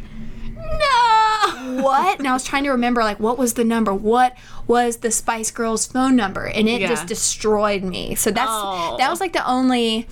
no, 0.78 1.82
what? 1.82 2.18
And 2.18 2.28
I 2.28 2.32
was 2.32 2.44
trying 2.44 2.64
to 2.64 2.70
remember 2.70 3.02
like 3.02 3.20
what 3.20 3.38
was 3.38 3.54
the 3.54 3.64
number? 3.64 3.92
What 3.94 4.36
was 4.66 4.98
the 4.98 5.10
Spice 5.10 5.50
Girls 5.50 5.86
phone 5.86 6.16
number? 6.16 6.44
And 6.44 6.68
it 6.68 6.80
Yeah. 6.80 6.88
just 6.88 7.06
destroyed 7.06 7.82
me. 7.82 8.14
So 8.14 8.30
that's 8.30 8.50
Oh. 8.50 8.96
that 8.98 9.10
was 9.10 9.20
like 9.20 9.32
the 9.32 9.46
only 9.48 10.06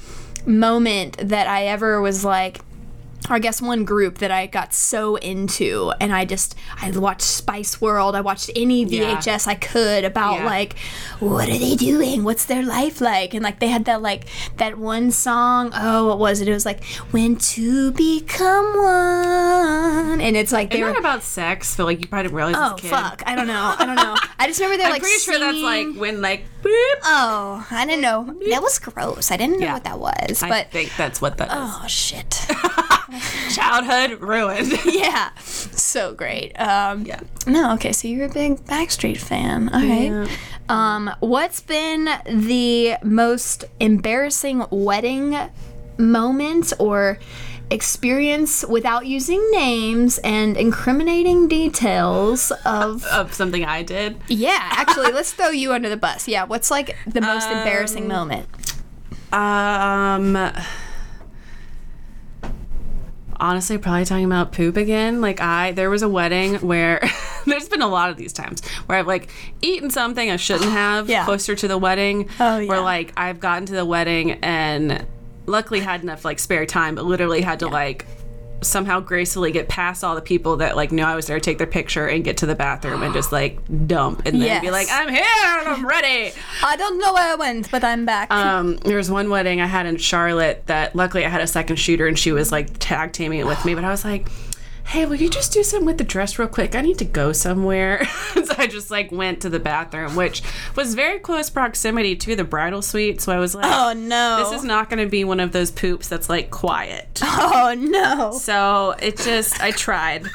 moment 0.47 1.17
that 1.29 1.47
I 1.47 1.67
ever 1.67 2.01
was 2.01 2.25
like 2.25 2.61
or 3.29 3.37
I 3.37 3.39
guess 3.39 3.61
one 3.61 3.85
group 3.85 4.19
that 4.19 4.31
I 4.31 4.47
got 4.47 4.73
so 4.73 5.17
into, 5.17 5.93
and 6.01 6.13
I 6.13 6.25
just 6.25 6.55
I 6.81 6.91
watched 6.91 7.23
Spice 7.23 7.81
World. 7.81 8.15
I 8.17 8.21
watched 8.23 8.51
any 8.57 8.85
Yeah. 8.85 9.17
VHS 9.21 9.47
I 9.47 9.55
could 9.55 10.05
about 10.05 10.39
Yeah. 10.39 10.47
like 10.47 10.79
what 11.21 11.49
are 11.49 11.59
they 11.59 11.77
doing? 11.77 12.25
What's 12.25 12.47
their 12.47 12.65
life 12.65 13.01
like? 13.01 13.35
And 13.35 13.43
like 13.45 13.61
they 13.61 13.69
had 13.69 13.85
that 13.85 14.01
like 14.03 14.25
that 14.57 14.79
one 14.79 15.11
song. 15.11 15.71
Oh, 15.75 16.09
what 16.09 16.19
was 16.19 16.41
it? 16.41 16.49
It 16.49 16.53
was 16.53 16.65
like 16.65 16.83
when 17.11 17.37
to 17.37 17.93
become 17.93 18.77
one, 18.77 20.21
and 20.21 20.37
it's 20.37 20.53
like 20.53 20.71
they 20.71 20.83
were. 20.83 20.91
about 20.91 21.23
sex? 21.23 21.77
But 21.77 21.85
like 21.85 22.01
you 22.01 22.09
probably 22.09 22.25
didn't 22.29 22.37
realize 22.37 22.55
Oh 22.57 22.63
as 22.65 22.71
a 22.71 22.75
oh, 22.75 22.77
kid. 22.77 22.91
fuck! 22.91 23.23
I 23.27 23.35
don't 23.35 23.47
know. 23.47 23.75
I 23.79 23.85
don't 23.87 23.97
know. 23.97 24.17
I 24.39 24.47
just 24.47 24.59
remember 24.61 24.79
they're 24.79 24.87
I'm 24.87 24.93
like. 24.93 25.03
pretty 25.03 25.19
sure 25.19 25.39
that's 25.39 25.59
like 25.59 25.95
when 25.97 26.21
like 26.23 26.45
boop. 26.63 26.95
Oh, 27.05 27.67
I 27.71 27.85
didn't 27.87 28.03
know. 28.03 28.25
That 28.51 28.63
was 28.63 28.79
gross. 28.79 29.31
I 29.31 29.37
didn't 29.37 29.61
know 29.61 29.67
Yeah. 29.67 29.75
what 29.75 29.85
that 29.85 29.99
was. 29.99 30.43
I 30.43 30.49
But 30.49 30.71
think 30.71 30.91
that's 30.97 31.21
what 31.21 31.37
that. 31.39 31.49
oh 31.51 31.85
shit. 31.87 32.47
Childhood 33.55 34.21
ruined. 34.21 34.73
yeah, 34.85 35.31
so 35.39 36.15
great. 36.15 36.53
Um, 36.61 37.05
Yeah. 37.05 37.21
No, 37.47 37.73
okay, 37.75 37.93
so 37.93 38.09
you're 38.09 38.27
a 38.27 38.33
big 38.33 38.57
Backstreet 38.67 39.19
fan. 39.19 39.69
All 39.71 39.81
right. 39.81 40.11
Yeah. 40.11 40.27
Um, 40.69 41.11
what's 41.21 41.61
been 41.61 42.09
the 42.27 42.97
most 43.03 43.65
embarrassing 43.81 44.65
wedding 44.71 45.37
moment 45.99 46.73
or 46.79 47.19
experience 47.71 48.65
without 48.69 49.07
using 49.07 49.41
names 49.53 50.19
and 50.19 50.57
incriminating 50.57 51.49
details 51.49 52.53
of? 52.65 53.05
of 53.13 53.33
something 53.35 53.65
I 53.65 53.83
did. 53.83 54.17
yeah, 54.29 54.59
actually, 54.73 55.13
let's 55.13 55.33
throw 55.33 55.49
you 55.51 55.73
under 55.73 55.89
the 55.89 55.97
bus. 55.97 56.29
Yeah, 56.29 56.45
what's 56.45 56.71
like 56.71 56.97
the 57.07 57.21
most 57.21 57.49
embarrassing 57.49 58.07
moment? 58.07 58.47
Um 59.33 60.33
honestly 63.41 63.79
probably 63.79 64.05
talking 64.05 64.25
about 64.27 64.53
poop 64.53 64.77
again. 64.77 65.21
Like 65.21 65.41
I 65.41 65.73
there 65.73 65.91
was 65.91 66.03
a 66.03 66.09
wedding 66.09 66.57
where 66.57 67.01
there's 67.47 67.69
been 67.69 67.83
a 67.83 67.89
lot 67.89 68.11
of 68.11 68.17
these 68.17 68.33
times 68.33 68.67
where 68.87 68.99
I've 68.99 69.07
like 69.07 69.31
eaten 69.63 69.91
something 69.91 70.31
I 70.31 70.37
shouldn't 70.37 70.71
have 70.71 71.09
Yeah. 71.09 71.25
closer 71.25 71.57
to 71.57 71.67
the 71.69 71.79
wedding. 71.79 72.29
Oh, 72.39 72.59
yeah. 72.59 72.69
Where 72.69 72.81
like 72.81 73.13
I've 73.17 73.41
gotten 73.41 73.67
to 73.67 73.73
the 73.73 73.85
wedding 73.85 74.33
and 74.43 75.07
luckily 75.47 75.81
had 75.81 76.03
enough 76.03 76.25
like 76.25 76.39
spare 76.39 76.67
time, 76.67 76.95
but 76.95 77.05
literally 77.05 77.41
had 77.41 77.61
to 77.61 77.69
like 77.69 78.07
somehow 78.63 79.01
gracefully 79.01 79.53
get 79.53 79.69
past 79.69 80.05
all 80.05 80.15
the 80.15 80.21
people 80.21 80.57
that 80.59 80.77
like 80.77 80.93
knew 80.93 81.03
I 81.03 81.15
was 81.15 81.27
there 81.27 81.39
to 81.39 81.41
take 81.41 81.59
their 81.59 81.67
picture 81.67 82.07
and 82.07 82.23
get 82.25 82.39
to 82.39 82.47
the 82.47 82.55
bathroom 82.55 83.03
and 83.03 83.15
just 83.15 83.33
like 83.33 83.59
dump 83.87 84.23
and 84.27 84.41
then 84.41 84.61
be 84.61 84.71
like, 84.71 84.89
I'm 84.91 85.09
here 85.09 85.25
and 85.25 85.69
I'm 85.69 85.87
ready. 85.87 86.33
I 86.63 86.77
don't 86.77 86.99
know 86.99 87.13
where 87.13 87.33
I 87.33 87.35
went, 87.37 87.71
but 87.71 87.85
I'm 87.85 88.05
back. 88.05 88.31
Um, 88.31 88.77
there 88.79 88.97
was 88.97 89.11
one 89.11 89.31
wedding 89.31 89.61
I 89.61 89.67
had 89.67 89.87
in 89.87 89.97
Charlotte 89.97 90.67
that 90.67 90.95
luckily 90.95 91.25
I 91.25 91.29
had 91.29 91.41
a 91.41 91.47
second 91.47 91.77
shooter 91.77 92.07
and 92.07 92.19
she 92.19 92.33
was 92.33 92.53
like 92.53 92.79
tag 92.79 93.13
teaming 93.13 93.41
it 93.41 93.47
with 93.47 93.65
me, 93.65 93.75
but 93.75 93.85
I 93.85 93.91
was 93.91 94.05
like, 94.05 94.29
hey, 94.91 95.07
will 95.07 95.15
you 95.15 95.31
just 95.31 95.53
do 95.53 95.63
something 95.63 95.87
with 95.87 95.99
the 95.99 96.05
dress 96.05 96.37
real 96.37 96.49
quick? 96.49 96.75
I 96.75 96.81
need 96.81 96.99
to 96.99 97.05
go 97.05 97.33
somewhere. 97.33 98.05
so 98.35 98.55
I 98.59 98.67
just 98.67 98.91
like 98.91 99.13
went 99.13 99.41
to 99.43 99.49
the 99.49 99.61
bathroom, 99.61 100.17
which 100.17 100.43
was 100.75 100.97
very 100.97 101.21
close 101.21 101.49
proximity 101.49 102.17
to 102.17 102.35
the 102.35 102.43
bridal 102.43 102.83
suite. 102.83 103.21
So 103.21 103.33
I 103.33 103.39
was 103.39 103.55
like, 103.55 103.67
oh 103.67 103.93
no! 103.93 104.39
this 104.43 104.59
is 104.59 104.65
not 104.65 104.91
going 104.91 104.99
to 105.03 105.09
be 105.09 105.23
one 105.23 105.39
of 105.39 105.53
those 105.53 105.71
poops 105.71 106.09
that's 106.09 106.29
like 106.29 106.51
quiet. 106.51 107.21
Oh 107.43 107.75
no! 107.77 108.33
So 108.33 108.95
it 109.01 109.17
just, 109.17 109.61
I 109.61 109.71
tried. 109.71 110.27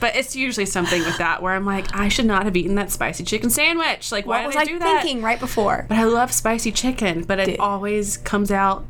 But 0.00 0.16
it's 0.16 0.34
usually 0.34 0.66
something 0.66 1.00
with 1.02 1.18
that 1.18 1.42
where 1.42 1.52
I'm 1.52 1.66
like, 1.66 1.94
I 1.94 2.08
should 2.08 2.26
not 2.26 2.44
have 2.44 2.56
eaten 2.56 2.76
that 2.76 2.90
spicy 2.90 3.24
chicken 3.24 3.50
sandwich. 3.50 4.10
Like, 4.12 4.26
why 4.26 4.38
What 4.38 4.46
was 4.46 4.54
did 4.54 4.58
I 4.58 4.62
I 4.62 4.66
do 4.66 4.78
that? 4.78 5.02
thinking 5.02 5.22
right 5.22 5.38
before? 5.38 5.86
But 5.88 5.98
I 5.98 6.04
love 6.04 6.32
spicy 6.32 6.72
chicken, 6.72 7.24
but 7.24 7.38
it 7.38 7.46
Dude. 7.46 7.58
always 7.60 8.16
comes 8.16 8.50
out 8.50 8.84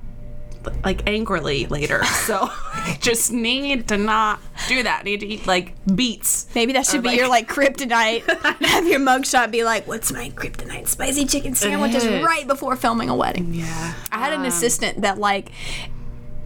like 0.85 1.03
angrily 1.09 1.67
later. 1.67 2.03
So 2.23 2.39
I 2.41 2.97
just 3.01 3.33
need 3.33 3.89
to 3.89 3.97
not 3.97 4.39
do 4.69 4.83
that. 4.85 5.01
I 5.01 5.03
need 5.03 5.21
to 5.21 5.27
eat 5.27 5.47
like 5.47 5.75
beets. 5.93 6.47
Maybe 6.55 6.73
that 6.75 6.87
should 6.87 7.01
Or, 7.01 7.03
be 7.03 7.09
like- 7.09 7.19
your 7.19 7.29
like 7.29 7.49
kryptonite. 7.49 8.23
Have 8.67 8.87
your 8.87 9.01
mugshot 9.01 9.51
be 9.51 9.65
like, 9.65 9.87
"What's 9.89 10.13
my 10.13 10.31
kryptonite? 10.31 10.87
Spicy 10.89 11.25
chicken 11.27 11.55
sandwiches." 11.55 12.07
Right 12.07 12.47
before 12.47 12.77
filming 12.77 13.09
a 13.09 13.17
wedding. 13.17 13.55
Yeah. 13.55 13.95
I 14.13 14.19
had 14.19 14.33
an 14.33 14.41
um, 14.41 14.47
assistant 14.47 15.01
that 15.03 15.19
like 15.19 15.51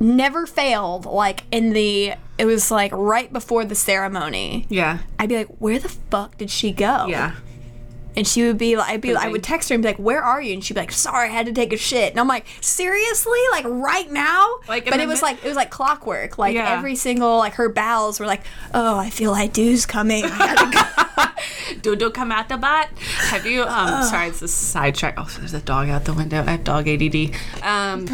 never 0.00 0.46
failed. 0.46 1.05
Like 1.07 1.42
in 1.50 1.72
the, 1.72 2.14
it 2.38 2.44
was 2.46 2.70
like 2.70 2.92
right 2.94 3.33
before 3.33 3.64
the 3.64 3.74
ceremony. 3.74 4.66
Yeah. 4.68 4.98
I'd 5.18 5.29
be 5.29 5.37
like, 5.37 5.48
"Where 5.59 5.79
the 5.79 5.88
fuck 5.88 6.38
did 6.38 6.50
she 6.50 6.72
go?" 6.72 7.07
Yeah. 7.07 7.35
And 8.16 8.26
she 8.26 8.44
would 8.44 8.57
be 8.59 8.76
like, 8.76 8.88
I'd 8.90 9.00
be, 9.00 9.14
I 9.14 9.29
would 9.29 9.42
text 9.42 9.68
her 9.68 9.74
and 9.74 9.83
be 9.83 9.88
like, 9.90 9.98
"Where 9.98 10.22
are 10.22 10.40
you?" 10.40 10.55
And 10.55 10.64
she'd 10.64 10.74
be 10.74 10.81
like, 10.81 10.92
"Sorry, 10.92 11.29
I 11.29 11.33
had 11.33 11.46
to 11.46 11.52
take 11.52 11.72
a 11.72 11.76
shit." 11.76 12.11
And 12.12 12.18
I'm 12.18 12.26
like, 12.29 12.46
"Seriously? 12.62 13.38
Like 13.52 13.64
right 13.68 14.11
now?" 14.11 14.57
Like, 14.68 14.87
but 14.88 15.00
it 15.00 15.07
was 15.07 15.20
like 15.22 15.44
it 15.44 15.48
was 15.48 15.57
like 15.57 15.70
clockwork. 15.70 16.38
Like 16.38 16.55
Yeah. 16.55 16.70
every 16.76 16.96
single 16.96 17.37
like 17.38 17.55
her 17.55 17.68
bowels 17.68 18.18
were 18.18 18.26
like, 18.26 18.42
"Oh, 18.72 18.96
I 18.98 19.11
feel 19.11 19.31
like 19.33 19.52
dude's 19.52 19.87
coming." 19.87 20.24
I 20.24 20.70
gotta. 20.72 20.96
Do 21.83 21.94
do 21.96 22.11
come 22.11 22.33
out 22.33 22.48
the 22.48 22.57
butt. 22.57 22.88
Have 23.31 23.46
you? 23.46 23.62
Um. 23.62 24.02
Sorry, 24.05 24.29
it's 24.29 24.42
a 24.42 24.48
sidetrack. 24.48 25.14
Oh, 25.16 25.29
there's 25.38 25.55
a 25.55 25.61
dog 25.61 25.88
out 25.88 26.05
the 26.05 26.12
window. 26.14 26.42
I 26.46 26.52
have 26.52 26.64
dog 26.64 26.88
ADD. 26.88 27.33
Um. 27.62 28.07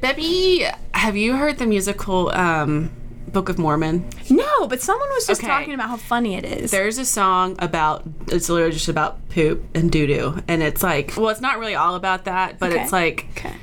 Debbie, 0.00 0.66
have 0.92 1.16
you 1.16 1.36
heard 1.36 1.58
the 1.58 1.66
musical 1.66 2.30
um 2.30 2.90
Book 3.32 3.48
of 3.48 3.58
Mormon? 3.58 4.08
no, 4.30 4.66
but 4.66 4.80
someone 4.80 5.08
was 5.10 5.26
just 5.26 5.40
Okay. 5.40 5.48
talking 5.48 5.74
about 5.74 5.88
how 5.88 5.96
funny 5.96 6.34
it 6.34 6.44
is. 6.44 6.70
There's 6.70 6.98
a 6.98 7.04
song 7.04 7.56
about 7.58 8.02
it's 8.28 8.48
literally 8.48 8.72
just 8.72 8.88
about 8.88 9.28
poop 9.30 9.62
and 9.74 9.90
doo 9.90 10.06
doo, 10.06 10.42
and 10.48 10.62
it's 10.62 10.82
like 10.82 11.14
well, 11.16 11.28
it's 11.28 11.40
not 11.40 11.58
really 11.58 11.74
all 11.74 11.94
about 11.94 12.24
that, 12.24 12.58
but 12.58 12.72
Okay. 12.72 12.82
it's 12.82 12.92
like 12.92 13.26
okay. 13.36 13.54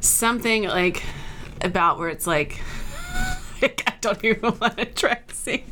something 0.00 0.64
like 0.64 1.02
about 1.60 1.98
where 1.98 2.08
it's 2.08 2.26
like 2.26 2.60
I 3.62 3.94
don't 4.00 4.24
even 4.24 4.58
want 4.58 4.76
to 4.78 4.84
try 4.86 5.14
to 5.14 5.34
sing. 5.34 5.64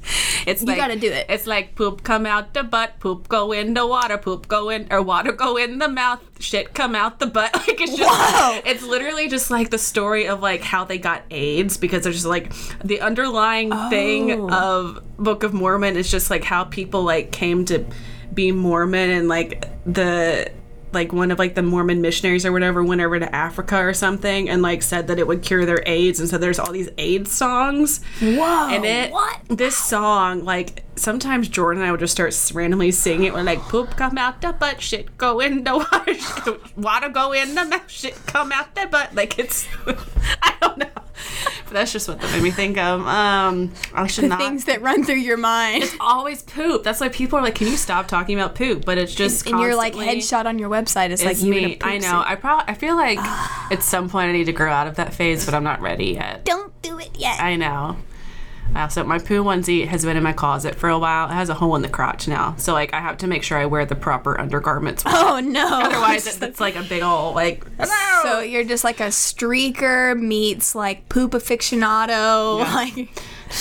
It's 0.46 0.62
like, 0.62 0.76
gotta 0.76 0.96
do 0.98 1.11
it. 1.11 1.26
It's 1.29 1.46
like 1.46 1.74
poop 1.74 2.03
come 2.03 2.24
out 2.26 2.55
the 2.55 2.62
butt, 2.62 2.98
poop 3.00 3.29
go 3.29 3.53
in 3.53 3.74
the 3.74 3.87
water, 3.87 4.16
poop 4.18 4.48
go 4.48 4.68
in 4.70 4.87
or 4.90 5.03
water 5.03 5.33
go 5.33 5.57
in 5.57 5.79
the 5.79 5.88
mouth, 5.88 6.20
shit 6.40 6.72
come 6.74 6.94
out 6.94 7.18
the 7.18 7.26
butt. 7.26 7.50
Like 7.70 7.81
it's 7.81 7.96
just 7.96 8.11
Whoa. 8.11 8.61
it's 8.64 8.83
literally 8.85 9.29
just 9.29 9.50
like 9.50 9.70
the 9.70 9.79
story 9.79 10.26
of 10.29 10.40
like 10.40 10.62
how 10.62 10.85
they 10.85 10.98
got 10.98 11.22
AIDS 11.31 11.76
because 11.76 12.05
there's 12.05 12.16
just 12.16 12.26
like 12.26 12.53
the 12.85 13.00
underlying 13.00 13.70
thing 13.90 14.31
Oh. 14.33 14.50
of 14.50 15.03
Book 15.18 15.42
of 15.42 15.53
Mormon 15.53 15.96
is 15.96 16.11
just 16.11 16.31
like 16.31 16.44
how 16.44 16.64
people 16.64 17.03
like 17.03 17.33
came 17.33 17.64
to 17.66 17.85
be 18.33 18.50
Mormon 18.53 19.11
and 19.11 19.29
like 19.29 19.68
the 19.85 20.50
like 20.92 21.12
one 21.12 21.31
of 21.31 21.38
like 21.38 21.55
the 21.55 21.62
Mormon 21.62 22.00
missionaries 22.00 22.44
or 22.44 22.53
whatever 22.53 22.83
went 22.83 23.00
over 23.00 23.18
to 23.18 23.35
Africa 23.35 23.79
or 23.79 23.94
something 23.94 24.48
and 24.48 24.62
like 24.62 24.83
said 24.83 25.07
that 25.09 25.18
it 25.18 25.26
would 25.26 25.42
cure 25.42 25.64
their 25.64 25.83
AIDS 25.87 26.20
and 26.20 26.29
so 26.29 26.38
there's 26.38 26.59
all 26.59 26.72
these 26.72 26.88
AIDS 26.98 27.31
songs. 27.31 28.03
Whoa. 28.20 28.68
And 28.70 28.85
it 28.85 29.12
what? 29.12 29.40
this 29.48 29.76
song 29.76 30.44
like 30.44 30.85
sometimes 30.96 31.48
Jordan 31.48 31.83
and 31.83 31.88
I 31.88 31.90
would 31.92 32.00
just 32.00 32.12
start 32.12 32.35
randomly 32.55 32.90
singing 32.90 33.24
it. 33.24 33.35
We're 33.35 33.42
like 33.42 33.61
poop 33.61 33.96
come 33.96 34.18
out 34.18 34.40
the 34.40 34.53
butt, 34.53 34.81
shit 34.81 35.16
go 35.16 35.40
in 35.40 35.64
the 35.64 35.76
water, 35.79 36.14
shit- 36.14 36.76
water 36.76 37.09
go 37.09 37.33
in 37.33 37.55
the 37.55 37.64
mouth, 37.64 37.90
shit 37.90 38.14
come 38.26 38.53
out 38.53 38.74
the 38.74 38.87
butt. 38.87 39.14
Like 39.14 39.38
it's 39.38 39.68
I 40.42 40.55
don't 40.61 40.79
know. 40.79 40.87
But 41.64 41.74
that's 41.74 41.92
just 41.92 42.09
what 42.09 42.20
that 42.20 42.33
made 42.33 42.42
me 42.42 42.50
think 42.50 42.78
of. 42.78 43.06
Um 43.06 43.72
I 43.94 44.06
should 44.09 44.28
not 44.28 44.40
Things 44.40 44.64
that 44.64 44.83
run 44.83 45.04
through 45.04 45.16
your 45.16 45.37
mind. 45.37 45.85
It's 45.85 45.96
always 46.00 46.42
poop. 46.42 46.83
That's 46.83 47.00
why 47.00 47.11
people 47.11 47.38
are 47.38 47.42
like, 47.42 47.54
"Can 47.54 47.68
you 47.68 47.76
stop 47.76 48.09
talking 48.09 48.37
about 48.38 48.56
poop?" 48.56 48.85
But 48.85 48.98
it's 48.98 49.14
just 49.14 49.46
and 49.46 49.61
your 49.61 49.76
like 49.76 49.94
headshot 49.94 50.46
on 50.46 50.59
your 50.59 50.68
website 50.68 51.11
is 51.11 51.24
like 51.24 51.40
you 51.40 51.52
me. 51.52 51.78
I 51.83 51.98
know. 51.98 52.09
suit. 52.09 52.24
I 52.26 52.35
probably. 52.35 52.64
I 52.68 52.74
feel 52.74 52.96
like 52.96 53.18
at 53.20 53.83
some 53.83 54.09
point 54.09 54.30
I 54.30 54.33
need 54.33 54.46
to 54.46 54.52
grow 54.52 54.72
out 54.72 54.88
of 54.88 54.96
that 54.96 55.14
phase, 55.14 55.44
but 55.44 55.54
I'm 55.54 55.64
not 55.64 55.80
ready 55.80 56.12
yet. 56.14 56.44
Don't 56.44 56.72
do 56.83 56.98
it 56.98 57.11
yet. 57.16 57.40
I 57.40 57.54
know. 57.56 57.96
I 58.74 58.83
also 58.83 59.04
my 59.04 59.18
poo 59.18 59.42
onesie 59.42 59.87
has 59.87 60.04
been 60.04 60.16
in 60.16 60.22
my 60.22 60.33
closet 60.33 60.74
for 60.74 60.88
a 60.88 60.98
while. 60.98 61.28
It 61.28 61.35
has 61.35 61.48
a 61.48 61.54
hole 61.54 61.74
in 61.76 61.83
the 61.83 61.88
crotch 61.88 62.28
now, 62.28 62.54
so 62.56 62.72
like 62.72 62.94
I 62.94 63.00
have 63.00 63.16
to 63.18 63.26
make 63.26 63.42
sure 63.42 63.59
I 63.59 63.66
wear 63.66 63.85
the 63.85 63.96
proper 63.96 64.40
undergarments. 64.40 65.02
oh 65.06 65.40
no. 65.40 65.66
Otherwise, 65.83 66.26
it, 66.26 66.42
it's 66.42 66.61
like 66.61 66.76
a 66.76 66.83
big 66.83 67.02
old 67.02 67.35
like. 67.35 67.66
Hello. 67.78 68.22
So 68.22 68.40
you're 68.40 68.64
just 68.64 68.85
like 68.85 69.00
a 69.00 69.09
streaker 69.09 70.18
meets 70.18 70.74
like 70.74 71.09
poop 71.09 71.33
aficionado. 71.33 72.61
Like, 72.80 73.11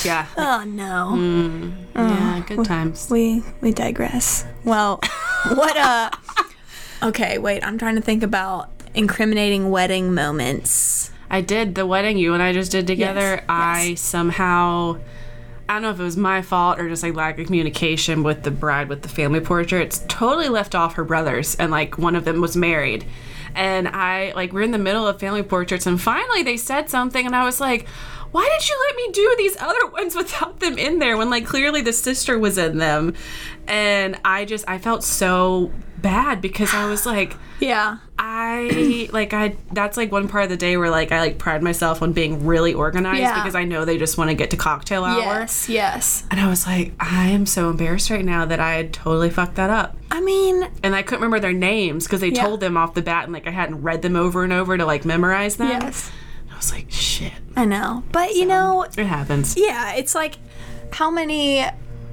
yeah, 0.06 0.28
oh 0.38 0.63
no. 0.65 1.13
Mm. 1.17 1.74
yeah, 1.95 2.43
good 2.48 2.63
times. 2.63 3.10
We 3.10 3.43
we 3.60 3.72
digress. 3.72 4.45
Well, 4.63 5.02
what 5.48 5.76
uh 5.76 6.12
Okay, 7.02 7.38
wait. 7.38 7.63
I'm 7.63 7.78
trying 7.78 7.95
to 7.95 8.02
think 8.02 8.24
about 8.24 8.69
incriminating 8.93 9.72
wedding 9.72 10.13
moments. 10.13 11.12
I 11.30 11.42
did 11.42 11.76
the 11.76 11.86
wedding 11.86 12.18
you 12.18 12.34
and 12.34 12.42
I 12.42 12.54
just 12.54 12.72
did 12.72 12.88
together. 12.88 13.36
Yes, 13.36 13.46
I 13.48 13.94
somehow 13.96 15.00
I 15.70 15.74
don't 15.74 15.84
know 15.84 15.92
if 15.92 16.00
it 16.00 16.04
was 16.04 16.18
my 16.18 16.42
fault 16.42 16.80
or 16.80 16.89
just 16.89 17.04
like 17.04 17.13
lack 17.13 17.38
of 17.38 17.46
communication 17.46 18.24
with 18.24 18.42
the 18.42 18.50
bride 18.50 18.89
with 18.89 19.04
the 19.04 19.10
family 19.10 19.39
portraits. 19.39 20.04
Totally 20.08 20.50
left 20.50 20.74
off 20.74 20.96
her 20.96 21.04
brothers 21.04 21.56
and 21.56 21.70
like 21.72 22.00
one 22.00 22.15
of 22.15 22.26
them 22.26 22.42
was 22.42 22.58
married. 22.58 23.06
And 23.54 23.88
I 23.88 24.34
like 24.36 24.52
we're 24.52 24.63
in 24.63 24.72
the 24.72 24.80
middle 24.80 25.08
of 25.08 25.20
family 25.20 25.44
portraits 25.44 25.86
and 25.86 26.02
finally 26.02 26.42
they 26.42 26.58
said 26.58 26.89
something 26.89 27.24
and 27.24 27.36
I 27.36 27.44
was 27.44 27.62
like, 27.62 27.88
why 28.32 28.50
did 28.52 28.67
you 28.67 28.75
let 28.88 28.96
me 28.96 29.12
do 29.12 29.36
these 29.38 29.58
other 29.58 29.86
ones 29.92 30.15
without 30.15 30.60
them 30.60 30.80
in 30.80 30.98
there 30.98 31.17
when 31.17 31.30
like 31.30 31.46
clearly 31.46 31.82
the 31.82 31.94
sister 31.94 32.40
was 32.40 32.58
in 32.58 32.80
them? 32.80 33.13
And 33.67 34.19
I 34.25 34.46
just 34.46 34.67
I 34.67 34.80
felt 34.80 35.04
so 35.04 35.71
bad 36.02 36.41
because 36.41 36.73
I 36.73 36.89
was 36.89 37.06
like 37.06 37.35
Yeah. 37.60 37.97
I 38.17 39.10
like 39.12 39.33
I 39.33 39.56
that's 39.71 39.97
like 39.97 40.12
one 40.12 40.27
part 40.27 40.43
of 40.45 40.50
the 40.50 40.58
day 40.58 40.77
where 40.77 40.89
like 40.89 41.12
I 41.12 41.19
like 41.19 41.37
pride 41.37 41.62
myself 41.63 42.02
on 42.02 42.13
being 42.13 42.45
really 42.45 42.73
organized 42.73 43.19
Yeah. 43.21 43.35
because 43.41 43.56
I 43.56 43.63
know 43.65 43.85
they 43.85 43.97
just 43.97 44.17
want 44.17 44.29
to 44.29 44.35
get 44.35 44.50
to 44.52 44.58
cocktail 44.58 45.04
hour. 45.06 45.19
Yes, 45.19 45.67
yes. 45.69 46.23
And 46.31 46.39
I 46.39 46.47
was 46.50 46.65
like, 46.67 46.93
I 47.00 47.27
am 47.29 47.45
so 47.45 47.69
embarrassed 47.69 48.10
right 48.10 48.23
now 48.23 48.45
that 48.45 48.60
I 48.60 48.73
had 48.75 48.93
totally 48.93 49.29
fucked 49.29 49.56
that 49.56 49.69
up. 49.69 49.97
I 50.12 50.21
mean, 50.21 50.69
And 50.83 50.95
I 50.95 51.02
couldn't 51.02 51.21
remember 51.21 51.39
their 51.39 51.54
names 51.54 52.06
because 52.06 52.21
they 52.21 52.29
Yeah. 52.29 52.43
told 52.45 52.60
them 52.62 52.77
off 52.77 52.93
the 52.93 53.02
bat 53.02 53.25
and 53.25 53.33
like 53.33 53.47
I 53.47 53.52
hadn't 53.52 53.81
read 53.81 54.02
them 54.02 54.15
over 54.15 54.43
and 54.43 54.54
over 54.54 54.77
to 54.77 54.85
like 54.85 55.06
memorize 55.06 55.56
them. 55.58 55.69
yes. 55.69 56.12
I 56.52 56.56
was 56.58 56.71
like, 56.73 56.87
shit. 56.89 57.33
I 57.56 57.65
know. 57.65 58.04
But 58.12 58.35
you 58.35 58.45
know, 58.45 58.83
It 58.97 59.06
happens. 59.06 59.56
yeah, 59.58 59.93
it's 59.95 60.13
like 60.15 60.37
how 60.91 61.10
many 61.12 61.65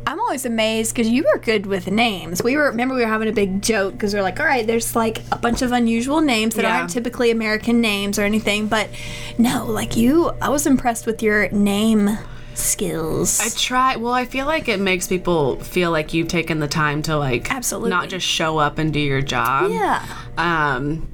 I'm 0.06 0.20
always 0.20 0.44
amazed 0.46 0.94
because 0.94 1.08
you 1.10 1.24
were 1.32 1.38
good 1.40 1.66
with 1.66 1.90
names. 1.90 2.42
We 2.42 2.56
were 2.56 2.66
remember 2.70 2.94
we 2.94 3.00
were 3.00 3.08
having 3.08 3.28
a 3.28 3.32
big 3.32 3.60
joke 3.60 3.94
because 3.94 4.14
we 4.14 4.20
are 4.20 4.22
like, 4.22 4.38
all 4.38 4.46
right, 4.46 4.66
there's 4.66 4.94
like 4.94 5.20
a 5.32 5.36
bunch 5.36 5.62
of 5.62 5.72
unusual 5.72 6.20
names 6.20 6.54
that 6.54 6.62
Yeah. 6.62 6.78
aren't 6.78 6.90
typically 6.90 7.30
American 7.32 7.80
names 7.80 8.18
or 8.18 8.22
anything, 8.22 8.68
but 8.68 8.88
no, 9.36 9.66
like 9.66 9.96
you, 9.96 10.30
I 10.40 10.48
was 10.48 10.66
impressed 10.66 11.06
with 11.06 11.22
your 11.22 11.48
name 11.50 12.18
skills. 12.54 13.40
I 13.40 13.48
try. 13.58 13.96
Well, 13.96 14.12
I 14.12 14.24
feel 14.24 14.46
like 14.46 14.68
it 14.68 14.80
makes 14.80 15.06
people 15.08 15.56
feel 15.60 15.90
like 15.90 16.14
you've 16.14 16.28
taken 16.28 16.60
the 16.60 16.68
time 16.68 17.02
to 17.02 17.16
like 17.18 17.52
Absolutely. 17.52 17.90
not 17.90 18.08
just 18.08 18.26
show 18.26 18.58
up 18.58 18.78
and 18.78 18.92
do 18.92 19.00
your 19.00 19.20
job. 19.20 19.70
yeah, 19.70 20.04
Um, 20.38 21.06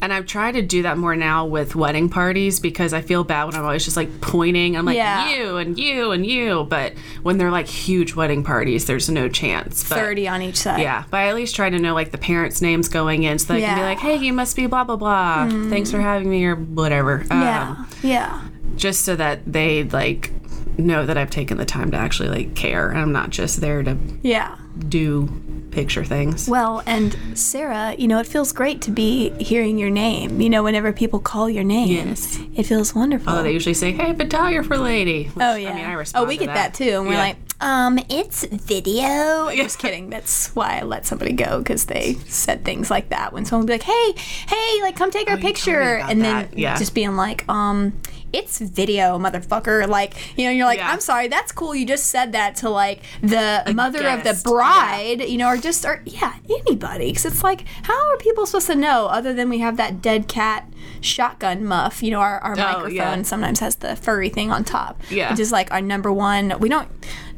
and 0.00 0.12
I've 0.12 0.26
tried 0.26 0.52
to 0.52 0.62
do 0.62 0.82
that 0.82 0.96
more 0.98 1.16
now 1.16 1.44
with 1.46 1.74
wedding 1.74 2.08
parties 2.08 2.60
because 2.60 2.92
I 2.92 3.00
feel 3.00 3.24
bad 3.24 3.44
when 3.44 3.54
I'm 3.54 3.64
always 3.64 3.84
just 3.84 3.96
like 3.96 4.20
pointing. 4.20 4.76
I'm 4.76 4.84
like 4.84 4.96
Yeah. 4.96 5.28
you 5.34 5.56
and 5.56 5.78
you 5.78 6.10
and 6.12 6.24
you, 6.26 6.64
but 6.70 6.92
when 7.22 7.38
they're 7.38 7.50
like 7.50 7.66
huge 7.66 8.14
wedding 8.14 8.44
parties, 8.44 8.86
there's 8.86 9.08
no 9.10 9.28
chance. 9.28 9.88
But, 9.88 9.96
thirty 9.98 10.28
on 10.28 10.42
each 10.42 10.56
side. 10.56 10.80
Yeah, 10.80 11.04
but 11.10 11.18
I 11.18 11.28
at 11.28 11.34
least 11.34 11.54
try 11.56 11.68
to 11.70 11.78
know 11.78 11.94
like 11.94 12.10
the 12.12 12.18
parents' 12.18 12.62
names 12.62 12.88
going 12.88 13.24
in, 13.24 13.38
so 13.38 13.52
they 13.54 13.60
can 13.60 13.76
be 13.76 13.82
like, 13.82 13.98
"Hey, 13.98 14.16
you 14.16 14.32
must 14.32 14.56
be 14.56 14.66
blah 14.66 14.84
blah 14.84 14.96
blah. 14.96 15.48
Thanks 15.68 15.90
for 15.90 16.00
having 16.00 16.30
me," 16.30 16.44
or 16.44 16.54
whatever. 16.56 17.24
yeah, 17.30 17.70
Um, 17.78 17.88
yeah. 18.02 18.40
just 18.76 19.04
so 19.04 19.16
that 19.16 19.40
they 19.50 19.84
like 19.84 20.30
know 20.78 21.04
that 21.04 21.16
I've 21.18 21.30
taken 21.30 21.56
the 21.58 21.64
time 21.64 21.90
to 21.90 21.96
actually 21.96 22.28
like 22.28 22.54
care, 22.54 22.88
and 22.88 22.98
I'm 22.98 23.10
not 23.12 23.30
just 23.30 23.60
there 23.60 23.82
to 23.82 23.96
Yeah. 24.22 24.54
do 24.88 25.28
picture 25.70 26.04
things. 26.04 26.48
Well, 26.48 26.82
and 26.86 27.16
Sara, 27.34 27.94
you 27.98 28.08
know, 28.08 28.18
it 28.18 28.26
feels 28.26 28.52
great 28.52 28.80
to 28.82 28.90
be 28.90 29.30
hearing 29.38 29.78
your 29.78 29.90
name. 29.90 30.40
You 30.40 30.50
know, 30.50 30.62
whenever 30.62 30.92
people 30.92 31.20
call 31.20 31.48
your 31.50 31.64
name, 31.64 32.08
Yes. 32.08 32.38
it 32.54 32.64
feels 32.64 32.94
wonderful. 32.94 33.32
Oh, 33.32 33.42
they 33.42 33.52
usually 33.52 33.74
say, 33.74 33.92
"Hey, 33.92 34.14
photographer 34.14 34.76
lady." 34.78 35.24
which, 35.34 35.44
Oh 35.44 35.54
yeah. 35.54 35.70
I 35.70 35.74
mean, 35.74 35.84
I 35.84 35.92
respond 35.92 36.24
oh, 36.24 36.28
we 36.28 36.36
get 36.36 36.54
that. 36.54 36.74
too, 36.74 36.84
and 36.98 37.06
we're 37.06 37.12
Yeah. 37.12 37.18
like, 37.20 37.36
um, 37.60 37.98
it's 38.08 38.44
video. 38.44 39.50
Just 39.54 39.78
kidding. 39.78 40.10
That's 40.10 40.54
why 40.54 40.78
I 40.78 40.82
let 40.82 41.06
somebody 41.06 41.32
go 41.32 41.58
because 41.58 41.86
they 41.86 42.14
said 42.26 42.64
things 42.64 42.90
like 42.90 43.08
that. 43.10 43.32
When 43.32 43.44
someone 43.44 43.66
would 43.66 43.68
be 43.68 43.74
like, 43.74 43.82
"Hey, 43.82 44.12
hey, 44.48 44.82
like, 44.82 44.96
come 44.96 45.10
take 45.10 45.28
our 45.28 45.34
Oh, 45.34 45.38
you 45.38 45.42
picture," 45.42 45.96
about 45.96 46.10
and 46.10 46.22
then. 46.22 46.48
Yeah. 46.54 46.76
just 46.78 46.94
being 46.94 47.16
like, 47.16 47.48
um. 47.48 47.92
It's 48.30 48.58
video, 48.58 49.18
motherfucker. 49.18 49.88
Like, 49.88 50.12
you 50.38 50.44
know, 50.44 50.50
you're 50.50 50.66
like, 50.66 50.80
Yeah. 50.80 50.92
I'm 50.92 51.00
sorry, 51.00 51.28
that's 51.28 51.50
cool. 51.50 51.74
You 51.74 51.86
just 51.86 52.08
said 52.08 52.32
that 52.32 52.56
to 52.56 52.68
like 52.68 53.00
the 53.22 53.72
mother 53.74 54.06
of 54.06 54.18
the 54.18 54.24
guest, 54.32 54.44
bride, 54.44 55.22
you 55.22 55.38
know, 55.38 55.48
or 55.48 55.56
just, 55.56 55.86
or 55.86 56.02
yeah, 56.04 56.34
anybody. 56.46 57.06
Because 57.08 57.24
it's 57.24 57.42
like, 57.42 57.64
how 57.84 57.94
are 58.10 58.18
people 58.18 58.44
supposed 58.44 58.66
to 58.66 58.74
know 58.74 59.06
other 59.06 59.32
than 59.32 59.48
we 59.48 59.60
have 59.60 59.78
that 59.78 60.02
dead 60.02 60.28
cat 60.28 60.70
shotgun 61.00 61.64
muff? 61.64 62.02
You 62.02 62.10
know, 62.10 62.20
our, 62.20 62.38
our 62.40 62.54
microphone 62.54 62.84
Oh, 62.90 63.14
yeah. 63.16 63.22
sometimes 63.22 63.60
has 63.60 63.76
the 63.76 63.96
furry 63.96 64.28
thing 64.28 64.50
on 64.52 64.62
top. 64.62 65.00
Yeah. 65.08 65.30
Which 65.30 65.40
is 65.40 65.50
like 65.50 65.72
our 65.72 65.80
number 65.80 66.12
one. 66.12 66.52
We 66.60 66.68
don't. 66.68 66.88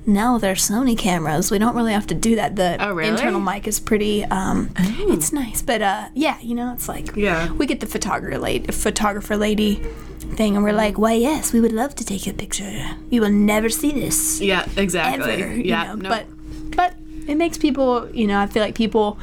Now 0.07 0.39
there's 0.39 0.69
Sony 0.69 0.97
cameras. 0.97 1.51
We 1.51 1.59
don't 1.59 1.75
really 1.77 1.93
have 1.93 2.07
to 2.09 2.15
do 2.15 2.37
that. 2.37 2.57
The 2.57 2.77
Oh, 2.81 2.93
really? 2.93 3.11
internal 3.11 3.41
mic 3.41 3.67
is 3.69 3.79
pretty. 3.81 4.25
Um, 4.25 4.71
it's 4.77 5.33
nice, 5.33 5.63
but 5.63 5.83
uh, 5.83 6.09
yeah, 6.15 6.39
you 6.41 6.55
know, 6.55 6.73
it's 6.73 6.89
like 6.89 7.15
Yeah. 7.17 7.53
we 7.53 7.67
get 7.67 7.81
the 7.81 7.87
photographer 7.87 8.39
lady, 8.39 8.71
photographer 8.73 9.37
lady 9.37 9.83
thing, 10.37 10.55
and 10.57 10.65
we're 10.65 10.73
like, 10.73 10.97
why, 10.99 11.13
yes, 11.15 11.53
we 11.53 11.61
would 11.61 11.73
love 11.73 11.95
to 11.97 12.05
take 12.05 12.27
a 12.27 12.33
picture. 12.33 12.97
You 13.11 13.21
will 13.21 13.31
never 13.31 13.69
see 13.69 13.93
this 13.93 14.41
Yeah, 14.41 14.65
exactly. 14.77 15.33
ever. 15.43 15.57
yeah, 15.57 15.93
you 15.93 15.97
know? 15.99 16.03
no. 16.03 16.09
but 16.09 16.27
but 16.77 16.95
it 17.29 17.35
makes 17.37 17.59
people. 17.59 18.09
You 18.13 18.27
know, 18.27 18.41
I 18.41 18.47
feel 18.47 18.63
like 18.63 18.75
people. 18.75 19.19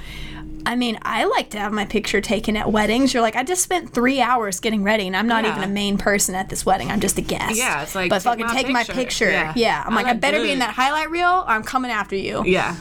I 0.68 0.76
mean, 0.76 1.00
I 1.02 1.24
like 1.26 1.50
to 1.52 1.60
have 1.60 1.72
my 1.72 1.86
picture 1.86 2.20
taken 2.22 2.58
at 2.58 2.72
weddings. 2.72 3.14
You're 3.14 3.24
like, 3.24 3.36
I 3.36 3.44
just 3.44 3.62
spent 3.64 3.94
three 3.94 4.22
hours 4.22 4.60
getting 4.60 4.84
ready, 4.84 5.08
and 5.08 5.16
I'm 5.16 5.28
not 5.28 5.44
Yeah. 5.46 5.52
even 5.58 5.64
a 5.64 5.72
main 5.74 5.98
person 5.98 6.36
at 6.36 6.50
this 6.50 6.66
wedding. 6.66 6.92
I'm 6.92 7.00
just 7.00 7.18
a 7.18 7.22
guest. 7.22 7.56
Yeah, 7.58 7.82
it's 7.84 7.96
like, 7.96 8.10
but 8.10 8.18
take 8.20 8.24
fucking 8.26 8.46
my 8.48 8.54
take 8.54 8.70
my 8.70 8.80
picture. 8.84 8.94
picture. 8.94 9.32
Yeah. 9.32 9.54
Yeah, 9.56 9.84
I'm 9.86 9.94
I 9.94 9.96
like, 9.96 10.06
I 10.08 10.12
look 10.12 10.22
better 10.22 10.42
be 10.42 10.52
in 10.52 10.60
that 10.60 10.72
highlight 10.76 11.10
reel. 11.10 11.26
Or 11.30 11.50
I'm 11.50 11.64
coming 11.64 11.90
after 11.92 12.16
you. 12.16 12.44
yeah, 12.46 12.76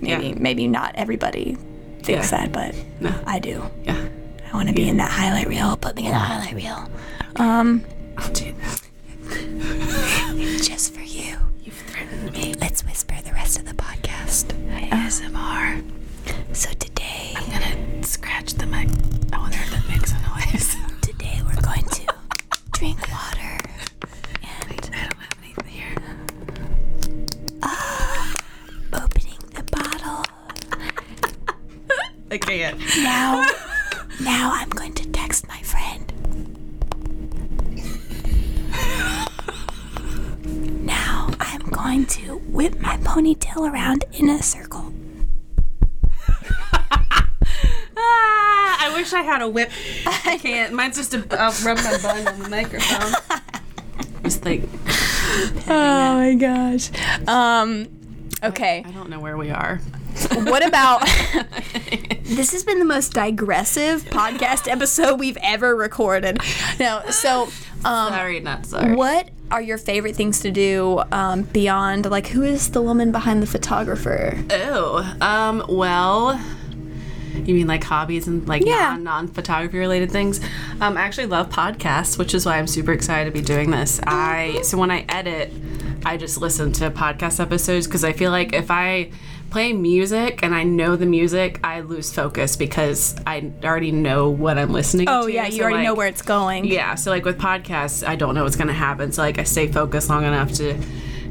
Maybe, 0.00 0.28
yeah. 0.28 0.34
maybe 0.38 0.68
not 0.68 0.94
everybody 0.96 1.56
thinks 2.02 2.30
that, 2.30 2.52
but 2.52 2.74
No. 3.00 3.12
I 3.26 3.38
do. 3.38 3.62
yeah. 3.84 4.08
I 4.52 4.56
want 4.56 4.68
to 4.68 4.74
be 4.74 4.88
in 4.88 4.96
that 4.98 5.10
highlight 5.10 5.46
reel. 5.48 5.76
Put 5.76 5.96
me 5.96 6.06
in 6.06 6.12
the 6.12 6.18
highlight 6.18 6.54
reel. 6.54 6.90
Um, 7.36 7.84
I'll 8.18 8.32
do 8.32 8.52
that. 8.60 8.82
just 10.62 10.92
for 10.92 11.00
you. 11.02 11.36
You've 11.62 11.74
threatened 11.74 12.32
me. 12.32 12.54
Let's 12.60 12.84
whisper 12.84 13.14
the 13.24 13.32
rest 13.32 13.58
of 13.58 13.64
the 13.66 13.74
podcast. 13.74 14.46
ASMR. 14.90 15.82
So 16.52 16.70
today, 16.70 16.89
I'm 17.40 17.48
gonna 17.50 18.02
scratch 18.04 18.52
the 18.54 18.66
mic. 18.66 18.88
I 19.32 19.38
wonder 19.38 19.56
if 19.58 19.70
that 19.70 19.88
makes 19.88 20.12
a 20.12 20.20
noise. 20.28 20.76
today 21.00 21.40
we're 21.46 21.60
going 21.62 21.84
to 21.84 22.14
drink 22.72 22.98
water 23.10 23.58
and 24.42 24.64
I 24.68 24.76
don't 24.76 24.94
have 24.94 25.14
anything 25.42 25.64
here. 25.66 25.94
Ah, 27.62 28.34
opening 28.92 29.38
the 29.54 29.62
bottle. 29.72 30.24
I 32.30 32.36
can't. 32.38 32.78
Now, 32.98 33.46
now 34.20 34.50
I'm 34.52 34.68
going 34.68 34.89
I 49.40 49.46
wish 49.46 49.62
I 49.62 49.66
had 49.66 50.22
a 50.22 50.22
whip. 50.22 50.26
I 50.26 50.38
can't. 50.38 50.72
Mine's 50.72 50.96
just 50.96 51.14
a. 51.14 51.24
I'll 51.40 51.52
rub 51.64 51.78
my 51.78 51.98
bun 52.02 52.28
on 52.28 52.38
the 52.40 52.48
microphone. 52.48 53.12
Just 54.22 54.44
like 54.44 54.62
Oh 55.68 56.14
my 56.16 56.34
gosh. 56.34 56.90
Um. 57.26 57.88
Okay. 58.42 58.84
I 58.86 58.90
don't 58.90 59.10
know 59.10 59.18
where 59.20 59.36
we 59.36 59.50
are. 59.50 59.78
What 60.34 60.66
about 60.66 61.00
this 62.24 62.52
has 62.52 62.64
been 62.64 62.78
the 62.78 62.84
most 62.84 63.12
digressive 63.12 64.02
podcast 64.04 64.70
episode 64.70 65.18
we've 65.18 65.38
ever 65.42 65.74
recorded. 65.74 66.38
No, 66.78 67.02
so 67.10 67.44
um 67.84 68.12
Sorry, 68.12 68.40
not 68.40 68.66
sorry. 68.66 68.94
what 68.94 69.30
are 69.50 69.62
your 69.62 69.78
favorite 69.78 70.14
things 70.16 70.40
to 70.40 70.50
do 70.52 71.02
um, 71.12 71.42
beyond 71.42 72.08
like 72.10 72.28
who 72.28 72.42
is 72.42 72.70
the 72.70 72.82
woman 72.82 73.10
behind 73.12 73.42
the 73.42 73.46
photographer? 73.46 74.38
Oh, 74.50 75.16
um, 75.20 75.64
well, 75.68 76.40
you 77.46 77.54
mean 77.54 77.66
like 77.66 77.84
hobbies 77.84 78.26
and 78.28 78.46
like 78.48 78.64
Yeah. 78.64 78.96
non 79.00 79.28
photography 79.28 79.78
related 79.78 80.10
things? 80.10 80.40
Um, 80.80 80.96
I 80.96 81.02
actually 81.02 81.26
love 81.26 81.50
podcasts, 81.50 82.18
which 82.18 82.34
is 82.34 82.46
why 82.46 82.58
I'm 82.58 82.66
super 82.66 82.92
excited 82.92 83.32
to 83.32 83.38
be 83.38 83.44
doing 83.44 83.70
this. 83.70 84.00
I 84.06 84.60
so 84.62 84.78
when 84.78 84.90
I 84.90 85.04
edit, 85.08 85.52
I 86.04 86.16
just 86.16 86.40
listen 86.40 86.72
to 86.74 86.90
podcast 86.90 87.40
episodes 87.40 87.86
because 87.86 88.04
I 88.04 88.12
feel 88.12 88.30
like 88.30 88.52
if 88.52 88.70
I 88.70 89.10
play 89.50 89.72
music 89.72 90.38
and 90.44 90.54
I 90.54 90.62
know 90.62 90.94
the 90.94 91.06
music, 91.06 91.58
I 91.64 91.80
lose 91.80 92.12
focus 92.12 92.54
because 92.54 93.16
I 93.26 93.50
already 93.64 93.90
know 93.90 94.30
what 94.30 94.56
I'm 94.58 94.72
listening 94.72 95.06
to. 95.06 95.12
Oh 95.12 95.26
yeah, 95.26 95.46
you 95.46 95.58
So, 95.58 95.64
already 95.64 95.82
know 95.82 95.94
where 95.94 96.06
it's 96.06 96.22
going. 96.22 96.64
yeah, 96.66 96.94
so 96.94 97.10
like 97.10 97.24
with 97.24 97.36
podcasts, 97.38 98.06
I 98.06 98.14
don't 98.16 98.34
know 98.36 98.44
what's 98.44 98.54
gonna 98.56 98.72
happen. 98.72 99.10
So 99.12 99.22
like 99.22 99.38
I 99.40 99.42
stay 99.44 99.66
focused 99.66 100.08
long 100.08 100.24
enough 100.24 100.52
to 100.52 100.74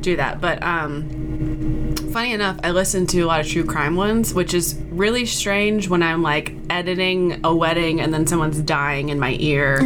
do 0.02 0.18
that. 0.18 0.42
But 0.42 0.62
um 0.64 1.79
funny 2.10 2.34
enough, 2.34 2.60
I 2.64 2.72
listen 2.72 3.06
to 3.08 3.22
a 3.22 3.26
lot 3.28 3.40
of 3.40 3.48
true 3.48 3.64
crime 3.66 3.96
ones, 3.96 4.34
which 4.34 4.54
is 4.54 4.76
really 4.90 5.26
strange 5.26 5.88
when 5.90 6.04
I'm 6.04 6.22
like 6.22 6.54
editing 6.70 7.42
a 7.44 7.56
wedding 7.56 8.02
and 8.02 8.14
then 8.14 8.28
someone's 8.28 8.60
dying 8.62 9.10
in 9.10 9.20
my 9.20 9.36
ear. 9.40 9.80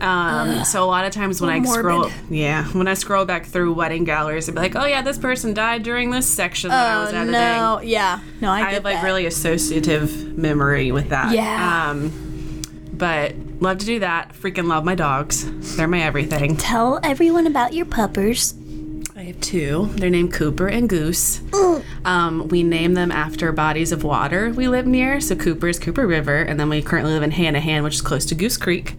Um, 0.00 0.64
so 0.64 0.82
a 0.82 0.86
lot 0.86 1.04
of 1.04 1.12
times 1.12 1.42
when 1.42 1.50
I 1.50 1.60
Morbid. 1.60 1.78
scroll, 1.80 2.10
yeah, 2.30 2.64
when 2.68 2.88
I 2.88 2.94
scroll 2.94 3.26
back 3.26 3.44
through 3.44 3.74
wedding 3.74 4.04
galleries, 4.04 4.48
I'd 4.48 4.54
be 4.54 4.60
like, 4.62 4.74
"Oh 4.74 4.86
yeah, 4.86 5.02
this 5.02 5.18
person 5.18 5.52
died 5.52 5.82
during 5.82 6.10
this 6.10 6.26
section 6.26 6.70
that 6.70 6.96
I 6.96 7.00
was 7.02 7.12
Oh 7.12 7.16
editing." 7.16 7.32
no, 7.32 7.80
yeah, 7.82 8.20
no, 8.40 8.50
I, 8.50 8.60
I 8.60 8.60
get 8.62 8.72
have 8.74 8.84
like 8.84 8.96
that. 8.96 9.04
really 9.04 9.26
associative 9.26 10.38
memory 10.38 10.90
with 10.90 11.10
that. 11.10 11.34
Yeah. 11.34 11.90
Um, 11.90 12.62
but 12.94 13.34
love 13.60 13.76
to 13.78 13.84
do 13.84 13.98
that. 13.98 14.32
Freaking 14.32 14.68
love 14.68 14.84
my 14.86 14.94
dogs. 14.94 15.76
They're 15.76 15.86
my 15.86 16.00
everything. 16.00 16.56
Tell 16.56 16.98
everyone 17.02 17.46
about 17.46 17.74
your 17.74 17.84
puppers. 17.84 18.54
Have 19.30 19.40
two. 19.40 19.88
They're 19.92 20.10
named 20.10 20.32
Cooper 20.32 20.66
and 20.66 20.88
Goose. 20.88 21.40
Um, 22.04 22.48
we 22.48 22.64
name 22.64 22.94
them 22.94 23.12
after 23.12 23.52
bodies 23.52 23.92
of 23.92 24.02
water 24.02 24.50
we 24.50 24.66
live 24.66 24.88
near. 24.88 25.20
So 25.20 25.36
Cooper 25.36 25.68
is 25.68 25.78
Cooper 25.78 26.04
River, 26.04 26.42
and 26.42 26.58
then 26.58 26.68
we 26.68 26.82
currently 26.82 27.12
live 27.12 27.22
in 27.22 27.30
Hanahan, 27.30 27.84
which 27.84 27.94
is 27.94 28.02
close 28.02 28.26
to 28.26 28.34
Goose 28.34 28.56
Creek. 28.56 28.96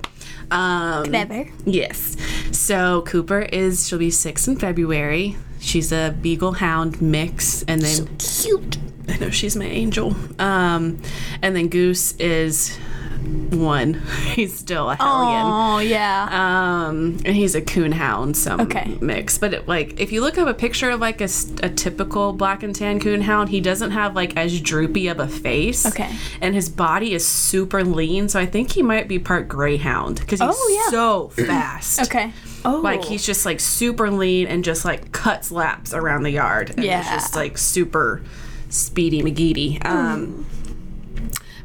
Um, 0.50 1.04
Clever. 1.04 1.50
Yes. 1.66 2.16
So 2.54 3.02
Cooper 3.02 3.42
is 3.42 3.90
she'll 3.90 4.00
be 4.00 4.10
six 4.10 4.48
in 4.48 4.56
February. 4.56 5.36
She's 5.60 5.92
a 5.92 6.16
Beagle 6.22 6.54
Hound 6.54 7.02
mix, 7.02 7.64
and 7.64 7.82
then 7.82 8.08
Cute. 8.18 8.78
I 9.10 9.18
know 9.18 9.32
she's 9.32 9.58
my 9.58 9.66
angel. 9.66 10.16
Um, 10.40 11.02
and 11.42 11.58
then 11.58 11.68
Goose 11.68 12.14
is 12.20 12.78
one. 13.22 13.93
He's 14.34 14.57
still 14.57 14.89
a 14.89 14.95
hellion. 14.95 15.45
Oh 15.45 15.80
yeah. 15.80 16.28
Um, 16.32 17.19
and 17.26 17.36
he's 17.36 17.53
a 17.55 17.61
coonhound, 17.61 18.36
some 18.36 18.61
Okay. 18.61 18.97
mix. 19.01 19.38
But 19.38 19.53
it, 19.53 19.67
like, 19.67 19.99
if 19.99 20.11
you 20.11 20.22
look 20.22 20.38
up 20.38 20.47
a 20.47 20.53
picture 20.53 20.89
of 20.89 20.99
like 20.99 21.22
a 21.22 21.28
typical 21.28 22.34
black 22.34 22.63
and 22.63 22.74
tan 22.74 22.99
coonhound, 22.99 23.49
he 23.49 23.59
doesn't 23.61 23.91
have 23.91 24.15
like 24.15 24.36
as 24.38 24.59
droopy 24.61 25.07
of 25.07 25.19
a 25.19 25.28
face. 25.28 25.86
Okay. 25.86 26.09
And 26.41 26.55
his 26.55 26.69
body 26.69 27.13
is 27.13 27.28
super 27.28 27.84
lean, 27.84 28.30
so 28.30 28.39
I 28.39 28.45
think 28.45 28.72
he 28.72 28.82
might 28.82 29.07
be 29.07 29.19
part 29.19 29.47
greyhound 29.47 30.19
because 30.22 30.39
he's 30.39 30.49
Oh, 30.51 30.82
yeah. 30.86 30.89
so 30.91 31.30
fast. 31.30 32.01
okay. 32.03 32.32
Oh. 32.63 32.80
Like 32.82 33.03
he's 33.03 33.26
just 33.26 33.45
like 33.45 33.59
super 33.59 34.09
lean 34.09 34.47
and 34.47 34.63
just 34.63 34.86
like 34.86 35.11
cuts 35.11 35.51
laps 35.51 35.93
around 35.93 36.24
the 36.24 36.32
yard. 36.32 36.72
And 36.72 36.84
Yeah. 36.84 36.99
It's 37.01 37.09
just 37.09 37.36
like 37.36 37.57
super 37.57 38.22
speedy 38.69 39.22
McGeady. 39.22 39.84
Um, 39.86 40.45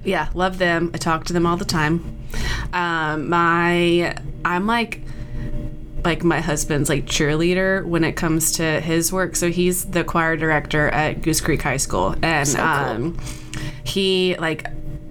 yeah, 0.06 0.28
love 0.34 0.58
them. 0.58 0.90
I 0.94 0.98
talk 0.98 1.24
to 1.26 1.32
them 1.32 1.46
all 1.46 1.56
the 1.56 1.64
time. 1.64 2.18
Um, 2.72 3.28
my, 3.28 4.16
I'm 4.44 4.66
like, 4.66 5.02
like 6.04 6.22
my 6.22 6.40
husband's 6.40 6.88
like 6.88 7.06
cheerleader 7.06 7.84
when 7.84 8.04
it 8.04 8.12
comes 8.12 8.52
to 8.52 8.80
his 8.80 9.12
work. 9.12 9.34
So 9.34 9.50
he's 9.50 9.86
the 9.86 10.04
choir 10.04 10.36
director 10.36 10.88
at 10.88 11.20
Goose 11.20 11.40
Creek 11.40 11.62
High 11.62 11.78
School, 11.78 12.14
and 12.22 12.48
um, 12.56 13.18
he 13.84 14.36
like 14.38 14.66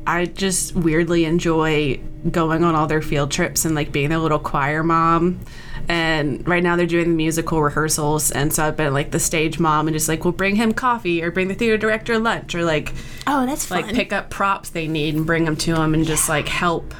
I 0.08 0.26
just 0.26 0.74
weirdly 0.76 1.26
enjoy 1.26 2.00
going 2.32 2.64
on 2.64 2.76
all 2.76 2.88
their 2.88 3.02
field 3.02 3.30
trips 3.32 3.66
and 3.66 3.76
like 3.76 3.92
being 3.92 4.10
their 4.10 4.20
little 4.20 4.40
choir 4.40 4.84
mom. 4.84 5.42
And 5.88 6.48
right 6.48 6.64
now 6.64 6.76
they're 6.76 6.86
doing 6.86 7.10
the 7.10 7.16
musical 7.16 7.62
rehearsals, 7.62 8.32
and 8.32 8.52
so 8.52 8.66
I've 8.66 8.76
been 8.78 8.94
like 8.94 9.12
the 9.12 9.20
stage 9.20 9.60
mom 9.60 9.88
and 9.88 9.96
just 9.96 10.10
like 10.10 10.24
we'll 10.24 10.34
bring 10.34 10.56
him 10.56 10.74
coffee 10.74 11.22
or 11.24 11.32
bring 11.32 11.48
the 11.48 11.54
theater 11.56 11.78
director 11.78 12.18
lunch 12.18 12.56
or 12.56 12.64
like 12.64 12.94
oh, 13.28 13.46
that's 13.46 13.66
fun. 13.66 13.82
like 13.84 13.94
pick 13.96 14.12
up 14.14 14.30
props 14.30 14.70
they 14.70 14.88
need 14.88 15.16
and 15.16 15.26
bring 15.26 15.46
them 15.46 15.56
to 15.58 15.74
them 15.76 15.94
and 15.94 16.06
just 16.06 16.28
like 16.30 16.48
help 16.48 16.94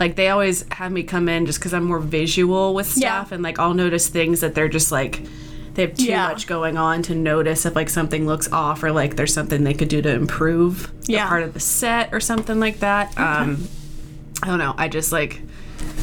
like 0.00 0.16
they 0.16 0.28
always 0.28 0.64
have 0.72 0.92
me 0.92 1.02
come 1.02 1.28
in 1.28 1.44
just 1.46 1.58
because 1.58 1.74
i'm 1.74 1.82
more 1.84 1.98
visual 1.98 2.72
with 2.74 2.96
Yeah. 2.96 3.20
stuff 3.20 3.32
and 3.32 3.42
like 3.42 3.58
i'll 3.58 3.74
notice 3.74 4.06
things 4.08 4.40
that 4.40 4.54
they're 4.54 4.68
just 4.68 4.92
like 4.92 5.22
they 5.74 5.82
have 5.82 5.94
too 5.94 6.04
Yeah. 6.06 6.28
much 6.28 6.46
going 6.46 6.76
on 6.76 7.02
to 7.02 7.14
notice 7.14 7.66
if 7.66 7.74
like 7.76 7.88
something 7.90 8.26
looks 8.26 8.50
off 8.52 8.82
or 8.84 8.92
like 8.92 9.16
there's 9.16 9.34
something 9.34 9.64
they 9.64 9.74
could 9.74 9.88
do 9.88 10.00
to 10.02 10.10
improve 10.10 10.92
Yeah. 11.06 11.28
part 11.28 11.42
of 11.42 11.52
the 11.54 11.60
set 11.60 12.10
or 12.12 12.20
something 12.20 12.58
like 12.60 12.78
that 12.80 13.16
um 13.18 13.66
i 14.42 14.46
don't 14.46 14.58
know 14.58 14.74
i 14.78 14.88
just 14.88 15.10
like 15.12 15.40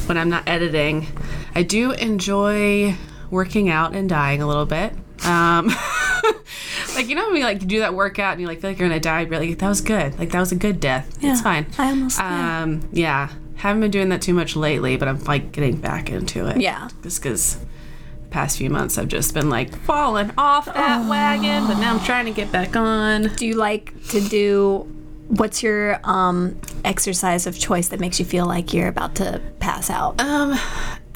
when 0.06 0.16
i'm 0.18 0.28
not 0.28 0.48
editing. 0.48 1.06
I 1.54 1.62
do 1.62 1.92
enjoy 1.92 2.94
working 3.30 3.68
out 3.70 3.94
and 3.94 4.08
dying 4.08 4.42
a 4.42 4.46
little 4.46 4.66
bit. 4.66 4.92
Um 5.24 5.66
like 6.94 7.08
you 7.08 7.14
know 7.14 7.26
when 7.26 7.36
you 7.36 7.44
like 7.44 7.66
do 7.66 7.80
that 7.80 7.94
workout 7.94 8.32
and 8.32 8.40
you 8.40 8.46
like 8.46 8.60
feel 8.60 8.70
like 8.70 8.78
you're 8.78 8.88
gonna 8.88 9.00
die 9.00 9.24
but 9.24 9.40
like 9.40 9.58
that 9.58 9.68
was 9.68 9.80
good. 9.80 10.18
Like 10.18 10.30
that 10.30 10.40
was 10.40 10.52
a 10.52 10.56
good 10.56 10.80
death. 10.80 11.18
Yeah, 11.20 11.32
it's 11.32 11.40
fine. 11.42 11.66
I 11.78 11.88
almost 11.90 12.20
um 12.20 12.88
yeah. 12.92 13.30
Haven't 13.56 13.80
been 13.80 13.90
doing 13.90 14.08
that 14.10 14.20
too 14.22 14.34
much 14.34 14.54
lately 14.54 14.96
but 14.96 15.08
i'm 15.08 15.22
like 15.24 15.52
getting 15.52 15.76
back 15.78 16.10
into 16.10 16.46
it. 16.46 16.60
Yeah. 16.60 16.88
just 17.02 17.22
because 17.22 17.56
the 17.56 18.28
past 18.30 18.58
few 18.58 18.68
months 18.68 18.98
i've 18.98 19.08
just 19.08 19.32
been 19.34 19.48
like 19.48 19.74
falling 19.80 20.30
off 20.36 20.66
that 20.66 21.08
wagon 21.08 21.66
but 21.66 21.78
now 21.80 21.94
i'm 21.94 22.04
trying 22.04 22.26
to 22.26 22.32
get 22.32 22.52
back 22.52 22.76
on. 22.76 23.34
Do 23.36 23.46
you 23.46 23.54
like 23.54 23.92
to 24.08 24.20
do? 24.20 24.92
What's 25.28 25.62
your 25.62 25.98
um 26.04 26.60
exercise 26.84 27.46
of 27.46 27.58
choice 27.58 27.88
that 27.88 28.00
makes 28.00 28.18
you 28.18 28.24
feel 28.24 28.46
like 28.46 28.72
you're 28.72 28.88
about 28.88 29.14
to 29.16 29.40
pass 29.60 29.90
out? 29.90 30.20
um 30.20 30.58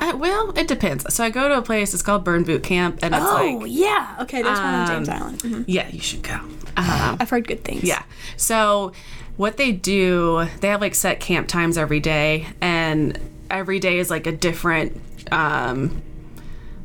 I, 0.03 0.15
well 0.15 0.57
it 0.57 0.67
depends 0.67 1.13
so 1.15 1.23
i 1.23 1.29
go 1.29 1.47
to 1.51 1.59
a 1.59 1.63
place 1.63 1.93
it's 1.93 2.03
called 2.03 2.25
burn 2.25 2.43
boot 2.43 2.63
camp 2.63 3.01
and 3.03 3.15
it's 3.15 3.23
oh 3.23 3.59
like 3.61 3.71
yeah. 3.71 4.17
Okay, 4.21 4.41
there's 4.41 4.59
one 4.59 4.75
on 4.75 4.87
James 4.87 5.09
um, 5.11 5.15
Island. 5.23 5.39
Mhm. 5.43 5.65
yeah 5.69 5.89
you 5.89 6.01
should 6.01 6.23
go 6.23 6.41
um, 6.77 7.17
I've 7.21 7.29
heard 7.29 7.47
good 7.47 7.65
things. 7.65 7.83
Yeah. 7.85 8.03
So 8.37 8.93
what 9.37 9.57
they 9.59 9.73
do, 9.73 10.47
they 10.61 10.69
have 10.69 10.81
like 10.81 10.95
set 10.95 11.21
camp 11.21 11.49
times 11.49 11.77
every 11.77 12.01
day, 12.01 12.47
and 12.61 13.19
every 13.51 13.79
day 13.81 13.99
is 13.99 14.09
like 14.09 14.27
a 14.27 14.33
different, 14.33 14.99
um, 15.33 16.01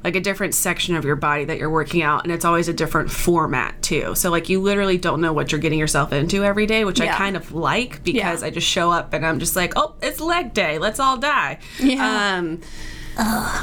like 0.05 0.15
a 0.15 0.21
different 0.21 0.53
section 0.53 0.95
of 0.95 1.03
your 1.03 1.15
body 1.17 1.43
that 1.45 1.57
you're 1.57 1.69
working 1.69 2.01
out, 2.03 2.23
and 2.23 2.31
it's 2.31 2.45
always 2.45 2.67
a 2.69 2.73
different 2.73 3.09
format 3.11 3.81
too. 3.81 4.13
So 4.15 4.29
like 4.29 4.47
you 4.47 4.61
literally 4.61 4.97
don't 4.97 5.19
know 5.19 5.33
what 5.33 5.51
you're 5.51 5.59
getting 5.59 5.79
yourself 5.79 6.13
into 6.13 6.43
every 6.45 6.67
day, 6.67 6.85
which 6.85 7.01
I 7.01 7.07
kind 7.07 7.35
of 7.35 7.51
like 7.51 8.03
because 8.03 8.41
Yeah. 8.41 8.47
I 8.47 8.51
just 8.51 8.67
show 8.67 8.91
up 8.91 9.11
and 9.13 9.25
I'm 9.25 9.39
just 9.39 9.55
like, 9.55 9.73
oh, 9.75 9.95
it's 10.01 10.21
leg 10.21 10.53
day, 10.53 10.77
let's 10.77 10.99
all 10.99 11.17
die. 11.17 11.57
Yeah. 11.79 12.37
Um, 12.37 12.61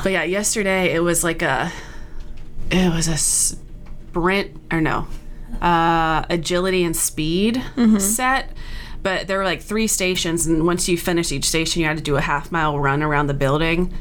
but 0.02 0.10
yeah, 0.12 0.24
yesterday 0.24 0.92
it 0.92 1.00
was 1.00 1.22
like 1.22 1.42
a, 1.42 1.70
it 2.70 2.92
was 2.92 3.06
a 3.06 3.16
sprint 3.16 4.56
or 4.72 4.80
no, 4.80 5.06
uh, 5.60 6.24
agility 6.28 6.82
and 6.84 6.96
speed 6.96 7.62
set. 7.98 8.50
But 9.02 9.26
there 9.26 9.38
were 9.38 9.44
like 9.44 9.60
three 9.62 9.88
stations, 9.88 10.46
and 10.46 10.64
once 10.64 10.88
you 10.88 10.96
finish 10.96 11.32
each 11.32 11.44
station, 11.44 11.82
you 11.82 11.88
had 11.88 11.96
to 11.96 12.02
do 12.02 12.16
a 12.16 12.20
half 12.20 12.52
mile 12.52 12.78
run 12.78 13.02
around 13.02 13.26
the 13.26 13.34
building. 13.34 13.92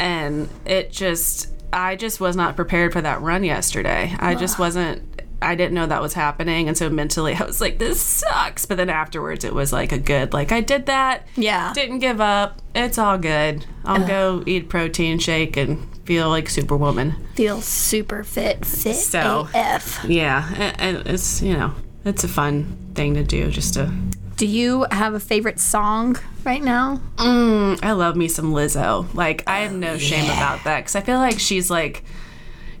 And 0.00 0.48
it 0.64 0.90
just, 0.90 1.48
I 1.72 1.96
just 1.96 2.20
was 2.20 2.36
not 2.36 2.56
prepared 2.56 2.92
for 2.92 3.00
that 3.02 3.20
run 3.20 3.44
yesterday. 3.44 4.14
I 4.18 4.34
just 4.34 4.58
wasn't. 4.58 5.02
I 5.40 5.54
didn't 5.54 5.74
know 5.74 5.86
that 5.86 6.02
was 6.02 6.14
happening, 6.14 6.66
and 6.66 6.76
so 6.76 6.90
mentally 6.90 7.34
I 7.38 7.44
was 7.44 7.60
like, 7.60 7.78
"This 7.78 8.00
sucks." 8.00 8.66
But 8.66 8.76
then 8.76 8.90
afterwards, 8.90 9.44
it 9.44 9.54
was 9.54 9.72
like 9.72 9.92
a 9.92 9.98
good, 9.98 10.32
like 10.32 10.50
I 10.50 10.60
did 10.60 10.86
that. 10.86 11.26
Yeah. 11.36 11.72
Didn't 11.74 12.00
give 12.00 12.20
up. 12.20 12.60
It's 12.74 12.98
all 12.98 13.18
good. 13.18 13.64
I'll 13.84 14.06
go 14.06 14.42
eat 14.46 14.68
protein 14.68 15.18
shake 15.18 15.56
and 15.56 15.86
feel 16.04 16.28
like 16.28 16.48
Superwoman. 16.48 17.14
Feel 17.34 17.60
super 17.60 18.24
fit. 18.24 18.64
Fit 18.64 18.94
So- 18.96 19.48
AF. 19.54 20.04
Yeah, 20.08 20.72
and 20.78 21.06
it's 21.06 21.40
you 21.42 21.52
know 21.56 21.74
it's 22.04 22.24
a 22.24 22.28
fun 22.28 22.76
thing 22.94 23.14
to 23.14 23.22
do. 23.22 23.50
Just 23.50 23.74
to, 23.74 23.92
Do 24.38 24.46
you 24.46 24.86
have 24.92 25.14
a 25.14 25.20
favorite 25.20 25.58
song 25.58 26.16
right 26.44 26.62
now? 26.62 27.00
mm, 27.16 27.78
I 27.82 27.90
love 27.92 28.14
me 28.16 28.28
some 28.28 28.52
Lizzo. 28.52 29.12
Like 29.12 29.42
I 29.48 29.60
have 29.60 29.72
no 29.72 29.98
shame 29.98 30.24
about 30.26 30.62
that 30.64 30.80
because 30.80 30.94
I 30.96 31.00
feel 31.00 31.18
like 31.18 31.38
she's 31.38 31.70
like. 31.70 32.04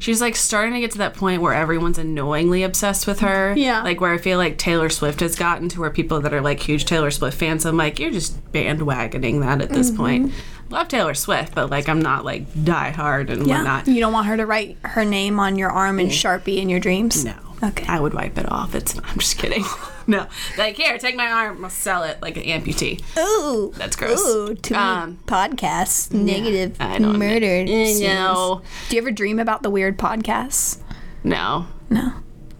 She's 0.00 0.20
like 0.20 0.36
starting 0.36 0.74
to 0.74 0.80
get 0.80 0.92
to 0.92 0.98
that 0.98 1.14
point 1.14 1.42
where 1.42 1.52
everyone's 1.52 1.98
annoyingly 1.98 2.62
obsessed 2.62 3.08
with 3.08 3.18
her. 3.18 3.52
Yeah. 3.56 3.82
Like 3.82 4.00
where 4.00 4.12
I 4.12 4.18
feel 4.18 4.38
like 4.38 4.56
Taylor 4.56 4.88
Swift 4.90 5.18
has 5.18 5.34
gotten 5.34 5.68
to 5.70 5.80
where 5.80 5.90
people 5.90 6.20
that 6.20 6.32
are 6.32 6.40
like 6.40 6.60
huge 6.60 6.84
Taylor 6.84 7.10
Swift 7.10 7.36
fans, 7.36 7.66
I'm 7.66 7.76
like, 7.76 7.98
you're 7.98 8.12
just 8.12 8.40
bandwagoning 8.52 9.40
that 9.40 9.60
at 9.60 9.70
this 9.70 9.90
point. 9.90 10.32
Love 10.70 10.86
Taylor 10.86 11.14
Swift, 11.14 11.52
but 11.52 11.68
like 11.68 11.88
I'm 11.88 12.00
not 12.00 12.24
like 12.24 12.44
die 12.64 12.90
hard 12.90 13.28
and 13.28 13.44
whatnot. 13.44 13.88
You 13.88 13.98
don't 13.98 14.12
want 14.12 14.28
her 14.28 14.36
to 14.36 14.46
write 14.46 14.76
her 14.84 15.04
name 15.04 15.40
on 15.40 15.58
your 15.58 15.70
arm 15.70 15.98
in 15.98 16.06
Sharpie 16.10 16.58
in 16.58 16.68
your 16.68 16.78
dreams? 16.78 17.24
No. 17.24 17.34
Okay. 17.64 17.84
I 17.88 17.98
would 17.98 18.14
wipe 18.14 18.38
it 18.38 18.48
off. 18.52 18.76
It's 18.76 18.96
I'm 18.96 19.18
just 19.18 19.36
kidding. 19.36 19.64
no. 20.12 20.26
Like 20.56 20.76
here, 20.76 20.96
take 20.98 21.14
my 21.16 21.30
arm, 21.30 21.62
I'll 21.62 21.70
sell 21.70 22.02
it 22.02 22.20
like 22.22 22.36
an 22.36 22.42
amputee. 22.44 23.00
Ooh. 23.18 23.72
That's 23.76 23.94
gross. 23.94 24.20
Ooh, 24.26 24.56
many 24.70 24.74
Um, 24.74 25.18
podcasts. 25.26 26.10
Negative. 26.12 26.74
I 26.80 26.98
don't 26.98 27.18
murder. 27.18 27.64
Know. 27.64 28.62
Do 28.88 28.96
you 28.96 29.02
ever 29.02 29.10
dream 29.10 29.38
about 29.38 29.62
the 29.62 29.70
weird 29.70 29.98
podcasts? 29.98 30.78
No. 31.22 31.66
No. 31.90 32.14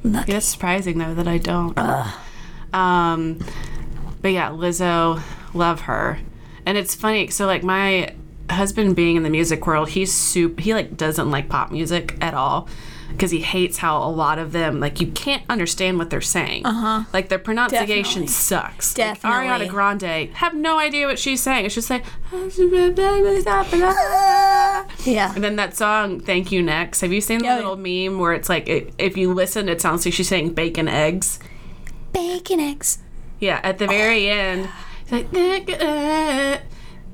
Lucky. 0.05 0.33
It's 0.33 0.47
surprising 0.47 0.99
though 0.99 1.15
that 1.15 1.27
I 1.27 1.39
don't. 1.39 1.77
Um 2.73 3.39
but 4.21 4.33
yeah, 4.33 4.51
Lizzo, 4.51 5.23
love 5.55 5.83
her. 5.83 6.19
And 6.67 6.77
it's 6.77 6.95
funny, 6.95 7.29
so 7.29 7.47
like 7.47 7.63
my 7.63 8.15
husband 8.51 8.95
being 8.97 9.17
in 9.17 9.23
the 9.23 9.31
music 9.31 9.67
world, 9.67 9.91
he's 9.91 10.13
super 10.13 10.61
he 10.61 10.75
like 10.75 10.97
doesn't 10.97 11.31
like 11.31 11.49
pop 11.49 11.71
music 11.71 12.17
at 12.21 12.35
all. 12.35 12.69
Because 13.11 13.31
he 13.31 13.41
hates 13.41 13.79
how 13.79 14.03
a 14.03 14.11
lot 14.11 14.39
of 14.39 14.53
them, 14.53 14.81
like, 14.81 15.01
you 15.01 15.07
can't 15.09 15.43
understand 15.49 15.99
what 15.99 16.11
they're 16.11 16.21
saying. 16.21 16.65
Uh-huh. 16.67 17.05
Like, 17.13 17.29
their 17.31 17.39
pronunciation 17.39 18.23
Definitely. 18.23 18.27
sucks. 18.29 18.95
Definitely. 18.95 19.49
Like, 19.49 19.63
Ariana 19.63 19.69
Grande, 19.71 20.31
have 20.35 20.55
no 20.55 20.79
idea 20.79 21.07
what 21.07 21.19
she's 21.19 21.41
saying. 21.41 21.65
It's 21.67 21.75
just 21.75 21.91
like, 21.91 22.05
Yeah. 25.05 25.33
And 25.35 25.43
then 25.45 25.57
that 25.57 25.77
song, 25.77 26.21
Thank 26.21 26.53
You 26.53 26.63
Next. 26.63 27.01
Have 27.01 27.13
you 27.13 27.21
seen 27.21 27.39
the 27.41 27.47
Yeah. 27.47 27.57
little 27.57 27.77
meme 27.77 28.19
where 28.19 28.33
it's 28.35 28.49
like, 28.49 28.69
it, 28.69 28.93
if 28.99 29.17
you 29.17 29.33
listen, 29.35 29.69
it 29.69 29.81
sounds 29.81 30.05
like 30.05 30.15
she's 30.15 30.29
saying 30.29 30.55
bacon 30.55 30.87
eggs? 30.89 31.39
Bacon 32.13 32.61
eggs. 32.61 32.99
Yeah, 33.41 33.61
at 33.63 33.79
the 33.79 33.87
very 33.87 34.29
end, 34.29 34.69
it's 35.03 35.13
like, 35.13 35.31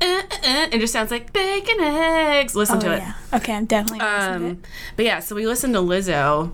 "Uh, 0.01 0.05
uh, 0.05 0.09
uh, 0.09 0.49
uh," 0.49 0.67
it 0.73 0.79
just 0.81 0.93
sounds 0.93 1.11
like 1.11 1.33
bacon 1.33 1.81
eggs. 1.81 2.55
Listen 2.55 2.81
to 2.81 2.89
Oh, 2.89 2.93
it. 2.93 2.99
yeah. 2.99 3.15
Okay, 3.33 3.53
I'm 3.55 3.65
definitely 3.67 4.01
to 4.01 4.33
Um, 4.35 4.45
it. 4.47 4.57
but 4.97 5.05
yeah, 5.05 5.21
so 5.21 5.35
we 5.35 5.47
listened 5.47 5.75
to 5.75 5.81
Lizzo, 5.81 6.53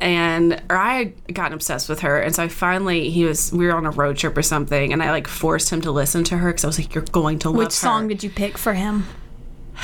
and 0.00 0.60
or 0.70 0.76
I 0.76 0.94
had 1.26 1.34
gotten 1.34 1.52
obsessed 1.52 1.88
with 1.88 2.00
her, 2.00 2.18
and 2.20 2.34
so 2.34 2.42
I 2.44 2.48
finally 2.48 3.10
he 3.10 3.24
was 3.24 3.52
we 3.52 3.66
were 3.66 3.74
on 3.74 3.86
a 3.86 3.90
road 3.90 4.16
trip 4.16 4.36
or 4.36 4.42
something, 4.42 4.92
and 4.92 5.02
I 5.02 5.10
like 5.10 5.26
forced 5.28 5.70
him 5.70 5.80
to 5.82 5.90
listen 5.90 6.24
to 6.24 6.38
her 6.38 6.48
because 6.50 6.64
I 6.64 6.66
was 6.68 6.78
like, 6.78 6.94
"You're 6.94 7.04
going 7.04 7.38
to 7.40 7.48
love 7.50 7.58
Which 7.58 7.66
her." 7.68 7.70
song 7.72 8.08
did 8.08 8.22
you 8.22 8.30
pick 8.30 8.58
for 8.58 8.74
him? 8.74 9.06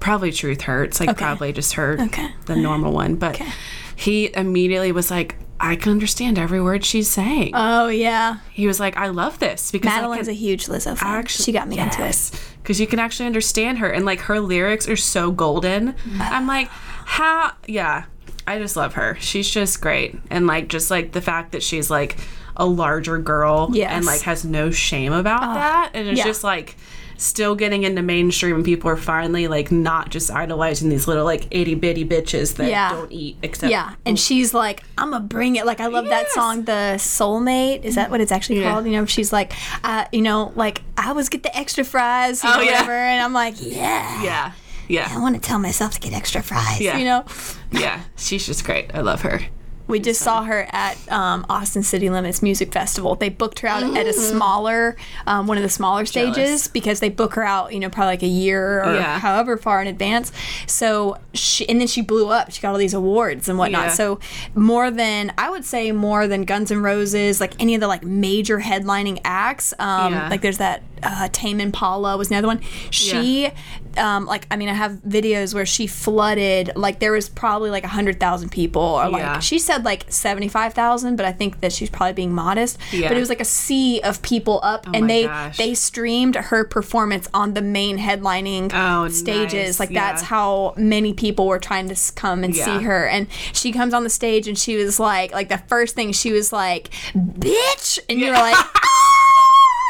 probably 0.00 0.32
Truth 0.32 0.62
Hurts, 0.62 1.00
like 1.00 1.10
Okay. 1.10 1.18
probably 1.24 1.52
just 1.52 1.74
her 1.74 1.96
Okay. 2.00 2.28
the 2.46 2.56
normal 2.56 2.92
one, 2.92 3.16
but 3.16 3.34
Okay. 3.36 3.50
he 3.96 4.34
immediately 4.34 4.92
was 4.92 5.10
like. 5.10 5.36
I 5.60 5.76
can 5.76 5.92
understand 5.92 6.38
every 6.38 6.60
word 6.60 6.84
she's 6.84 7.08
saying. 7.08 7.52
Oh 7.54 7.88
yeah, 7.88 8.38
he 8.52 8.66
was 8.66 8.80
like, 8.80 8.96
"I 8.96 9.08
love 9.08 9.38
this 9.38 9.70
because 9.70 9.90
Madeline's 9.92 10.26
can- 10.26 10.30
a 10.34 10.38
huge 10.38 10.66
Lizzo 10.66 10.96
fan. 10.96 11.08
actually 11.18 11.44
she 11.44 11.52
got 11.52 11.68
me 11.68 11.78
into 11.78 12.04
it. 12.06 12.30
because 12.62 12.80
you 12.80 12.86
can 12.86 12.98
actually 12.98 13.26
understand 13.26 13.78
her 13.78 13.88
and 13.90 14.04
like 14.04 14.20
her 14.20 14.40
lyrics 14.40 14.88
are 14.88 14.96
so 14.96 15.30
golden 15.30 15.94
i'm 16.18 16.46
like 16.46 16.68
how 16.68 17.52
yeah 17.66 18.04
i 18.46 18.58
just 18.58 18.74
love 18.76 18.94
her 18.94 19.16
she's 19.20 19.48
just 19.48 19.80
great 19.82 20.18
and 20.30 20.46
like 20.46 20.68
just 20.68 20.90
like 20.90 21.12
the 21.12 21.20
fact 21.20 21.52
that 21.52 21.62
she's 21.62 21.90
like 21.90 22.16
a 22.56 22.64
larger 22.64 23.18
girl 23.18 23.68
Yes. 23.72 23.90
and 23.92 24.04
like 24.06 24.22
has 24.22 24.44
no 24.44 24.70
shame 24.70 25.12
about 25.12 25.42
oh, 25.42 25.54
that 25.54 25.90
and 25.94 26.08
it's 26.08 26.18
yeah. 26.18 26.24
just 26.24 26.42
like 26.44 26.76
still 27.16 27.54
getting 27.54 27.82
into 27.84 28.02
mainstream 28.02 28.56
and 28.56 28.64
people 28.64 28.90
are 28.90 28.96
finally 28.96 29.48
like 29.48 29.70
not 29.72 30.10
just 30.10 30.30
idolizing 30.30 30.88
these 30.88 31.06
little 31.08 31.24
like 31.24 31.46
itty 31.50 31.74
bitty 31.74 32.04
bitches 32.04 32.56
that 32.56 32.68
Yeah. 32.68 32.90
don't 32.92 33.12
eat 33.12 33.36
except 33.42 33.70
Yeah, 33.70 33.94
and 34.04 34.18
she's 34.18 34.52
like, 34.54 34.82
"I'm 34.98 35.10
gonna 35.10 35.24
bring 35.24 35.56
it." 35.56 35.66
Like, 35.66 35.80
I 35.80 35.86
love 35.86 36.06
that 36.06 36.30
song, 36.30 36.64
"The 36.64 36.94
Soulmate." 36.98 37.84
Is 37.84 37.94
that 37.94 38.10
what 38.10 38.20
it's 38.20 38.32
actually 38.32 38.60
Yeah. 38.60 38.72
called? 38.72 38.86
You 38.86 38.92
know, 38.92 39.06
she's 39.06 39.32
like, 39.32 39.52
uh, 39.84 40.04
you 40.12 40.22
know, 40.22 40.52
like 40.56 40.82
I 40.98 41.08
always 41.08 41.28
get 41.28 41.42
the 41.42 41.56
extra 41.56 41.84
fries, 41.84 42.42
you 42.42 42.50
Oh, 42.50 42.56
know, 42.56 42.60
yeah. 42.62 42.72
whatever, 42.72 42.92
and 42.92 43.22
I'm 43.22 43.32
like, 43.32 43.54
yeah, 43.58 44.22
yeah 44.22 44.52
Yeah. 44.88 45.08
I 45.10 45.18
want 45.18 45.34
to 45.34 45.40
tell 45.40 45.58
myself 45.58 45.92
to 45.94 46.00
get 46.00 46.12
extra 46.12 46.42
fries. 46.42 46.80
Yeah. 46.80 46.98
You 46.98 47.04
know, 47.04 47.24
yeah 47.72 48.00
she's 48.16 48.46
just 48.46 48.64
great 48.64 48.94
i 48.94 49.00
love 49.00 49.22
her 49.22 49.40
we 49.86 50.00
just 50.00 50.20
saw 50.22 50.44
her 50.44 50.66
at 50.72 50.96
um, 51.12 51.44
Austin 51.50 51.82
City 51.82 52.08
Limits 52.08 52.42
Music 52.42 52.72
Festival. 52.72 53.14
They 53.16 53.28
booked 53.28 53.58
her 53.60 53.68
out 53.68 53.82
at 53.96 54.06
a 54.06 54.12
smaller, 54.14 54.96
um, 55.26 55.46
one 55.46 55.58
of 55.58 55.62
the 55.62 55.68
smaller 55.68 56.06
stages 56.06 56.34
Jealous. 56.36 56.68
because 56.68 57.00
they 57.00 57.10
book 57.10 57.34
her 57.34 57.42
out, 57.44 57.74
you 57.74 57.80
know, 57.80 57.90
probably 57.90 58.12
like 58.12 58.22
a 58.22 58.26
year 58.26 58.82
or 58.82 58.94
Yeah. 58.94 59.18
however 59.18 59.56
far 59.58 59.82
in 59.82 59.86
advance. 59.88 60.32
So 60.66 61.18
she, 61.34 61.68
and 61.68 61.80
then 61.80 61.86
she 61.86 62.00
blew 62.00 62.28
up. 62.28 62.50
She 62.50 62.62
got 62.62 62.70
all 62.72 62.78
these 62.78 62.94
awards 62.94 63.48
and 63.48 63.58
whatnot. 63.58 63.88
Yeah. 63.88 63.92
So 63.92 64.20
more 64.54 64.90
than 64.90 65.32
I 65.36 65.50
would 65.50 65.64
say 65.66 65.92
more 65.92 66.26
than 66.26 66.44
Guns 66.44 66.70
N' 66.70 66.80
Roses, 66.82 67.38
like 67.40 67.52
any 67.60 67.74
of 67.74 67.80
the 67.82 67.88
like 67.88 68.02
major 68.04 68.60
headlining 68.60 69.20
acts. 69.24 69.74
Um, 69.78 70.14
Yeah. 70.14 70.28
Like 70.30 70.40
there's 70.40 70.58
that 70.58 70.82
uh, 71.02 71.28
Tame 71.32 71.60
Impala 71.60 72.16
was 72.16 72.30
another 72.30 72.46
one. 72.46 72.62
She, 72.90 73.50
um, 73.98 74.26
like 74.26 74.46
I 74.50 74.56
mean, 74.56 74.68
I 74.68 74.74
have 74.74 74.92
videos 75.06 75.54
where 75.54 75.66
she 75.66 75.86
flooded. 75.86 76.72
Like 76.76 76.98
there 77.00 77.12
was 77.12 77.28
probably 77.28 77.70
like 77.70 77.84
a 77.84 77.88
hundred 77.88 78.20
thousand 78.20 78.50
people, 78.50 78.82
or 78.82 79.08
like 79.08 79.20
Yeah. 79.22 79.38
she 79.40 79.58
said 79.58 79.84
like 79.84 80.04
seventy 80.08 80.48
five 80.48 80.74
thousand, 80.74 81.16
but 81.16 81.26
I 81.26 81.32
think 81.32 81.60
that 81.60 81.72
she's 81.72 81.90
probably 81.90 82.12
being 82.14 82.32
modest. 82.32 82.78
Yeah. 82.92 83.08
But 83.08 83.16
it 83.16 83.20
was 83.20 83.28
like 83.28 83.40
a 83.40 83.44
sea 83.44 84.00
of 84.02 84.22
people 84.22 84.60
up, 84.62 84.86
and 84.92 85.08
they 85.08 85.24
gosh. 85.24 85.56
they 85.56 85.74
streamed 85.74 86.36
her 86.36 86.64
performance 86.64 87.28
on 87.34 87.54
the 87.54 87.62
main 87.62 87.98
headlining 87.98 88.70
Oh, 88.74 89.08
stages. 89.08 89.78
nice. 89.78 89.80
Like 89.80 89.90
that's 89.92 90.22
Yeah. 90.22 90.28
how 90.28 90.74
many 90.76 91.12
people 91.14 91.46
were 91.46 91.58
trying 91.58 91.88
to 91.88 92.12
come 92.14 92.44
and 92.44 92.54
see 92.54 92.78
her. 92.82 93.06
And 93.06 93.26
she 93.52 93.72
comes 93.72 93.94
on 93.94 94.04
the 94.04 94.10
stage, 94.10 94.48
and 94.48 94.58
she 94.58 94.76
was 94.76 94.98
like, 95.00 95.32
like 95.32 95.48
the 95.48 95.58
first 95.68 95.94
thing 95.94 96.12
she 96.12 96.32
was 96.32 96.52
like, 96.52 96.90
"Bitch," 97.14 97.98
and 98.08 98.18
you're 98.20 98.32
like, 98.32 98.56
"Ah!" 98.56 98.80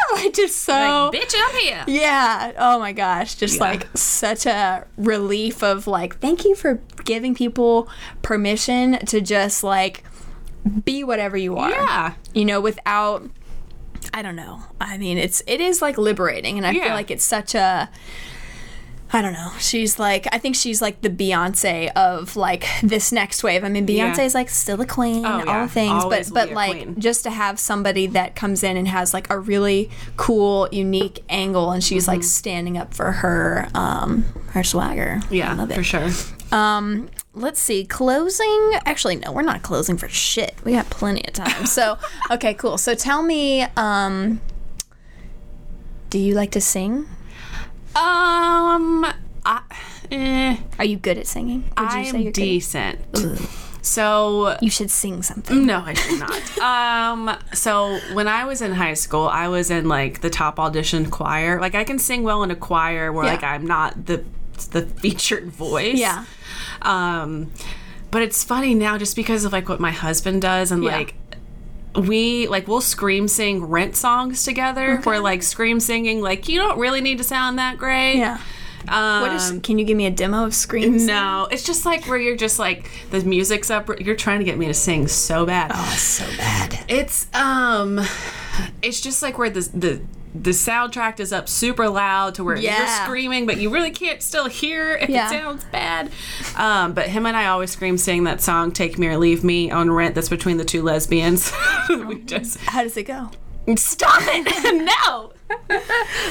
like 0.13 0.33
just 0.35 0.57
so. 0.57 1.11
like, 1.13 1.21
bitch 1.23 1.35
i'm 1.37 1.57
here 1.57 1.85
Yeah. 1.87 2.53
Oh 2.59 2.79
my 2.79 2.93
gosh. 2.93 3.35
Just 3.37 3.57
Yeah. 3.57 3.65
like 3.65 3.97
such 3.97 4.47
a 4.47 4.87
relief 4.97 5.63
of 5.63 5.87
like, 5.87 6.19
thank 6.19 6.45
you 6.45 6.55
for 6.55 6.81
giving 7.05 7.35
people 7.35 7.89
permission 8.23 8.99
to 9.07 9.21
just 9.21 9.63
like 9.65 10.05
be 10.85 11.05
whatever 11.05 11.37
you 11.37 11.57
are. 11.57 11.71
yeah 11.71 12.15
You 12.33 12.45
know, 12.45 12.61
without 12.61 13.29
I 14.13 14.23
don't 14.23 14.37
know. 14.37 14.61
I 14.81 14.99
mean, 14.99 15.19
it's 15.19 15.43
it 15.47 15.61
is 15.61 15.81
like 15.83 15.97
liberating 15.99 16.57
and 16.59 16.67
I 16.67 16.73
feel 16.73 16.91
like 16.93 17.11
it's 17.11 17.25
such 17.25 17.55
a 17.55 17.89
I 19.13 19.23
don't 19.23 19.33
know. 19.35 19.53
She's 19.61 19.99
like 19.99 20.27
I 20.33 20.39
think 20.39 20.57
she's 20.57 20.83
like 20.83 21.01
the 21.03 21.11
Beyonce 21.11 21.93
of 21.95 22.35
like 22.37 22.67
this 22.83 23.13
next 23.13 23.45
wave. 23.45 23.63
I 23.63 23.69
mean, 23.69 23.87
Beyonce 23.87 24.17
Yeah. 24.19 24.23
is 24.25 24.35
like 24.35 24.49
still 24.49 24.81
a 24.81 24.87
queen, 24.87 25.25
Oh, 25.25 25.39
all 25.41 25.45
yeah. 25.45 25.67
things, 25.69 26.03
Always 26.05 26.31
but 26.31 26.49
but 26.49 26.55
like 26.55 26.73
queen. 26.83 27.01
just 27.01 27.23
to 27.25 27.31
have 27.31 27.61
somebody 27.61 28.07
that 28.09 28.35
comes 28.35 28.65
in 28.65 28.77
and 28.77 28.89
has 28.89 29.15
like 29.15 29.31
a 29.31 29.39
really 29.39 29.89
cool, 30.17 30.69
unique 30.73 31.23
angle, 31.29 31.71
and 31.71 31.85
she's 31.85 32.09
like 32.09 32.25
standing 32.25 32.77
up 32.77 32.93
for 32.93 33.13
her 33.13 33.69
um 33.75 34.25
her 34.49 34.65
swagger. 34.65 35.21
I 35.31 35.35
yeah 35.35 35.55
love 35.55 35.71
it. 35.71 35.75
for 35.75 35.83
sure 35.85 36.09
Um, 36.51 37.09
let's 37.35 37.61
see. 37.61 37.85
Closing. 37.85 38.73
Actually, 38.87 39.17
no, 39.17 39.31
we're 39.33 39.43
not 39.43 39.63
closing 39.63 39.97
for 39.97 40.09
shit. 40.09 40.55
We 40.65 40.73
got 40.73 40.89
plenty 40.91 41.25
of 41.29 41.35
time. 41.35 41.67
So, 41.77 41.99
okay, 42.33 42.55
cool. 42.55 42.79
So 42.79 42.95
tell 42.95 43.23
me, 43.23 43.63
um, 43.77 44.41
do 46.11 46.19
you 46.19 46.35
like 46.35 46.51
to 46.53 46.61
sing? 46.61 47.07
Um 47.97 49.07
I, 49.47 49.61
eh, 50.11 50.57
Are 50.79 50.85
you 50.85 50.97
good 50.97 51.19
at 51.19 51.27
singing? 51.27 51.65
Would 51.79 51.93
you 51.93 51.99
I'm 51.99 52.15
you're 52.17 52.25
good? 52.25 52.33
decent 52.35 53.01
so 53.83 54.57
You 54.63 54.71
should 54.71 54.91
sing 54.91 55.23
something. 55.23 55.67
No, 55.67 55.83
I 55.85 55.93
did 55.93 56.19
not. 56.19 56.59
um, 57.29 57.37
so 57.53 57.99
when 58.15 58.27
I 58.29 58.47
was 58.47 58.63
in 58.63 58.73
high 58.73 58.95
school, 58.95 59.29
I 59.29 59.49
was 59.49 59.71
in 59.71 59.89
like 59.89 60.23
the 60.23 60.31
top 60.31 60.59
audition 60.59 61.11
choir. 61.11 61.61
Like 61.61 61.75
I 61.75 61.85
can 61.85 61.99
sing 61.99 62.23
well 62.23 62.43
in 62.43 62.51
a 62.51 62.57
choir 62.57 63.13
where 63.13 63.27
Yeah. 63.27 63.33
like 63.33 63.43
I'm 63.45 63.67
not 63.67 64.07
the 64.07 64.25
the 64.71 64.87
featured 64.87 65.51
voice. 65.51 65.99
Yeah. 65.99 66.25
Um, 66.81 67.51
but 68.11 68.23
it's 68.23 68.43
funny 68.43 68.73
now 68.75 68.97
just 68.97 69.17
because 69.17 69.45
of 69.45 69.53
like 69.53 69.69
what 69.69 69.81
my 69.81 69.91
husband 69.91 70.41
does 70.41 70.73
and 70.73 70.83
Yeah. 70.83 70.97
like 70.97 71.15
we 71.95 72.49
like 72.49 72.67
we'll 72.69 72.81
scream 72.81 73.29
sing 73.29 73.65
rent 73.65 73.97
songs 73.97 74.43
together. 74.45 75.01
We're 75.05 75.19
like 75.21 75.43
scream 75.43 75.81
singing 75.81 76.21
like 76.21 76.49
you 76.49 76.59
don't 76.59 76.79
really 76.79 77.01
need 77.01 77.19
to 77.19 77.25
sound 77.25 77.59
that 77.59 77.79
great. 77.79 78.17
Yeah. 78.17 78.41
Um, 78.87 79.23
What 79.23 79.33
is? 79.33 79.61
Can 79.63 79.79
you 79.79 79.85
give 79.87 79.97
me 79.97 80.05
a 80.07 80.11
demo 80.11 80.45
of 80.45 80.55
screams? 80.55 81.07
no, 81.07 81.49
it's 81.51 81.63
just 81.63 81.87
like 81.87 82.07
where 82.07 82.19
you're 82.19 82.37
just 82.37 82.59
like 82.59 82.91
the 83.11 83.21
music's 83.25 83.71
up. 83.71 83.89
You're 84.01 84.17
trying 84.17 84.41
to 84.41 84.45
get 84.45 84.59
me 84.59 84.67
to 84.67 84.75
sing 84.75 85.07
so 85.09 85.47
bad. 85.47 85.71
Oh, 85.75 85.95
so 85.97 86.25
bad. 86.37 86.85
It's 86.89 87.27
um, 87.35 88.01
it's 88.83 89.01
just 89.01 89.23
like 89.23 89.39
where 89.39 89.49
the 89.51 89.61
the 89.73 90.01
the 90.35 90.51
soundtrack 90.51 91.21
is 91.21 91.33
up 91.33 91.49
super 91.49 91.89
loud 91.89 92.35
to 92.35 92.45
where 92.45 92.57
you're 92.57 92.87
screaming, 93.05 93.47
but 93.47 93.59
you 93.59 93.71
really 93.71 93.91
can't 93.93 94.21
still 94.21 94.49
hear 94.49 94.97
if 94.97 95.09
Yeah. 95.09 95.29
it 95.29 95.31
sounds 95.31 95.65
bad. 95.67 96.11
Um, 96.57 96.93
but 96.93 97.09
him 97.09 97.25
and 97.27 97.37
I 97.37 97.47
always 97.47 97.71
scream 97.71 97.97
sing 97.99 98.25
that 98.25 98.41
song 98.41 98.73
"Take 98.73 98.99
Me 98.99 99.07
or 99.07 99.17
Leave 99.17 99.45
Me" 99.45 99.71
on 99.71 99.91
Rent. 99.93 100.15
That's 100.17 100.29
between 100.29 100.57
the 100.57 100.65
two 100.65 100.83
lesbians. 100.83 101.53
we 101.89 102.21
just 102.23 102.59
How 102.61 102.83
does 102.83 102.97
it 102.97 103.05
go? 103.05 103.31
stop 103.77 104.21
it. 104.25 104.85
no. 105.09 105.33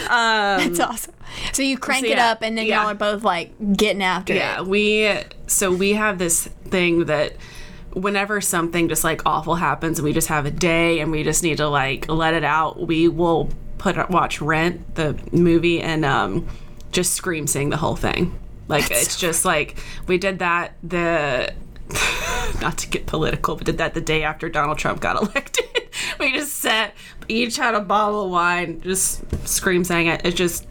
That's 0.07 0.79
awesome. 0.79 1.13
So 1.51 1.63
you 1.63 1.77
crank 1.77 2.05
so 2.05 2.11
it 2.11 2.19
up, 2.19 2.41
and 2.41 2.57
then 2.57 2.65
yeah. 2.65 2.81
y'all 2.81 2.91
are 2.91 2.95
both 2.95 3.23
like 3.23 3.53
getting 3.75 4.03
after 4.03 4.33
Yeah, 4.33 4.55
it. 4.61 4.63
Yeah, 4.63 4.67
we 4.69 5.19
so 5.47 5.71
we 5.71 5.93
have 5.93 6.19
this 6.19 6.47
thing 6.65 7.05
that 7.05 7.35
whenever 7.93 8.41
something 8.41 8.89
just 8.89 9.03
like 9.03 9.21
awful 9.25 9.55
happens 9.55 9.99
and 9.99 10.03
we 10.05 10.13
just 10.13 10.27
have 10.27 10.45
a 10.45 10.51
day 10.51 10.99
and 10.99 11.11
we 11.11 11.23
just 11.23 11.43
need 11.43 11.57
to 11.57 11.67
like 11.67 12.07
let 12.09 12.33
it 12.33 12.43
out, 12.43 12.85
we 12.87 13.07
will 13.07 13.49
put 13.83 14.09
watch 14.09 14.41
Rent 14.41 14.95
the 14.95 15.19
movie 15.31 15.81
and 15.81 16.05
um 16.05 16.47
just 16.91 17.13
scream 17.13 17.47
sing 17.47 17.69
the 17.69 17.77
whole 17.77 17.95
thing. 17.95 18.39
Like 18.67 18.89
it's 18.89 19.19
just 19.19 19.43
like 19.43 19.77
we 20.07 20.17
did 20.17 20.39
that 20.39 20.75
the 20.81 21.53
not 22.61 22.77
to 22.79 22.87
get 22.87 23.05
political, 23.05 23.55
but 23.55 23.65
did 23.65 23.77
that 23.79 23.93
the 23.93 24.01
day 24.01 24.23
after 24.23 24.47
Donald 24.49 24.77
Trump 24.77 25.01
got 25.01 25.15
elected. 25.21 25.65
we 26.19 26.31
just 26.31 26.55
sat 26.55 26.93
each 27.27 27.57
had 27.57 27.75
a 27.75 27.81
bottle 27.81 28.25
of 28.25 28.31
wine, 28.31 28.81
just 28.81 29.21
scream 29.47 29.83
sang 29.83 30.07
it. 30.07 30.25
It 30.25 30.35
just 30.35 30.65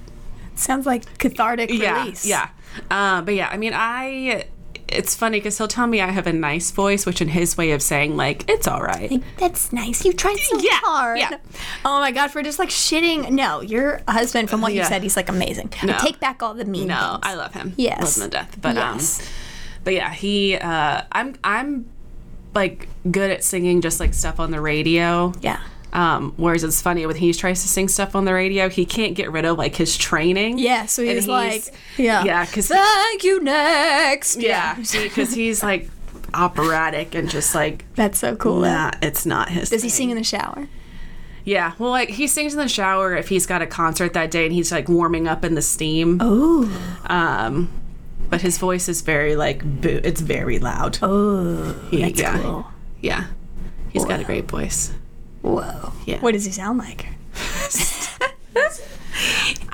Sounds 0.54 0.86
like 0.86 1.18
cathartic 1.18 1.70
yeah, 1.70 2.02
release. 2.02 2.26
Yeah. 2.26 2.48
Uh, 2.90 3.22
but 3.22 3.34
yeah, 3.34 3.48
I 3.48 3.56
mean, 3.56 3.72
I. 3.74 4.46
It's 4.92 5.14
funny 5.14 5.38
because 5.38 5.58
he'll 5.58 5.68
tell 5.68 5.86
me 5.86 6.00
I 6.00 6.10
have 6.10 6.26
a 6.26 6.32
nice 6.32 6.70
voice, 6.70 7.06
which 7.06 7.20
in 7.20 7.28
his 7.28 7.56
way 7.56 7.72
of 7.72 7.82
saying 7.82 8.16
like 8.16 8.48
it's 8.48 8.66
all 8.68 8.80
right. 8.82 9.10
Like, 9.10 9.22
That's 9.38 9.72
nice. 9.72 10.04
You 10.04 10.12
tried 10.12 10.36
so 10.38 10.58
Yeah, 10.58 10.80
hard. 10.82 11.18
yeah. 11.18 11.36
Oh 11.84 12.00
my 12.00 12.10
god, 12.12 12.34
we're 12.34 12.42
just 12.42 12.58
like 12.58 12.68
shitting. 12.68 13.30
No, 13.30 13.60
your 13.60 14.00
husband, 14.08 14.50
from 14.50 14.60
what 14.60 14.72
you 14.74 14.84
said, 14.84 15.02
he's 15.02 15.16
like 15.16 15.28
amazing. 15.28 15.72
I 15.82 15.86
No. 15.86 15.98
take 15.98 16.20
back 16.20 16.42
all 16.42 16.54
the 16.54 16.64
mean 16.64 16.88
No, 16.88 16.94
things. 17.12 17.20
I 17.22 17.34
love 17.34 17.52
him. 17.54 17.74
Yes. 17.76 18.00
love 18.18 18.24
him 18.26 18.30
to 18.30 18.36
death. 18.36 18.58
But 18.60 18.74
Yes. 18.76 19.20
um, 19.20 19.26
but 19.84 19.94
yeah, 19.94 20.10
he. 20.12 20.56
Uh, 20.56 21.02
I'm 21.12 21.34
I'm 21.42 21.86
like 22.54 22.88
good 23.10 23.30
at 23.30 23.42
singing 23.42 23.80
just 23.80 23.98
like 23.98 24.12
stuff 24.14 24.38
on 24.38 24.50
the 24.50 24.60
radio. 24.60 25.32
yeah. 25.40 25.60
Um, 25.92 26.32
whereas 26.38 26.64
it's 26.64 26.80
funny 26.80 27.04
when 27.04 27.16
he 27.16 27.34
tries 27.34 27.60
to 27.62 27.68
sing 27.68 27.86
stuff 27.88 28.14
on 28.16 28.24
the 28.24 28.32
radio, 28.32 28.68
he 28.70 28.86
can't 28.86 29.14
get 29.14 29.30
rid 29.30 29.44
of 29.44 29.58
like 29.58 29.74
his 29.76 29.96
training. 29.96 30.58
Yeah, 30.58 30.86
so 30.86 31.02
And 31.02 31.12
he's 31.12 31.28
like, 31.28 31.64
yeah. 31.98 32.24
yeah, 32.24 32.46
because 32.46 32.68
Thank 32.68 33.24
you, 33.24 33.40
next. 33.42 34.36
yeah, 34.40 34.74
because 34.74 35.34
he's 35.34 35.62
like 35.62 35.90
operatic 36.34 37.14
and 37.14 37.28
just 37.28 37.54
like 37.54 37.84
That's 37.94 38.18
so 38.18 38.36
cool. 38.36 38.60
nah, 38.60 38.92
it's 39.02 39.26
not 39.26 39.50
his. 39.50 39.68
Does 39.70 39.82
he 39.82 39.88
sing 39.90 40.08
in 40.10 40.16
the 40.16 40.24
shower? 40.24 40.66
Yeah, 41.44 41.72
well, 41.78 41.90
like 41.90 42.08
he 42.08 42.26
sings 42.26 42.54
in 42.54 42.58
the 42.60 42.68
shower 42.68 43.14
if 43.14 43.28
he's 43.28 43.46
got 43.46 43.60
a 43.62 43.66
concert 43.66 44.12
that 44.14 44.30
day 44.30 44.44
and 44.46 44.54
he's 44.54 44.70
like 44.72 44.88
warming 44.88 45.26
up 45.28 45.44
in 45.44 45.54
the 45.56 45.62
steam. 45.62 46.18
Oh. 46.22 47.00
Um, 47.06 47.68
but 48.30 48.40
his 48.40 48.56
voice 48.58 48.88
is 48.88 49.02
very 49.02 49.36
like 49.36 49.62
boo- 49.82 50.00
it's 50.04 50.20
very 50.22 50.58
loud. 50.58 50.98
Oh. 51.02 51.72
He- 51.90 52.00
That's 52.02 52.18
yeah, 52.20 52.38
cool. 52.40 52.66
yeah. 53.00 53.26
He's 53.90 54.04
got 54.06 54.20
a 54.20 54.24
great 54.24 54.48
voice. 54.48 54.94
Whoa. 55.42 55.92
Yeah. 56.06 56.20
What 56.20 56.32
does 56.32 56.44
he 56.44 56.52
sound 56.52 56.78
like? 56.78 57.06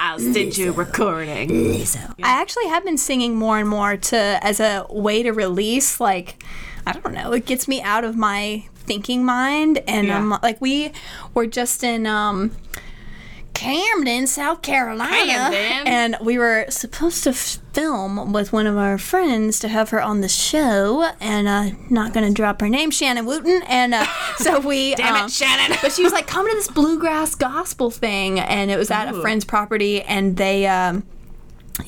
I'll 0.01 0.19
send 0.19 0.57
you 0.57 0.71
a 0.71 0.73
recording. 0.73 1.83
I 2.23 2.41
actually 2.41 2.69
have 2.69 2.85
been 2.85 2.99
singing 2.99 3.37
more 3.37 3.59
and 3.59 3.69
more 3.69 3.97
to 3.97 4.17
as 4.43 4.61
a 4.61 4.87
way 4.89 5.23
to 5.23 5.33
release 5.33 6.01
like 6.01 6.43
I 6.87 6.93
don't 6.93 7.13
know, 7.13 7.33
it 7.33 7.45
gets 7.47 7.69
me 7.69 7.83
out 7.83 8.05
of 8.05 8.17
my 8.17 8.65
thinking 8.75 9.25
mind 9.25 9.83
and 9.87 10.07
Yeah. 10.07 10.17
I'm 10.17 10.31
like 10.43 10.61
we 10.61 10.93
were 11.35 11.47
just 11.47 11.83
in 11.85 12.07
um 12.07 12.53
Camden, 13.59 14.29
South 14.29 14.63
Carolina. 14.63 15.51
Camden. 15.51 15.93
And 15.93 16.17
we 16.23 16.39
were 16.39 16.67
supposed 16.69 17.25
to 17.25 17.31
f- 17.31 17.59
film 17.73 18.33
with 18.33 18.53
one 18.53 18.69
of 18.69 18.77
our 18.77 18.99
friends 18.99 19.59
to 19.59 19.67
have 19.67 19.91
her 19.91 20.01
on 20.01 20.21
the 20.21 20.29
show, 20.29 21.11
and 21.21 21.49
uh, 21.49 21.71
not 21.91 22.13
going 22.13 22.25
to 22.25 22.33
drop 22.33 22.61
her 22.61 22.69
name, 22.69 22.93
Shannon 22.93 23.27
Wooten. 23.27 23.63
And 23.67 23.95
uh, 23.95 24.07
so 24.37 24.61
we. 24.61 24.95
Damn 24.95 25.17
um, 25.17 25.27
it, 25.27 25.33
Shannon. 25.33 25.77
but 25.83 25.93
she 25.93 26.05
was 26.05 26.13
like, 26.13 26.29
come 26.29 26.49
to 26.49 26.55
this 26.55 26.69
bluegrass 26.69 27.35
gospel 27.35 27.91
thing, 27.91 28.39
and 28.39 28.71
it 28.71 28.79
was 28.79 28.93
at 28.93 29.09
a 29.13 29.21
friend's 29.21 29.45
property, 29.45 30.03
and 30.03 30.37
they. 30.37 30.67
Um, 30.69 31.05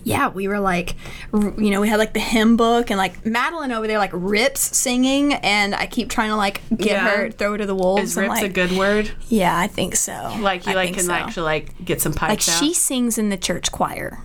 yeah, 0.05 0.28
we 0.28 0.49
were 0.49 0.61
like, 0.61 0.95
you 1.32 1.70
know, 1.70 1.80
we 1.80 1.88
had 1.88 1.99
like 1.99 2.12
the 2.14 2.20
hymn 2.20 2.57
book 2.57 2.91
and 2.91 2.99
like 2.99 3.24
Madeline 3.26 3.72
over 3.72 3.86
there 3.86 3.99
like 3.99 4.11
rips 4.12 4.76
singing, 4.76 5.34
and 5.34 5.74
I 5.74 5.86
keep 5.86 6.09
trying 6.11 6.30
to 6.30 6.36
like 6.36 6.62
get 6.70 6.86
Yeah. 6.93 7.09
her 7.11 7.30
throw 7.30 7.53
her 7.53 7.59
to 7.59 7.66
the 7.66 7.74
wolves. 7.74 8.03
Is 8.12 8.16
rips 8.16 8.28
like, 8.28 8.43
a 8.45 8.49
good 8.49 8.72
word? 8.72 9.11
Yeah, 9.28 9.57
I 9.59 9.66
think 9.66 9.97
so. 9.97 10.12
Like 10.41 10.66
you 10.66 10.72
I 10.72 10.74
like 10.76 10.95
can 10.95 11.05
so. 11.05 11.12
actually 11.12 11.43
like 11.45 11.84
get 11.84 12.01
some 12.01 12.12
like 12.12 12.20
pipes 12.20 12.49
out. 12.49 12.59
she 12.62 12.72
sings 12.74 13.18
in 13.18 13.28
the 13.28 13.36
church 13.36 13.72
choir. 13.72 14.18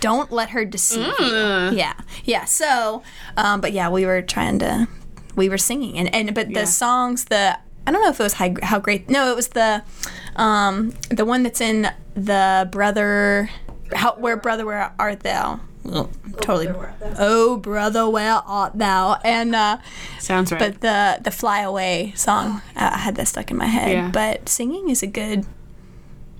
Don't 0.00 0.30
let 0.30 0.50
her 0.50 0.64
deceive 0.64 1.14
Mm. 1.14 1.70
you. 1.72 1.78
Yeah, 1.78 1.94
yeah. 2.24 2.44
So, 2.44 3.02
um, 3.36 3.60
but 3.60 3.72
yeah, 3.72 3.88
we 3.88 4.04
were 4.06 4.20
trying 4.22 4.58
to, 4.60 4.86
we 5.34 5.48
were 5.48 5.58
singing, 5.58 5.96
and 5.98 6.14
and 6.14 6.34
but 6.34 6.50
Yeah. 6.50 6.60
the 6.60 6.66
songs, 6.66 7.24
the 7.26 7.58
I 7.88 7.92
don't 7.92 8.02
know 8.02 8.08
if 8.10 8.18
it 8.18 8.22
was 8.24 8.32
how, 8.34 8.52
how 8.64 8.80
great. 8.80 9.08
No, 9.08 9.30
it 9.30 9.36
was 9.36 9.48
the, 9.48 9.82
um, 10.34 10.92
the 11.08 11.24
one 11.24 11.44
that's 11.44 11.60
in 11.60 11.88
the 12.14 12.68
brother, 12.72 13.48
how 13.94 14.14
where 14.16 14.36
brother 14.36 14.64
where 14.66 14.92
art 14.98 15.20
thou? 15.20 15.60
Oh, 15.88 16.10
totally. 16.40 16.68
Oh, 17.16 17.58
brother, 17.58 18.08
where 18.10 18.32
art 18.34 18.72
thou? 18.76 19.20
And 19.24 19.54
uh, 19.54 19.78
Sounds 20.18 20.50
right. 20.50 20.58
but 20.58 20.80
the 20.80 21.20
the 21.22 21.30
fly 21.30 21.60
away 21.60 22.12
song, 22.16 22.62
I 22.74 22.94
I 22.94 22.98
had 22.98 23.14
that 23.16 23.28
stuck 23.28 23.50
in 23.50 23.56
my 23.56 23.66
head. 23.66 23.92
Yeah. 23.92 24.10
But 24.10 24.48
singing 24.48 24.90
is 24.90 25.02
a 25.02 25.06
good 25.06 25.46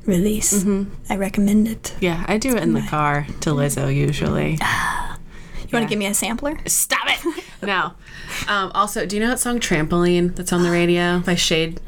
release. 0.05 0.53
Mm-hmm. 0.65 0.93
I 1.11 1.17
recommend 1.17 1.69
it. 1.69 1.95
yeah, 2.01 2.25
I 2.29 2.39
do 2.39 2.57
it 2.57 2.63
in 2.63 2.73
the 2.75 2.83
car 2.83 3.27
to 3.41 3.51
Lizzo 3.51 3.95
usually. 3.95 4.59
You 5.69 5.73
want 5.73 5.85
to 5.85 5.89
give 5.89 5.99
me 5.99 6.07
a 6.07 6.15
sampler? 6.15 6.57
Stop 6.67 7.07
it! 7.09 7.45
no. 7.63 7.93
Um, 8.47 8.71
also, 8.73 9.05
do 9.05 9.17
you 9.17 9.23
know 9.23 9.29
that 9.31 9.41
song 9.41 9.59
"Trampoline" 9.59 10.35
that's 10.37 10.53
on 10.53 10.63
the 10.63 10.71
radio 10.71 11.19
by 11.21 11.35
SHAED? 11.35 11.81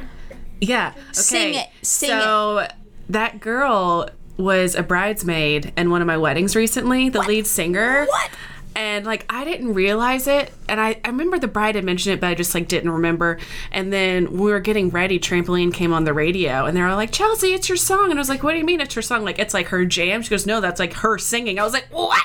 Yeah. 0.61 0.93
Okay. 0.97 1.13
Sing 1.13 1.55
it, 1.55 1.69
sing 1.83 2.11
so 2.11 2.67
that 3.09 3.39
girl 3.41 4.09
was 4.39 4.75
a 4.75 4.83
bridesmaid 4.83 5.73
in 5.77 5.91
one 5.91 6.01
of 6.01 6.07
my 6.07 6.17
weddings 6.17 6.57
recently. 6.57 7.09
The 7.09 7.21
lead 7.21 7.47
singer. 7.47 8.07
What? 8.07 8.31
And 8.77 9.05
like 9.05 9.27
I 9.29 9.45
didn't 9.45 9.75
realize 9.75 10.29
it, 10.29 10.53
and 10.69 10.81
I, 10.81 11.01
I 11.05 11.09
remember 11.09 11.37
the 11.39 11.49
bride 11.49 11.75
had 11.75 11.83
mentioned 11.83 12.15
it, 12.15 12.21
but 12.21 12.29
I 12.29 12.35
just 12.35 12.55
like 12.55 12.69
didn't 12.69 12.91
remember. 12.91 13.39
And 13.73 13.93
then 13.93 14.39
we 14.39 14.53
were 14.53 14.61
getting 14.61 14.91
ready, 14.91 15.19
trampoline 15.19 15.75
came 15.75 15.93
on 15.93 16.05
the 16.05 16.13
radio, 16.13 16.65
and 16.65 16.77
they 16.77 16.83
were 16.83 16.95
like, 16.95 17.11
"Chelsea, 17.11 17.55
it's 17.55 17.69
your 17.69 17.77
song." 17.77 18.11
And 18.11 18.19
I 18.19 18.21
was 18.21 18.29
like, 18.29 18.45
"What 18.45 18.53
do 18.53 18.59
you 18.59 18.65
mean 18.65 18.81
it's 18.81 18.95
your 18.95 19.03
song? 19.03 19.25
Like 19.25 19.41
it's 19.41 19.53
like 19.55 19.69
her 19.69 19.85
jam?" 19.85 20.23
She 20.23 20.31
goes, 20.31 20.47
"No, 20.47 20.61
that's 20.61 20.79
like 20.79 20.93
her 20.93 21.19
singing." 21.19 21.59
I 21.59 21.65
was 21.65 21.73
like, 21.73 21.89
"What?" 21.91 22.23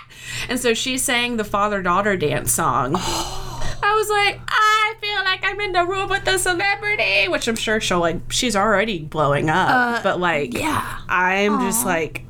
And 0.47 0.59
so 0.59 0.75
she 0.75 0.99
sang 0.99 1.37
the 1.37 1.43
father 1.43 1.81
daughter 1.81 2.15
dance 2.15 2.51
song. 2.51 2.95
Oh. 3.05 3.52
I 3.83 3.93
was 3.95 4.09
like, 4.09 4.39
I 4.47 4.93
feel 5.01 5.23
like 5.23 5.43
I'm 5.43 5.59
in 5.59 5.71
the 5.73 5.85
room 5.85 6.09
with 6.09 6.23
the 6.25 6.37
celebrity, 6.37 7.27
which 7.27 7.47
I'm 7.47 7.55
sure 7.55 7.79
she'll 7.81 7.99
like. 7.99 8.31
She's 8.31 8.55
already 8.55 8.99
blowing 8.99 9.49
up, 9.49 10.03
but 10.03 10.19
like, 10.19 10.55
Uh, 10.55 10.59
yeah. 10.59 10.97
I'm 11.09 11.59
just 11.61 11.85
like, 11.85 12.23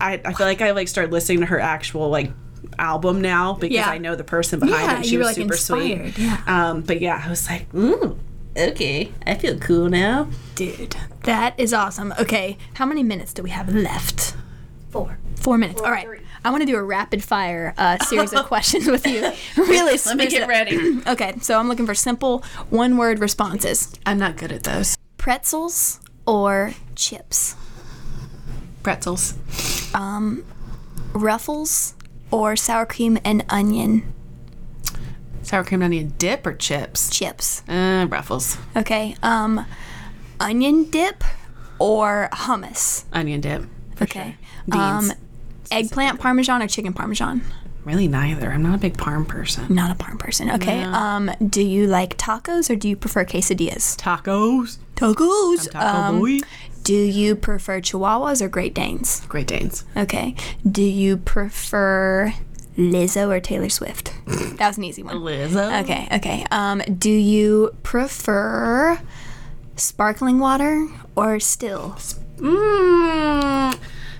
I, 0.00 0.20
I 0.24 0.32
feel 0.34 0.46
like 0.46 0.60
I 0.60 0.70
like 0.72 0.88
started 0.88 1.12
listening 1.12 1.40
to 1.40 1.46
her 1.46 1.58
actual 1.60 2.08
like 2.10 2.30
album 2.78 3.20
now 3.20 3.54
because 3.54 3.74
Yeah. 3.74 3.88
I 3.88 3.98
know 3.98 4.14
the 4.14 4.24
person 4.24 4.60
behind 4.60 4.82
Yeah, 4.82 4.92
it. 4.92 4.96
and 4.96 5.06
She 5.06 5.12
you 5.12 5.18
was 5.18 5.26
like, 5.28 5.36
super 5.36 5.54
inspired, 5.54 6.14
sweet. 6.14 6.18
yeah. 6.24 6.42
Um, 6.46 6.82
but 6.82 7.00
yeah, 7.00 7.20
I 7.24 7.28
was 7.28 7.48
like, 7.48 7.72
ooh, 7.74 8.18
okay, 8.56 9.12
I 9.26 9.34
feel 9.34 9.58
cool 9.58 9.88
now. 9.88 10.28
Dude, 10.54 10.94
that 11.24 11.54
is 11.58 11.72
awesome. 11.72 12.12
Okay, 12.20 12.56
how 12.74 12.84
many 12.86 13.02
minutes 13.02 13.32
do 13.32 13.42
we 13.42 13.50
have 13.50 13.72
left? 13.74 14.36
Four. 14.90 15.18
Four 15.36 15.58
minutes. 15.58 15.80
All 15.80 15.90
right. 15.90 16.04
three. 16.04 16.20
I 16.44 16.50
want 16.50 16.62
to 16.62 16.66
do 16.66 16.76
a 16.76 16.82
rapid 16.82 17.22
fire 17.24 17.74
uh, 17.76 17.98
series 18.04 18.32
of 18.32 18.46
questions 18.52 18.86
with 18.86 19.06
you. 19.06 19.32
Really, 19.56 19.98
Let 20.06 20.16
me 20.16 20.26
get 20.28 20.48
ready. 20.48 21.00
Okay, 21.06 21.34
so 21.40 21.58
I'm 21.58 21.68
looking 21.68 21.86
for 21.86 21.94
simple 21.94 22.42
one 22.70 22.96
word 22.96 23.18
responses 23.18 23.92
I'm 24.06 24.18
not 24.18 24.36
good 24.36 24.52
at 24.52 24.62
those 24.64 24.96
pretzels 25.16 26.00
or 26.26 26.74
chips, 26.94 27.54
pretzels. 28.82 29.34
Um, 29.94 30.44
ruffles 31.12 31.94
or 32.30 32.56
sour 32.56 32.86
cream 32.86 33.18
and 33.24 33.44
onion 33.48 34.12
Sour 35.42 35.64
cream 35.64 35.80
and 35.82 35.92
onion 35.92 36.14
dip 36.18 36.46
or 36.46 36.52
chips? 36.54 37.08
chips. 37.10 37.62
Uh, 37.68 38.06
ruffles. 38.10 38.58
Okay, 38.76 39.16
um, 39.22 39.64
onion 40.38 40.84
dip 40.90 41.24
or 41.78 42.28
hummus. 42.32 43.04
Onion 43.12 43.40
dip. 43.40 43.62
Okay. 44.02 44.36
sure. 44.70 44.80
Um, 44.80 45.08
Beans. 45.08 45.14
Eggplant 45.70 46.20
parmesan 46.20 46.62
or 46.62 46.66
chicken 46.68 46.92
parmesan? 46.92 47.42
really 47.84 48.08
neither. 48.08 48.50
I'm 48.52 48.62
not 48.62 48.74
a 48.74 48.78
big 48.78 48.98
parm 48.98 49.26
person. 49.26 49.64
Not 49.74 49.90
a 49.90 49.94
parm 49.94 50.18
person. 50.18 50.50
Okay. 50.50 50.82
Um, 50.82 51.30
do 51.46 51.62
you 51.62 51.86
like 51.86 52.18
tacos 52.18 52.68
or 52.68 52.76
do 52.76 52.86
you 52.86 52.96
prefer 52.96 53.24
quesadillas? 53.24 53.96
Tacos. 53.96 54.76
Tacos. 54.94 55.70
Taco 55.70 55.86
Um, 55.86 56.18
boy. 56.18 56.40
do 56.82 56.92
you 56.94 57.34
prefer 57.34 57.80
Chihuahuas 57.80 58.42
or 58.42 58.48
Great 58.48 58.74
Danes? 58.74 59.22
Great 59.28 59.46
Danes. 59.46 59.84
Okay. 59.96 60.34
Do 60.70 60.82
you 60.82 61.16
prefer 61.16 62.34
Lizzo 62.76 63.28
or 63.34 63.40
Taylor 63.40 63.70
Swift? 63.70 64.12
That 64.58 64.68
was 64.68 64.76
an 64.76 64.84
easy 64.84 65.02
one. 65.02 65.16
Lizzo. 65.20 65.80
Okay. 65.84 66.08
Okay. 66.12 66.44
Um, 66.50 66.82
do 66.98 67.10
you 67.10 67.74
prefer 67.84 69.00
sparkling 69.76 70.40
water 70.40 70.88
or 71.16 71.40
still? 71.40 71.96
Mm, 72.36 73.78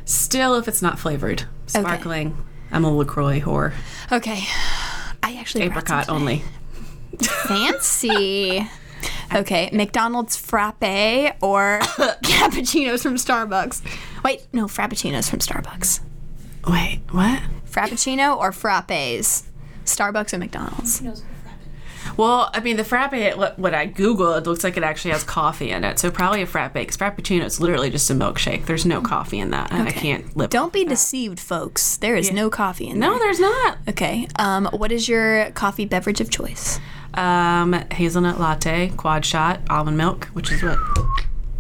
still, 0.09 0.55
if 0.57 0.67
it's 0.69 0.83
not 0.83 0.99
flavored, 0.99 1.45
sparkling. 1.67 2.37
I'm 2.71 2.85
a 2.85 2.91
Lacroix 2.95 3.41
whore. 3.41 3.73
Okay. 4.11 4.43
I 5.23 5.37
actually 5.37 5.65
Apricot 5.65 6.09
only. 6.09 6.43
Fancy. 7.21 8.69
Okay, 9.33 9.69
McDonald's 9.73 10.37
frappe 10.37 11.37
or 11.43 11.79
cappuccinos 12.23 13.03
from 13.03 13.15
Starbucks. 13.17 13.83
Wait, 14.25 14.47
no, 14.55 14.65
frappuccinos 14.65 15.29
from 15.29 15.39
Starbucks. 15.41 16.01
Wait, 16.67 17.03
what? 17.11 17.43
Frappuccino 17.71 18.37
or 18.39 18.51
frappes? 18.53 19.45
Starbucks 19.85 20.33
or 20.33 20.39
McDonald's? 20.39 21.03
Well, 22.19 22.51
I 22.53 22.59
mean, 22.59 22.77
the 22.77 22.85
frappe. 22.85 23.13
What, 23.37 23.59
what 23.61 23.75
I 23.75 23.87
googled, 23.87 24.39
it 24.39 24.47
looks 24.47 24.65
like 24.65 24.77
it 24.77 24.83
actually 24.83 25.13
has 25.13 25.23
coffee 25.23 25.71
in 25.71 25.85
it. 25.85 26.01
So 26.01 26.11
probably 26.11 26.43
a 26.43 26.47
frappe. 26.47 26.75
Because 26.75 26.97
frappuccino 26.97 27.45
is 27.45 27.61
literally 27.61 27.91
just 27.91 28.11
a 28.11 28.13
milkshake. 28.13 28.67
There's 28.67 28.85
no 28.85 29.01
coffee 29.01 29.39
in 29.39 29.51
that. 29.51 29.71
and 29.71 29.89
I 29.89 29.93
can't 29.93 30.37
lip. 30.37 30.51
Don't 30.51 30.73
be 30.73 30.85
deceived, 30.85 31.39
folks. 31.39 31.97
There 31.97 32.17
is 32.17 32.33
no 32.33 32.51
coffee 32.51 32.89
in 32.89 32.99
that. 32.99 33.07
No, 33.07 33.13
there. 33.13 33.21
there's 33.21 33.39
not. 33.39 33.79
Okay. 33.89 34.27
Um, 34.37 34.67
what 34.73 34.91
is 34.91 35.09
your 35.09 35.53
coffee 35.53 35.85
beverage 35.85 36.21
of 36.21 36.29
choice? 36.29 36.81
Um, 37.15 37.73
hazelnut 37.93 38.41
latte, 38.41 38.91
quad 38.97 39.25
shot, 39.25 39.61
almond 39.71 39.97
milk, 39.97 40.27
which 40.33 40.51
is 40.51 40.63
what 40.63 40.79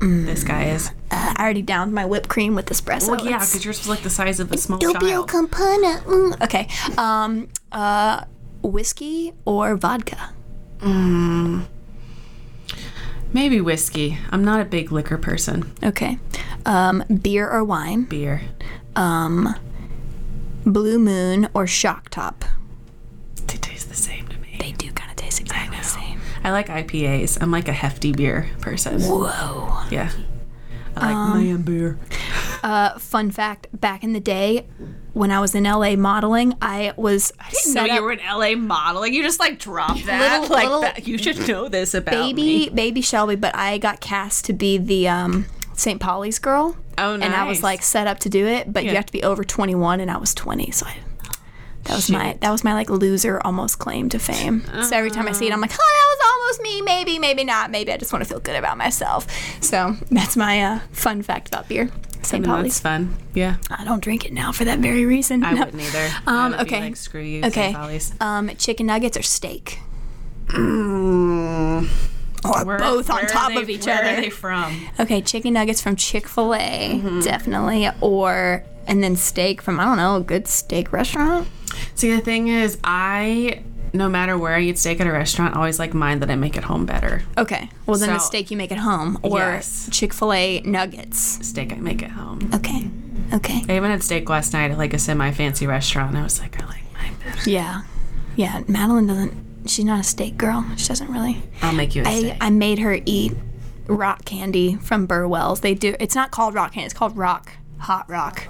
this 0.01 0.43
guy 0.43 0.71
is. 0.71 0.91
Uh, 1.11 1.35
I 1.37 1.43
already 1.43 1.63
downed 1.63 1.93
my 1.93 2.05
whipped 2.05 2.29
cream 2.29 2.57
with 2.57 2.67
espresso. 2.67 3.11
Well, 3.11 3.25
yeah, 3.25 3.39
because 3.39 3.65
yours 3.65 3.79
was 3.79 3.89
like 3.89 4.03
the 4.03 4.11
size 4.11 4.41
of 4.41 4.51
a 4.53 4.59
small 4.59 4.81
Doppio 4.81 5.01
child. 5.01 5.31
Campana. 5.31 6.03
Mm. 6.05 6.43
Okay. 6.43 6.69
Um, 6.99 7.49
uh, 7.71 8.25
whiskey 8.63 9.33
or 9.45 9.77
vodka? 9.77 10.35
Maybe 13.33 13.61
whiskey. 13.61 14.19
I'm 14.31 14.45
not 14.45 14.61
a 14.61 14.65
big 14.65 14.91
liquor 14.91 15.19
person. 15.19 15.73
Okay. 15.83 16.19
Um, 16.65 17.05
beer 17.23 17.49
or 17.49 17.63
wine? 17.65 18.05
Beer. 18.05 18.43
Um, 18.97 19.55
Blue 20.65 20.99
Moon 20.99 21.49
or 21.55 21.67
Shock 21.67 22.09
Top? 22.11 22.45
They 23.47 23.57
taste 23.57 23.89
the 23.89 23.95
same 23.97 24.29
to 24.29 24.39
me. 24.39 24.57
They 24.61 24.73
do 24.73 24.91
kind 24.93 25.11
of 25.11 25.17
taste 25.17 25.41
exactly 25.41 25.77
the 25.79 25.85
same. 25.85 26.21
I 26.45 26.51
like 26.51 26.69
IPAs. 26.69 27.39
I'm 27.41 27.51
like 27.51 27.69
a 27.69 27.73
hefty 27.73 28.13
beer 28.13 28.51
person. 28.61 29.01
Whoa. 29.01 29.85
Yeah. 29.91 30.11
I 30.97 31.13
like 31.13 31.43
man 31.43 31.63
beer. 31.63 31.99
Uh, 32.63 32.99
fun 32.99 33.31
fact: 33.31 33.69
Back 33.73 34.03
in 34.03 34.15
the 34.15 34.21
day, 34.21 34.67
when 35.19 35.33
I 35.33 35.41
was 35.41 35.55
in 35.55 35.65
LA 35.65 35.97
modeling, 35.97 36.55
I 36.63 36.93
was 36.97 37.33
I 37.41 37.51
didn't 37.51 37.75
know 37.75 37.85
you 37.85 38.03
were 38.03 38.13
in 38.13 38.21
LA 38.21 38.55
modeling. 38.55 39.13
You 39.13 39.23
just 39.23 39.41
like 39.41 39.59
dropped 39.59 40.07
that. 40.07 40.41
Little- 40.41 40.55
like 40.55 40.65
little 40.65 40.81
that. 40.83 41.07
You 41.07 41.19
should 41.19 41.47
know 41.49 41.69
this 41.69 41.93
about 41.93 42.13
baby, 42.13 42.43
me. 42.43 42.69
baby 42.71 43.01
Shelby, 43.01 43.35
but 43.35 43.55
I 43.57 43.79
got 43.79 44.01
cast 44.01 44.45
to 44.47 44.53
be 44.53 44.79
the 44.79 45.09
um, 45.09 45.47
St. 45.75 46.01
Pauli's 46.01 46.39
girl. 46.39 46.77
Oh, 46.97 47.17
nice. 47.17 47.27
And 47.27 47.35
I 47.35 47.45
was 47.45 47.63
like 47.63 47.83
set 47.83 48.07
up 48.07 48.21
to 48.21 48.29
do 48.29 48.47
it, 48.47 48.73
but 48.73 48.85
you 48.85 48.91
have 48.93 49.07
to 49.07 49.13
be 49.13 49.23
over 49.23 49.45
21, 49.45 50.01
and 50.01 50.11
I 50.11 50.17
was 50.17 50.35
20, 50.35 50.71
so 50.71 50.87
I. 50.87 50.97
That 51.85 51.95
was 51.95 52.11
my 52.11 52.37
that 52.43 52.51
was 52.51 52.65
my 52.65 52.75
like 52.75 52.91
loser 52.91 53.41
almost 53.45 53.79
claim 53.79 54.11
to 54.11 54.19
fame. 54.19 54.63
So 54.83 54.95
every 54.95 55.11
time 55.11 55.27
I 55.27 55.33
see 55.33 55.47
it, 55.47 55.55
I'm 55.55 55.61
like, 55.61 55.73
oh, 55.73 55.77
that 55.77 56.17
was 56.19 56.61
almost 56.61 56.63
me. 56.63 56.83
Maybe, 56.83 57.19
maybe 57.19 57.45
not. 57.45 57.71
Maybe 57.71 57.91
I 57.93 57.97
just 57.97 58.13
want 58.13 58.23
to 58.23 58.29
feel 58.29 58.41
good 58.41 58.57
about 58.57 58.77
myself. 58.77 59.27
So 59.63 59.97
that's 60.11 60.37
my 60.37 60.63
uh, 60.63 60.81
fun 60.93 61.23
fact 61.23 61.49
about 61.49 61.67
beer. 61.67 61.91
St. 62.23 62.45
Pauli's. 62.45 62.81
fun. 62.81 63.15
Yeah. 63.35 63.57
I 63.71 63.85
don't 63.85 64.03
drink 64.03 64.25
it 64.27 64.33
now 64.33 64.53
for 64.53 64.65
that 64.65 64.81
very 64.81 65.07
reason. 65.07 65.45
I 65.45 65.53
No. 65.53 65.65
wouldn't 65.65 65.83
either. 65.83 66.09
Um, 66.27 66.51
would 66.53 66.61
okay. 66.63 66.81
like, 66.81 66.97
screw 66.97 67.21
you, 67.23 67.45
Okay. 67.45 67.75
Um, 68.21 68.51
chicken 68.59 68.87
nuggets 68.87 69.17
or 69.17 69.23
steak? 69.23 69.79
Mm, 70.49 71.89
or 72.45 72.65
Where- 72.65 72.79
both 72.79 73.11
on 73.11 73.27
top 73.27 73.53
they- 73.53 73.61
of 73.63 73.69
each 73.71 73.87
where 73.87 73.99
other. 73.99 74.09
Are 74.19 74.21
they 74.21 74.31
from? 74.31 74.89
Okay, 74.99 75.21
chicken 75.21 75.55
nuggets 75.55 75.81
from 75.81 75.97
Chick 75.97 76.27
Fil 76.29 76.55
A, 76.55 76.59
Mm-hmm. 76.59 77.21
definitely, 77.21 77.89
or 78.01 78.65
and 78.87 79.03
then 79.03 79.17
steak 79.17 79.61
from 79.61 79.79
I 79.79 79.85
don't 79.85 79.99
know, 79.99 80.17
a 80.17 80.21
good 80.21 80.49
steak 80.49 80.93
restaurant. 80.93 81.47
See, 81.95 82.11
the 82.15 82.21
thing 82.23 82.49
is, 82.49 82.79
I 82.83 83.61
no 83.93 84.09
matter 84.09 84.37
where 84.39 84.55
I 84.55 84.61
eat 84.63 84.79
steak 84.79 85.01
at 85.01 85.07
a 85.07 85.13
restaurant, 85.13 85.55
I 85.55 85.59
always 85.59 85.79
like 85.79 85.95
mine 85.95 86.21
that 86.21 86.31
I 86.31 86.35
make 86.37 86.57
at 86.57 86.65
home 86.65 86.87
better. 86.87 87.23
Okay, 87.37 87.71
well 87.87 87.99
then 87.99 88.11
a 88.11 88.21
So- 88.21 88.27
steak 88.27 88.51
you 88.51 88.57
make 88.57 88.73
at 88.73 88.79
home, 88.79 89.19
or 89.23 89.39
Yes. 89.39 89.89
Chick 89.93 90.13
Fil 90.13 90.33
A 90.33 90.61
nuggets. 90.65 91.39
Steak 91.47 91.73
I 91.73 91.77
make 91.77 92.03
at 92.03 92.11
home. 92.13 92.51
Okay, 92.55 92.91
okay, 93.33 93.65
I 93.69 93.77
even 93.77 93.91
had 93.91 94.03
steak 94.03 94.29
last 94.29 94.53
night 94.53 94.71
at 94.71 94.79
like 94.79 94.95
a 94.95 94.99
semi 94.99 95.31
fancy 95.33 95.67
restaurant. 95.67 96.17
I 96.17 96.23
was 96.23 96.41
like, 96.41 96.63
I 96.63 96.67
like 96.67 96.85
mine 96.95 97.15
better. 97.25 97.51
yeah, 97.51 97.83
yeah. 98.37 98.63
Madeline 98.69 99.07
doesn't. 99.07 99.35
She's 99.67 99.85
not 99.85 100.01
a 100.01 100.05
steak 100.05 100.37
girl. 100.39 100.65
She 100.77 100.89
doesn't 100.89 101.11
really. 101.11 101.43
I'll 101.63 101.75
make 101.75 101.95
you 101.95 102.03
a 102.03 102.09
I, 102.09 102.19
steak. 102.19 102.37
I 102.41 102.51
made 102.51 102.79
her 102.79 102.99
eat 103.05 103.35
rock 103.87 104.25
candy 104.25 104.77
from 104.77 105.07
Burwell's. 105.07 105.61
They 105.61 105.75
do. 105.75 105.95
It's 106.01 106.15
not 106.15 106.31
called 106.31 106.55
rock 106.55 106.73
candy. 106.73 106.87
It's 106.87 106.95
called 106.95 107.17
rock 107.17 107.53
hot 107.79 108.09
rock. 108.09 108.47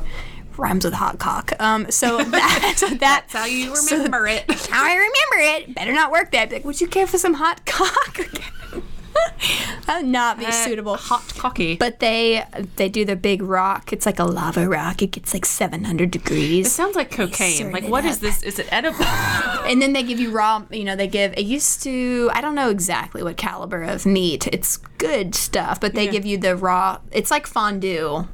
Rhymes 0.59 0.85
with 0.85 0.95
hot 0.95 1.19
cock. 1.19 1.53
Um. 1.61 1.91
So 1.91 2.19
that. 2.23 2.75
so 2.77 2.89
that 2.89 2.99
That's 3.01 3.33
how 3.33 3.45
you 3.47 3.75
so 3.77 3.97
remember 3.97 4.27
it. 4.27 4.45
how 4.71 4.85
I 4.85 4.95
remember 4.95 5.63
it. 5.69 5.75
Better 5.75 5.93
not 5.93 6.11
work 6.11 6.33
that. 6.33 6.51
Like, 6.53 6.65
would 6.65 6.81
you 6.81 6.87
care 6.89 7.07
for 7.07 7.19
some 7.19 7.35
hot 7.35 7.65
cock? 7.67 8.19
that 9.87 9.99
would 10.03 10.07
not 10.07 10.39
be 10.39 10.51
suitable. 10.53 10.97
Hot 10.97 11.23
cocky. 11.37 11.77
But 11.77 12.01
they 12.01 12.45
they 12.77 12.89
do 12.89 13.05
the 13.05 13.17
big 13.17 13.43
rock. 13.43 13.93
It's 13.93 14.07
like 14.07 14.19
a 14.19 14.25
lava 14.25 14.69
rock. 14.69 15.03
It 15.03 15.13
gets 15.13 15.33
like 15.35 15.45
700 15.47 16.11
degrees. 16.11 16.67
it 16.67 16.71
sounds 16.71 16.97
like 16.97 17.11
cocaine. 17.11 17.73
Like, 17.73 17.89
what 17.89 18.05
is 18.05 18.17
up. 18.17 18.21
this? 18.23 18.43
Is 18.43 18.59
it 18.59 18.69
edible? 18.73 19.05
And 19.05 19.81
then 19.83 19.93
they 19.93 20.03
give 20.03 20.19
you 20.21 20.31
raw, 20.31 20.65
you 20.71 20.85
know, 20.85 20.97
they 20.97 21.09
give, 21.09 21.33
it 21.37 21.45
used 21.45 21.83
to, 21.83 22.31
I 22.33 22.41
don't 22.41 22.55
know 22.55 22.71
exactly 22.71 23.23
what 23.23 23.37
caliber 23.37 23.83
of 23.83 24.07
meat. 24.07 24.47
It's 24.47 24.77
good 24.99 25.35
stuff, 25.35 25.79
but 25.81 25.95
they 25.95 26.07
Yeah. 26.07 26.11
give 26.13 26.25
you 26.25 26.39
the 26.39 26.57
raw, 26.57 26.99
it's 27.13 27.31
like 27.31 27.47
fondue. 27.47 28.27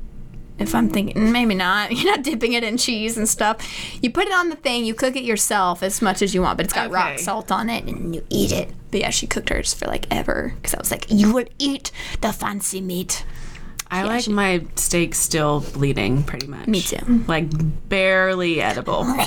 If 0.59 0.75
I'm 0.75 0.89
thinking, 0.89 1.33
maybe 1.33 1.55
not. 1.55 1.91
You're 1.97 2.13
not 2.13 2.23
dipping 2.23 2.53
it 2.53 2.63
in 2.63 2.77
cheese 2.77 3.17
and 3.17 3.29
stuff. 3.29 3.59
You 4.03 4.11
put 4.11 4.27
it 4.27 4.33
on 4.33 4.51
the 4.51 4.57
thing, 4.57 4.85
you 4.85 4.95
cook 4.95 5.17
it 5.17 5.25
yourself 5.25 5.83
as 5.83 6.01
much 6.01 6.23
as 6.23 6.35
you 6.35 6.43
want, 6.43 6.57
but 6.57 6.67
it's 6.67 6.73
got 6.73 6.91
rock 6.91 7.19
salt 7.19 7.51
on 7.51 7.69
it 7.69 7.85
and 7.85 8.15
you 8.15 8.25
eat 8.31 8.53
it. 8.53 8.71
But 8.91 9.01
yeah, 9.01 9.11
she 9.11 9.27
cooked 9.27 9.49
hers 9.49 9.75
for 9.75 9.87
like 9.87 10.07
ever 10.11 10.55
because 10.57 10.75
I 10.75 10.79
was 10.79 10.91
like, 10.91 11.07
you 11.11 11.33
will 11.35 11.47
eat 11.59 11.91
the 12.21 12.33
fancy 12.33 12.81
meat. 12.81 13.25
I 13.91 14.03
like 14.05 14.29
my 14.29 14.65
steak 14.77 15.15
still 15.15 15.61
bleeding, 15.61 16.25
pretty 16.25 16.47
much. 16.47 16.67
Me 16.67 16.81
too. 16.81 17.25
Like 17.27 17.49
barely 17.89 18.61
edible. 18.61 19.07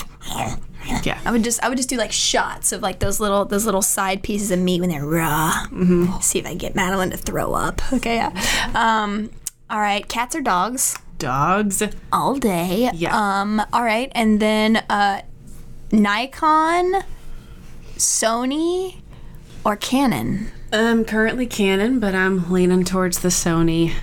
Yeah. 1.04 1.20
I 1.26 1.32
would 1.32 1.44
just 1.44 1.62
I 1.62 1.68
would 1.68 1.78
just 1.78 1.90
do 1.90 1.98
like 1.98 2.14
shots 2.14 2.72
of 2.72 2.82
like 2.82 3.00
those 3.00 3.20
little 3.20 3.44
those 3.44 3.66
little 3.66 3.82
side 3.82 4.24
pieces 4.24 4.52
of 4.52 4.60
meat 4.60 4.80
when 4.80 4.90
they're 4.90 5.06
raw. 5.06 5.52
Mm-hmm. 5.66 6.20
See 6.22 6.40
if 6.40 6.46
I 6.46 6.50
can 6.50 6.58
get 6.58 6.76
Madeline 6.76 7.10
to 7.10 7.18
throw 7.18 7.54
up. 7.54 7.82
Okay, 7.98 8.16
yeah. 8.16 8.72
Um, 8.74 9.32
all 9.70 9.80
right, 9.80 10.08
cats 10.08 10.34
or 10.34 10.42
dogs 10.42 10.98
Dogs. 11.18 11.82
all 12.12 12.36
day. 12.36 12.90
Yeah. 12.94 13.16
Um, 13.42 13.62
all 13.74 13.84
right, 13.84 14.12
and 14.14 14.40
then 14.40 14.78
uh, 14.90 15.22
Nikon, 15.92 17.04
Sony, 17.96 18.98
or 19.64 19.76
Canon. 19.76 20.52
Um, 20.72 21.06
currently 21.06 21.48
Canon, 21.48 22.00
but 22.00 22.14
I'm 22.14 22.52
leaning 22.52 22.84
towards 22.84 23.20
the 23.20 23.30
Sony 23.30 23.94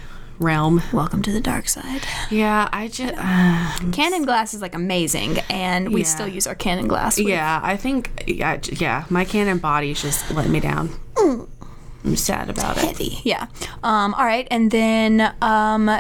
realm. 0.41 0.83
Welcome 0.93 1.23
to 1.23 1.31
the 1.33 1.41
dark 1.41 1.69
side. 1.69 2.03
Yeah, 2.31 2.69
I 2.73 2.89
just. 2.89 3.15
Uh, 3.17 3.91
Canon 3.93 4.25
glass 4.25 4.53
is 4.55 4.61
like 4.61 4.75
amazing, 4.75 5.39
and 5.49 5.93
we 5.95 6.01
Yeah. 6.01 6.07
still 6.09 6.29
use 6.29 6.47
our 6.49 6.55
Canon 6.57 6.89
glass. 6.89 7.17
with- 7.17 7.29
yeah, 7.29 7.61
I 7.63 7.77
think. 7.77 8.25
Yeah, 8.27 8.59
yeah, 8.73 9.05
my 9.09 9.25
Canon 9.25 9.59
body's 9.59 10.03
just 10.03 10.31
let 10.33 10.49
me 10.49 10.59
down. 10.59 10.91
I'm 11.17 12.17
sad 12.17 12.51
about 12.51 12.77
it. 12.77 12.85
heavy. 12.85 13.21
Yeah. 13.25 13.47
Um, 13.85 14.15
all 14.15 14.25
right, 14.27 14.49
and 14.51 14.71
then 14.73 15.33
um, 15.41 15.91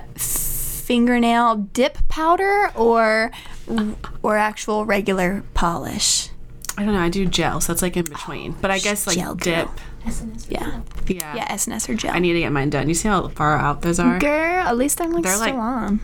fingernail 0.85 1.57
dip 1.73 1.97
powder 2.09 2.71
or 2.75 3.31
or 4.23 4.37
actual 4.37 4.85
regular 4.85 5.43
polish. 5.55 6.29
I 6.77 6.85
don't 6.85 6.93
know. 6.95 7.01
I 7.01 7.09
do 7.09 7.25
gel, 7.27 7.61
so 7.61 7.73
that's 7.73 7.83
like 7.83 7.97
in 7.97 8.05
between. 8.05 8.53
But 8.61 8.71
I 8.71 8.79
guess 8.81 9.07
like 9.07 9.17
Gel 9.17 9.35
dip. 9.37 9.67
girl. 9.67 9.75
Yeah. 10.49 10.81
Yeah. 11.07 11.35
Yeah, 11.37 11.49
SNS 11.55 11.89
or 11.89 11.95
gel. 11.95 12.13
I 12.15 12.19
need 12.19 12.33
to 12.35 12.41
get 12.41 12.53
mine 12.53 12.69
done. 12.71 12.89
You 12.89 12.95
see 12.95 13.09
how 13.09 13.29
far 13.29 13.57
out 13.57 13.83
those 13.83 13.99
are? 14.01 14.19
Girl, 14.19 14.67
at 14.67 14.77
least 14.77 15.01
I'm 15.01 15.13
like 15.13 15.23
They're 15.25 15.35
still 15.37 15.55
like- 15.55 15.55
on. 15.55 16.01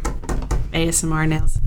ASMR 0.73 1.27
nails. 1.29 1.59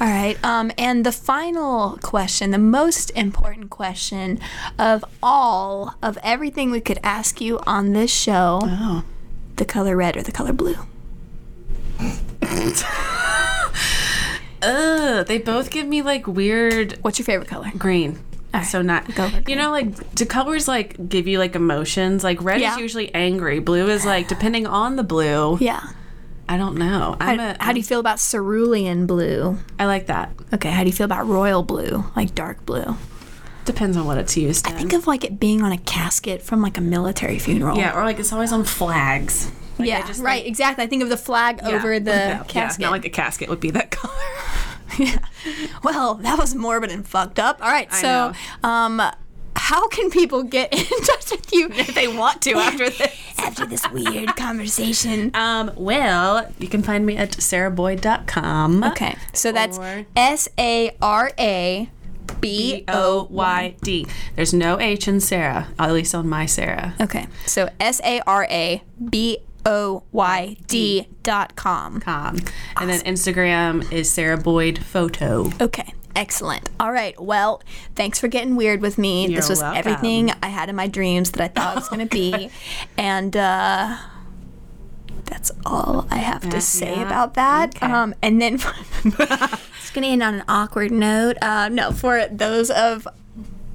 All 0.00 0.08
right. 0.08 0.36
Um, 0.42 0.72
and 0.76 1.06
the 1.06 1.12
final 1.12 1.98
question, 2.02 2.50
the 2.50 2.58
most 2.58 3.10
important 3.10 3.70
question 3.70 4.40
of 4.78 5.04
all 5.22 5.94
of 6.02 6.18
everything 6.22 6.70
we 6.70 6.80
could 6.80 6.98
ask 7.04 7.40
you 7.40 7.60
on 7.60 7.92
this 7.92 8.10
show: 8.12 8.60
Oh. 8.64 9.04
The 9.56 9.64
color 9.64 9.96
red 9.96 10.16
or 10.16 10.22
the 10.22 10.32
color 10.32 10.52
blue? 10.52 10.76
Ugh, 14.64 15.26
they 15.26 15.38
both 15.38 15.70
give 15.70 15.86
me 15.86 16.02
like 16.02 16.26
weird 16.26 16.98
What's 17.02 17.18
your 17.18 17.24
favorite 17.26 17.48
color? 17.48 17.70
green. 17.76 18.18
right, 18.54 18.62
So 18.64 18.80
not 18.80 19.12
go 19.14 19.28
for 19.28 19.42
you 19.50 19.56
know 19.56 19.70
like 19.70 20.14
do 20.14 20.24
colors 20.24 20.68
like 20.68 21.08
give 21.08 21.26
you 21.26 21.38
like 21.38 21.56
emotions? 21.56 22.22
Like 22.22 22.42
red 22.42 22.60
Yeah. 22.60 22.74
is 22.74 22.78
usually 22.80 23.12
angry. 23.14 23.58
Blue 23.58 23.88
is 23.88 24.04
like 24.06 24.28
depending 24.28 24.66
on 24.66 24.96
the 24.96 25.02
blue. 25.02 25.58
Yeah. 25.60 25.82
I 26.48 26.56
don't 26.58 26.76
know. 26.76 27.16
I'm 27.18 27.38
How, 27.38 27.50
a, 27.50 27.56
how 27.60 27.72
do 27.72 27.78
you 27.78 27.84
feel 27.84 28.00
about 28.00 28.18
cerulean 28.18 29.06
blue? 29.06 29.56
I 29.78 29.86
like 29.86 30.06
that. 30.06 30.32
Okay, 30.52 30.70
how 30.70 30.82
do 30.82 30.86
you 30.90 30.92
feel 30.92 31.04
about 31.06 31.26
royal 31.26 31.62
blue, 31.62 32.04
like 32.14 32.34
dark 32.34 32.64
blue? 32.66 32.96
Depends 33.64 33.96
on 33.96 34.06
what 34.06 34.18
it's 34.18 34.36
used 34.36 34.66
in. 34.66 34.72
I 34.74 34.76
think 34.76 34.92
of 34.92 35.06
like 35.06 35.24
it 35.24 35.38
being 35.38 35.62
on 35.62 35.72
a 35.72 35.78
casket 35.78 36.42
from 36.42 36.60
like 36.62 36.76
a 36.76 36.80
military 36.80 37.38
funeral. 37.38 37.76
yeah, 37.76 37.96
or 37.96 38.04
like 38.04 38.18
it's 38.18 38.32
always 38.32 38.52
on 38.52 38.64
flags. 38.64 39.50
Like, 39.78 39.88
yeah, 39.88 40.06
just 40.06 40.20
right, 40.22 40.44
exactly. 40.44 40.84
I 40.84 40.86
think 40.86 41.02
of 41.02 41.08
the 41.08 41.16
flag 41.16 41.60
yeah, 41.62 41.70
over 41.70 41.98
the 41.98 42.10
yeah, 42.10 42.44
casket. 42.44 42.80
Yeah, 42.80 42.86
not 42.86 42.92
like 42.92 43.04
a 43.04 43.10
casket 43.10 43.48
would 43.48 43.60
be 43.60 43.70
that 43.70 43.90
color. 43.90 44.14
Yeah. 44.98 45.20
Well, 45.82 46.16
that 46.16 46.38
was 46.38 46.54
morbid 46.54 46.90
and 46.90 47.08
fucked 47.08 47.38
up. 47.38 47.62
All 47.62 47.70
right, 47.70 47.88
I 47.90 48.02
so 48.02 48.32
um, 48.62 49.00
how 49.56 49.88
can 49.88 50.10
people 50.10 50.42
get 50.42 50.70
in 50.78 50.84
touch 51.04 51.30
with 51.30 51.50
you 51.50 51.68
if 51.70 51.94
they 51.94 52.08
want 52.08 52.42
to 52.42 52.52
after 52.52 52.90
this. 52.90 53.38
after 53.38 53.64
this 53.64 53.90
weird 53.90 54.36
conversation? 54.36 55.30
Um, 55.34 55.70
well, 55.76 56.52
you 56.58 56.68
can 56.68 56.82
find 56.82 57.06
me 57.06 57.16
at 57.16 57.30
saraboyd.com. 57.30 58.84
Okay, 58.84 59.16
so 59.32 59.50
that's 59.50 59.78
S 60.14 60.48
A 60.58 60.94
R 61.00 61.30
A 61.38 61.88
B 62.42 62.84
O 62.88 63.26
Y 63.30 63.74
D. 63.80 64.06
There's 64.36 64.52
no 64.52 64.78
H 64.78 65.08
in 65.08 65.20
Sara, 65.20 65.68
at 65.78 65.92
least 65.92 66.14
on 66.14 66.28
my 66.28 66.44
Sara. 66.44 66.94
Okay, 67.00 67.26
so 67.46 67.70
S 67.80 68.00
A 68.04 68.20
R 68.26 68.46
A 68.50 68.82
B 69.08 69.38
O 69.64 70.02
Y 70.12 70.56
D 70.66 71.08
dot 71.22 71.56
com. 71.56 72.00
Com. 72.00 72.38
And 72.76 72.90
then 72.90 73.00
Instagram 73.00 73.90
is 73.90 74.10
Sara 74.10 74.36
Boyd 74.36 74.78
Photo. 74.84 75.50
Okay, 75.60 75.94
excellent. 76.16 76.68
All 76.80 76.92
right, 76.92 77.18
well, 77.20 77.62
thanks 77.94 78.18
for 78.18 78.28
getting 78.28 78.56
weird 78.56 78.80
with 78.80 78.98
me. 78.98 79.28
You're 79.28 79.40
this 79.40 79.48
was 79.48 79.60
welcome. 79.60 79.78
everything 79.78 80.32
I 80.42 80.48
had 80.48 80.68
in 80.68 80.76
my 80.76 80.88
dreams 80.88 81.30
that 81.32 81.40
I 81.40 81.48
thought 81.48 81.76
it 81.76 81.80
was 81.80 81.88
going 81.88 82.06
to 82.06 82.14
be. 82.14 82.50
and 82.98 83.36
uh, 83.36 83.96
that's 85.24 85.50
all 85.64 86.06
I 86.10 86.16
have 86.16 86.48
to 86.50 86.60
say 86.60 86.96
yeah. 86.96 87.06
about 87.06 87.34
that. 87.34 87.76
Okay. 87.76 87.86
Um, 87.86 88.14
and 88.22 88.40
then 88.40 88.54
it's 88.54 89.90
going 89.90 90.02
to 90.02 90.08
end 90.08 90.22
on 90.22 90.34
an 90.34 90.44
awkward 90.48 90.90
note. 90.90 91.36
Uh, 91.42 91.68
no, 91.68 91.92
for 91.92 92.26
those 92.28 92.70
of 92.70 93.06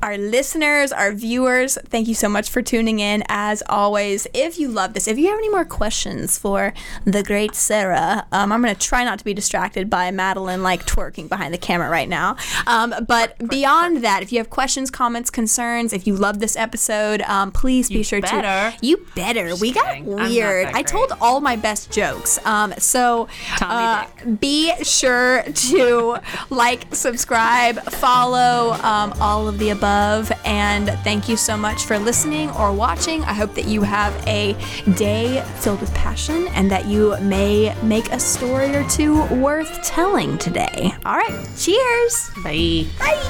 our 0.08 0.18
listeners, 0.18 0.94
our 0.94 1.12
viewers, 1.12 1.78
thank 1.88 2.08
you 2.08 2.14
so 2.14 2.30
much 2.30 2.50
for 2.50 2.62
tuning 2.62 3.00
in. 3.02 3.22
As 3.28 3.62
always, 3.68 4.26
if 4.34 4.58
you 4.58 4.70
love 4.70 4.94
this, 4.94 5.06
if 5.06 5.18
you 5.18 5.28
have 5.28 5.38
any 5.38 5.50
more 5.50 5.66
questions 5.66 6.38
for 6.38 6.74
the 7.04 7.22
great 7.24 7.56
Sara, 7.56 8.26
um, 8.32 8.54
I'm 8.54 8.62
going 8.62 8.74
to 8.74 8.80
try 8.80 9.04
not 9.04 9.20
to 9.20 9.26
be 9.26 9.34
distracted 9.34 9.90
by 9.90 10.10
Madeline 10.12 10.64
like 10.64 10.86
twerking 10.86 11.28
behind 11.28 11.54
the 11.54 11.58
camera 11.58 11.90
right 11.90 12.08
now. 12.08 12.38
Um, 12.68 12.96
but 13.06 13.50
beyond 13.50 14.02
that, 14.06 14.24
if 14.24 14.32
you 14.32 14.38
have 14.38 14.50
questions, 14.50 14.90
comments, 14.90 15.30
concerns, 15.30 15.92
if 15.92 16.08
you 16.08 16.16
love 16.16 16.40
this 16.40 16.56
episode, 16.56 17.22
um, 17.24 17.52
please 17.52 17.90
be 17.90 18.02
sure 18.02 18.22
better. 18.22 18.78
to. 18.78 18.78
You 18.82 19.06
better. 19.14 19.58
We 19.58 19.74
got 19.74 19.88
kidding. 19.88 20.18
I'm 20.18 20.30
weird. 20.30 20.68
I 20.68 20.84
told 20.84 21.12
all 21.20 21.42
my 21.42 21.58
best 21.58 21.92
jokes. 21.92 22.40
Um, 22.46 22.74
so 22.78 23.28
uh, 23.60 24.06
be 24.40 24.74
sure 24.86 25.44
to 25.44 26.20
like, 26.50 26.96
subscribe, 26.96 27.84
follow, 27.92 28.72
um, 28.82 29.14
all 29.20 29.50
of 29.50 29.60
the 29.60 29.72
above 29.72 29.97
love. 29.98 30.32
And 30.46 30.90
thank 31.04 31.28
you 31.28 31.36
so 31.36 31.58
much 31.58 31.86
for 31.86 31.98
listening 31.98 32.52
or 32.52 32.72
watching. 32.72 33.24
I 33.24 33.34
hope 33.34 33.56
that 33.56 33.66
you 33.66 33.82
have 33.82 34.14
a 34.28 34.54
day 34.96 35.44
filled 35.62 35.82
with 35.82 35.94
passion 35.96 36.48
and 36.50 36.70
that 36.70 36.86
you 36.86 37.16
may 37.22 37.76
make 37.84 38.12
a 38.12 38.20
story 38.20 38.76
or 38.76 38.88
two 38.90 39.24
worth 39.36 39.82
telling 39.84 40.38
today. 40.38 40.92
All 41.06 41.18
right, 41.18 41.50
cheers. 41.58 42.30
Bye. 42.44 42.86
Bye. 43.00 43.24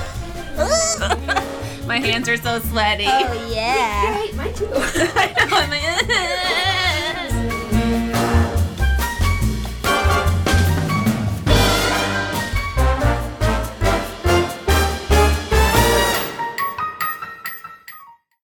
My 1.87 1.99
hands 1.99 2.27
are 2.27 2.35
so 2.35 2.59
sweaty. 2.59 3.05
Oh, 3.07 3.49
yeah. 3.53 4.15
Right, 4.17 4.35
mine 4.35 4.53
too. 4.53 4.67
I 4.73 5.67
know, 5.69 6.73